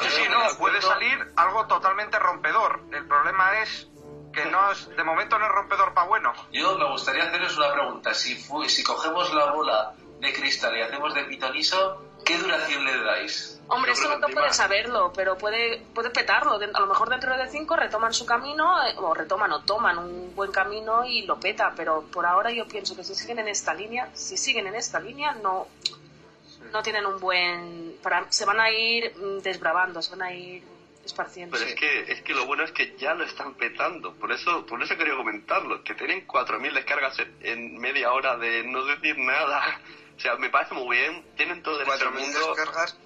Sí, 0.00 0.08
sí, 0.10 0.22
no, 0.30 0.58
puede 0.58 0.80
salir 0.80 1.32
algo 1.36 1.66
totalmente 1.66 2.18
rompedor. 2.18 2.82
El 2.92 3.06
problema 3.06 3.60
es 3.60 3.91
que 4.32 4.44
no 4.46 4.70
es, 4.72 4.88
de 4.88 5.04
momento 5.04 5.38
no 5.38 5.46
es 5.46 5.52
rompedor 5.52 5.92
para 5.94 6.06
bueno. 6.08 6.32
Yo 6.50 6.76
me 6.78 6.88
gustaría 6.90 7.24
haceros 7.24 7.56
una 7.58 7.72
pregunta. 7.72 8.14
Si, 8.14 8.34
fu- 8.36 8.64
si 8.68 8.82
cogemos 8.82 9.32
la 9.34 9.52
bola 9.52 9.92
de 10.20 10.32
cristal 10.32 10.76
y 10.76 10.82
hacemos 10.82 11.14
de 11.14 11.24
pitoniso, 11.24 12.02
¿qué 12.24 12.38
duración 12.38 12.84
le 12.84 13.02
dais? 13.02 13.60
Hombre, 13.68 13.92
esto 13.92 14.08
no 14.18 14.26
puede 14.28 14.52
saberlo, 14.52 15.12
pero 15.14 15.36
puede, 15.38 15.78
puede 15.94 16.10
petarlo. 16.10 16.52
A 16.74 16.80
lo 16.80 16.86
mejor 16.86 17.08
dentro 17.08 17.36
de 17.36 17.48
cinco 17.48 17.74
retoman 17.76 18.12
su 18.12 18.26
camino, 18.26 18.82
eh, 18.86 18.94
o 18.98 19.14
retoman 19.14 19.52
o 19.52 19.60
toman 19.62 19.98
un 19.98 20.34
buen 20.34 20.50
camino 20.52 21.04
y 21.04 21.22
lo 21.22 21.38
peta. 21.40 21.72
Pero 21.76 22.02
por 22.12 22.26
ahora 22.26 22.50
yo 22.50 22.66
pienso 22.68 22.94
que 22.96 23.04
si 23.04 23.14
siguen 23.14 23.38
en 23.38 23.48
esta 23.48 23.72
línea, 23.74 24.10
si 24.14 24.36
siguen 24.36 24.66
en 24.66 24.74
esta 24.74 25.00
línea, 25.00 25.32
no, 25.32 25.68
no 26.72 26.82
tienen 26.82 27.06
un 27.06 27.18
buen. 27.18 27.96
Para, 28.02 28.26
se 28.30 28.44
van 28.44 28.60
a 28.60 28.70
ir 28.70 29.14
mm, 29.16 29.38
desbravando, 29.40 30.02
se 30.02 30.10
van 30.10 30.22
a 30.22 30.32
ir 30.32 30.62
esparciendo. 31.04 31.56
Pero 31.56 31.68
es 31.70 31.74
que, 31.76 32.12
es 32.12 32.22
que 32.22 32.34
lo 32.34 32.46
bueno 32.46 32.64
es 32.64 32.72
que 32.72 32.96
ya 32.96 33.14
lo 33.14 33.24
están 33.24 33.54
petando. 33.54 34.14
Por 34.14 34.32
eso, 34.32 34.64
por 34.66 34.82
eso 34.82 34.96
quería 34.96 35.16
comentarlo. 35.16 35.82
Que 35.84 35.94
tienen 35.94 36.26
4.000 36.26 36.72
descargas 36.72 37.18
en, 37.18 37.36
en 37.42 37.78
media 37.78 38.12
hora 38.12 38.36
de 38.36 38.62
no 38.64 38.84
decir 38.84 39.16
nada. 39.18 39.80
O 40.16 40.20
sea, 40.20 40.36
me 40.36 40.50
parece 40.50 40.74
muy 40.74 40.96
bien. 40.98 41.24
Tienen 41.36 41.62
todo 41.62 41.80
el 41.80 41.86
derecho 41.86 42.04
del 42.04 42.14
4.000 42.14 42.20
mundo. 42.20 42.54
descargas. 42.54 42.96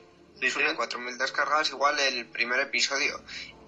Sí, 0.40 0.50
tienen- 0.52 0.76
4.000 0.76 1.16
descargas 1.16 1.70
igual 1.70 1.98
el 1.98 2.26
primer 2.26 2.60
episodio. 2.60 3.20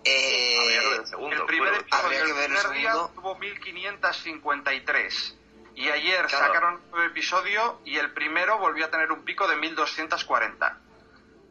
Eh, 0.04 0.56
Habría 0.60 0.80
que 0.80 0.88
ver 0.88 1.00
el 1.00 1.06
segundo. 1.06 1.36
El 1.36 1.44
primer 1.46 1.68
Bueno, 1.70 1.80
episodio 1.82 2.18
el 2.24 2.32
primer 2.44 2.70
día 2.78 2.92
tuvo 3.14 3.34
1553. 3.38 5.34
Y 5.74 5.88
ayer 5.90 6.26
Claro. 6.26 6.46
sacaron 6.46 6.74
un 6.74 6.90
nuevo 6.90 7.06
episodio 7.06 7.80
y 7.84 7.96
el 7.98 8.12
primero 8.12 8.58
volvió 8.58 8.86
a 8.86 8.90
tener 8.90 9.12
un 9.12 9.24
pico 9.24 9.46
de 9.46 9.56
1240. 9.56 10.76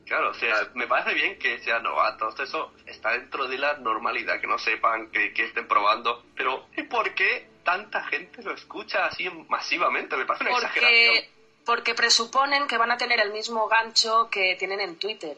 Claro, 0.07 0.29
o 0.29 0.33
sea, 0.33 0.69
me 0.73 0.87
parece 0.87 1.13
bien 1.13 1.37
que 1.37 1.59
sean 1.59 1.83
novatos, 1.83 2.39
eso 2.39 2.71
está 2.85 3.11
dentro 3.11 3.47
de 3.47 3.57
la 3.57 3.73
normalidad, 3.75 4.39
que 4.39 4.47
no 4.47 4.57
sepan, 4.57 5.07
que, 5.07 5.33
que 5.33 5.43
estén 5.45 5.67
probando, 5.67 6.23
pero 6.35 6.65
¿y 6.77 6.83
por 6.83 7.13
qué 7.13 7.45
tanta 7.63 8.03
gente 8.05 8.41
lo 8.41 8.53
escucha 8.53 9.05
así 9.05 9.29
masivamente? 9.49 10.15
Me 10.15 10.25
parece 10.25 10.45
una 10.45 10.53
exageración. 10.57 11.15
porque, 11.15 11.29
porque 11.65 11.95
presuponen 11.95 12.67
que 12.67 12.77
van 12.77 12.91
a 12.91 12.97
tener 12.97 13.19
el 13.19 13.31
mismo 13.31 13.67
gancho 13.67 14.29
que 14.31 14.55
tienen 14.55 14.79
en 14.79 14.95
Twitter. 14.95 15.35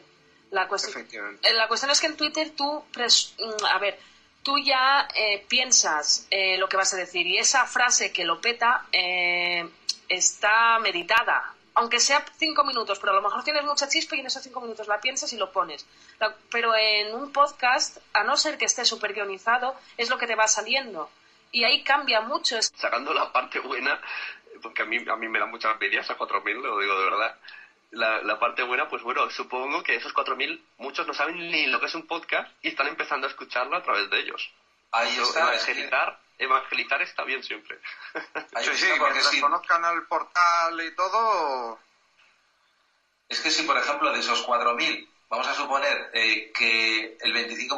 La 0.50 0.68
cuestión, 0.68 0.96
Efectivamente. 0.96 1.48
eh, 1.48 1.52
la 1.54 1.66
cuestión 1.66 1.90
es 1.90 2.00
que 2.00 2.06
en 2.06 2.16
Twitter 2.16 2.50
tú, 2.56 2.84
pres- 2.92 3.34
mm, 3.38 3.64
a 3.66 3.78
ver, 3.78 3.98
tú 4.44 4.56
ya 4.58 5.08
eh, 5.14 5.44
piensas 5.48 6.26
eh, 6.30 6.56
lo 6.58 6.68
que 6.68 6.76
vas 6.76 6.92
a 6.94 6.96
decir 6.96 7.26
y 7.26 7.38
esa 7.38 7.66
frase 7.66 8.12
que 8.12 8.24
lo 8.24 8.40
peta 8.40 8.86
eh, 8.92 9.68
está 10.08 10.78
meditada. 10.78 11.54
Aunque 11.74 12.00
sea 12.00 12.24
cinco 12.36 12.64
minutos, 12.64 12.98
pero 12.98 13.12
a 13.12 13.16
lo 13.16 13.22
mejor 13.22 13.44
tienes 13.44 13.64
mucha 13.64 13.88
chispa 13.88 14.16
y 14.16 14.20
en 14.20 14.26
esos 14.26 14.42
cinco 14.42 14.60
minutos 14.60 14.88
la 14.88 15.00
piensas 15.00 15.32
y 15.32 15.36
lo 15.38 15.52
pones. 15.52 15.86
La- 16.18 16.34
pero 16.50 16.74
en 16.76 17.14
un 17.14 17.32
podcast, 17.32 17.98
a 18.12 18.24
no 18.24 18.36
ser 18.36 18.58
que 18.58 18.64
esté 18.66 18.84
súper 18.84 19.14
guionizado, 19.14 19.76
es 19.96 20.10
lo 20.10 20.18
que 20.18 20.26
te 20.26 20.34
va 20.34 20.48
saliendo. 20.48 21.10
Y 21.52 21.64
ahí 21.64 21.82
cambia 21.82 22.20
mucho. 22.20 22.60
Sacando 22.62 23.12
la 23.14 23.32
parte 23.32 23.58
buena, 23.60 24.00
porque 24.62 24.82
a 24.82 24.84
mí, 24.84 24.98
a 25.08 25.16
mí 25.16 25.28
me 25.28 25.38
da 25.38 25.46
mucha 25.46 25.70
envidia 25.72 26.00
esas 26.00 26.16
4.000, 26.16 26.60
lo 26.60 26.78
digo 26.78 26.98
de 26.98 27.04
verdad. 27.04 27.36
La, 27.92 28.22
la 28.22 28.38
parte 28.38 28.62
buena, 28.62 28.88
pues 28.88 29.02
bueno, 29.02 29.28
supongo 29.30 29.82
que 29.82 29.96
esos 29.96 30.12
4.000, 30.14 30.62
muchos 30.78 31.06
no 31.08 31.14
saben 31.14 31.50
ni 31.50 31.66
lo 31.66 31.80
que 31.80 31.86
es 31.86 31.94
un 31.96 32.06
podcast 32.06 32.48
y 32.62 32.68
están 32.68 32.86
empezando 32.86 33.26
a 33.26 33.30
escucharlo 33.30 33.76
a 33.76 33.82
través 33.82 34.08
de 34.10 34.20
ellos. 34.20 34.48
Ahí 34.92 35.08
Eso, 35.12 35.22
está, 35.22 35.54
es 35.54 35.64
que- 35.64 35.72
evangelizar, 35.72 36.18
evangelizar 36.40 37.00
está 37.02 37.22
bien 37.24 37.42
siempre. 37.42 37.78
Ahí 38.54 38.64
sí, 38.64 38.76
sí, 38.76 38.86
porque 38.98 39.22
si- 39.22 39.40
conozcan 39.40 39.84
al 39.84 40.04
portal 40.06 40.80
y 40.80 40.94
todo... 40.94 41.78
Es 43.28 43.40
que 43.40 43.50
si, 43.50 43.62
por 43.62 43.76
ejemplo, 43.78 44.12
de 44.12 44.18
esos 44.20 44.44
4.000, 44.46 45.08
vamos 45.28 45.46
a 45.46 45.54
suponer 45.54 46.10
eh, 46.12 46.50
que 46.52 47.16
el 47.20 47.32
25%, 47.32 47.68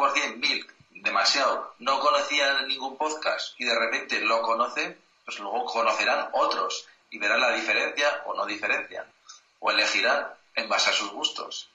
1.000, 0.40 0.66
demasiado, 1.02 1.74
no 1.78 2.00
conocían 2.00 2.66
ningún 2.68 2.96
podcast 2.96 3.60
y 3.60 3.64
de 3.66 3.78
repente 3.78 4.20
lo 4.20 4.40
conocen, 4.40 4.98
pues 5.26 5.38
luego 5.40 5.66
conocerán 5.66 6.28
otros 6.32 6.86
y 7.10 7.18
verán 7.18 7.40
la 7.40 7.52
diferencia 7.52 8.22
o 8.24 8.34
no 8.34 8.46
diferencia, 8.46 9.04
o 9.58 9.70
elegirán 9.70 10.26
en 10.54 10.68
base 10.68 10.88
a 10.88 10.94
sus 10.94 11.10
gustos. 11.10 11.68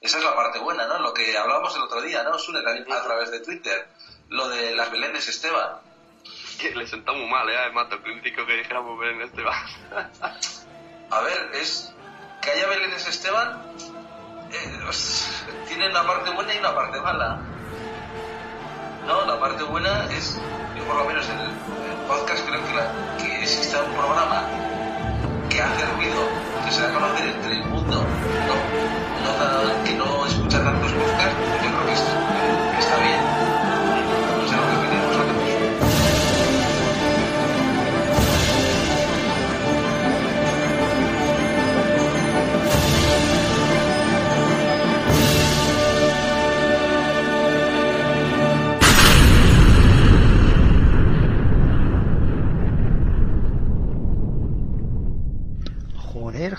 Esa 0.00 0.18
es 0.18 0.24
la 0.24 0.34
parte 0.34 0.58
buena, 0.58 0.86
¿no? 0.86 0.98
Lo 0.98 1.12
que 1.14 1.36
hablábamos 1.36 1.76
el 1.76 1.82
otro 1.82 2.00
día, 2.02 2.22
¿no? 2.24 2.36
Sune 2.38 2.62
también 2.62 2.90
a 2.92 3.02
través 3.04 3.30
de 3.30 3.40
Twitter, 3.40 3.86
lo 4.28 4.48
de 4.48 4.74
las 4.74 4.90
Belénes 4.90 5.28
Esteban. 5.28 5.78
Que 6.60 6.74
le 6.74 6.86
sentó 6.86 7.14
muy 7.14 7.26
mal, 7.28 7.48
¿eh? 7.48 7.56
Además, 7.56 7.86
crítico 8.02 8.44
que 8.46 8.52
dijéramos 8.58 8.98
Belén 8.98 9.22
Esteban. 9.22 9.54
A 11.10 11.20
ver, 11.22 11.50
es 11.54 11.92
que 12.42 12.50
haya 12.50 12.66
Belénes 12.68 13.06
Esteban 13.08 13.62
eh, 14.52 14.78
pues, 14.84 15.44
tiene 15.68 15.88
una 15.88 16.06
parte 16.06 16.30
buena 16.30 16.54
y 16.54 16.58
una 16.58 16.74
parte 16.74 17.00
mala. 17.00 17.40
No, 19.06 19.24
la 19.26 19.40
parte 19.40 19.62
buena 19.64 20.04
es, 20.12 20.38
yo 20.76 20.84
por 20.84 20.96
lo 20.96 21.04
menos 21.06 21.26
en 21.30 21.38
el, 21.40 21.46
el 21.48 21.96
podcast 22.06 22.46
creo 22.46 22.64
que, 22.64 22.74
la- 22.74 23.16
que 23.18 23.42
exista 23.42 23.82
un 23.82 23.92
programa 23.94 24.44
que 25.48 25.60
hace 25.60 25.84
ruido, 25.96 26.28
que 26.64 26.70
se 26.70 26.82
da 26.82 26.90
a 26.90 26.92
conocer 26.92 27.26
entre 27.28 27.52
el 27.54 27.64
mundo, 27.64 28.04
no, 28.46 29.64
no 29.74 29.84
que 29.84 29.94
no 29.94 30.26
escucha 30.26 30.62
tantos 30.62 30.92
podcasts, 30.92 31.59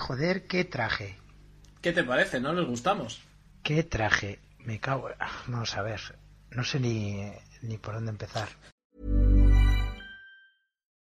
Joder, 0.02 0.48
qué 0.48 0.66
traje. 0.66 1.16
¿Qué 1.80 1.92
te 1.94 2.04
parece? 2.04 2.40
¿No 2.40 2.54
nos 2.54 2.66
gustamos? 2.66 3.22
Qué 3.62 3.84
traje. 3.84 4.40
Me 4.58 4.80
cago. 4.80 5.10
Vamos 5.46 5.78
a 5.78 5.84
ver. 5.84 6.02
No 6.50 6.64
sé 6.64 6.80
ni, 6.80 7.32
ni 7.62 7.78
por 7.78 7.94
dónde 7.94 8.10
empezar. 8.10 8.50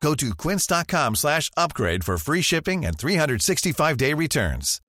Go 0.00 0.14
to 0.14 0.34
quince.com 0.34 1.16
slash 1.16 1.50
upgrade 1.56 2.04
for 2.04 2.18
free 2.18 2.42
shipping 2.42 2.84
and 2.84 2.96
365-day 2.96 4.14
returns. 4.14 4.80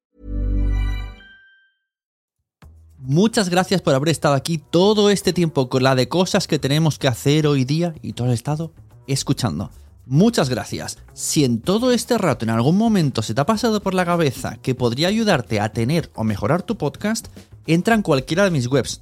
Muchas 3.02 3.50
gracias 3.50 3.82
por 3.82 3.96
haber 3.96 4.10
estado 4.10 4.36
aquí 4.36 4.58
todo 4.58 5.10
este 5.10 5.32
tiempo 5.32 5.70
con 5.70 5.84
la 5.84 5.96
de 5.96 6.10
cosas 6.10 6.48
que 6.48 6.60
tenemos 6.60 7.00
que 7.00 7.08
hacer 7.08 7.48
hoy 7.48 7.64
día 7.64 7.96
y 8.02 8.12
todo 8.12 8.28
el 8.28 8.34
estado 8.34 8.74
escuchando. 9.08 9.72
Muchas 10.06 10.50
gracias. 10.50 10.98
Si 11.14 11.46
en 11.46 11.62
todo 11.62 11.92
este 11.92 12.18
rato 12.18 12.44
en 12.44 12.50
algún 12.50 12.78
momento 12.78 13.22
se 13.22 13.34
te 13.34 13.42
ha 13.42 13.46
pasado 13.46 13.82
por 13.82 13.94
la 13.94 14.06
cabeza 14.06 14.58
que 14.62 14.76
podría 14.76 15.08
ayudarte 15.08 15.62
a 15.62 15.72
tener 15.72 16.12
o 16.14 16.26
mejorar 16.26 16.62
tu 16.62 16.78
podcast, 16.78 17.28
entra 17.68 17.96
en 17.96 18.02
cualquiera 18.02 18.44
de 18.44 18.52
mis 18.52 18.68
webs. 18.68 19.02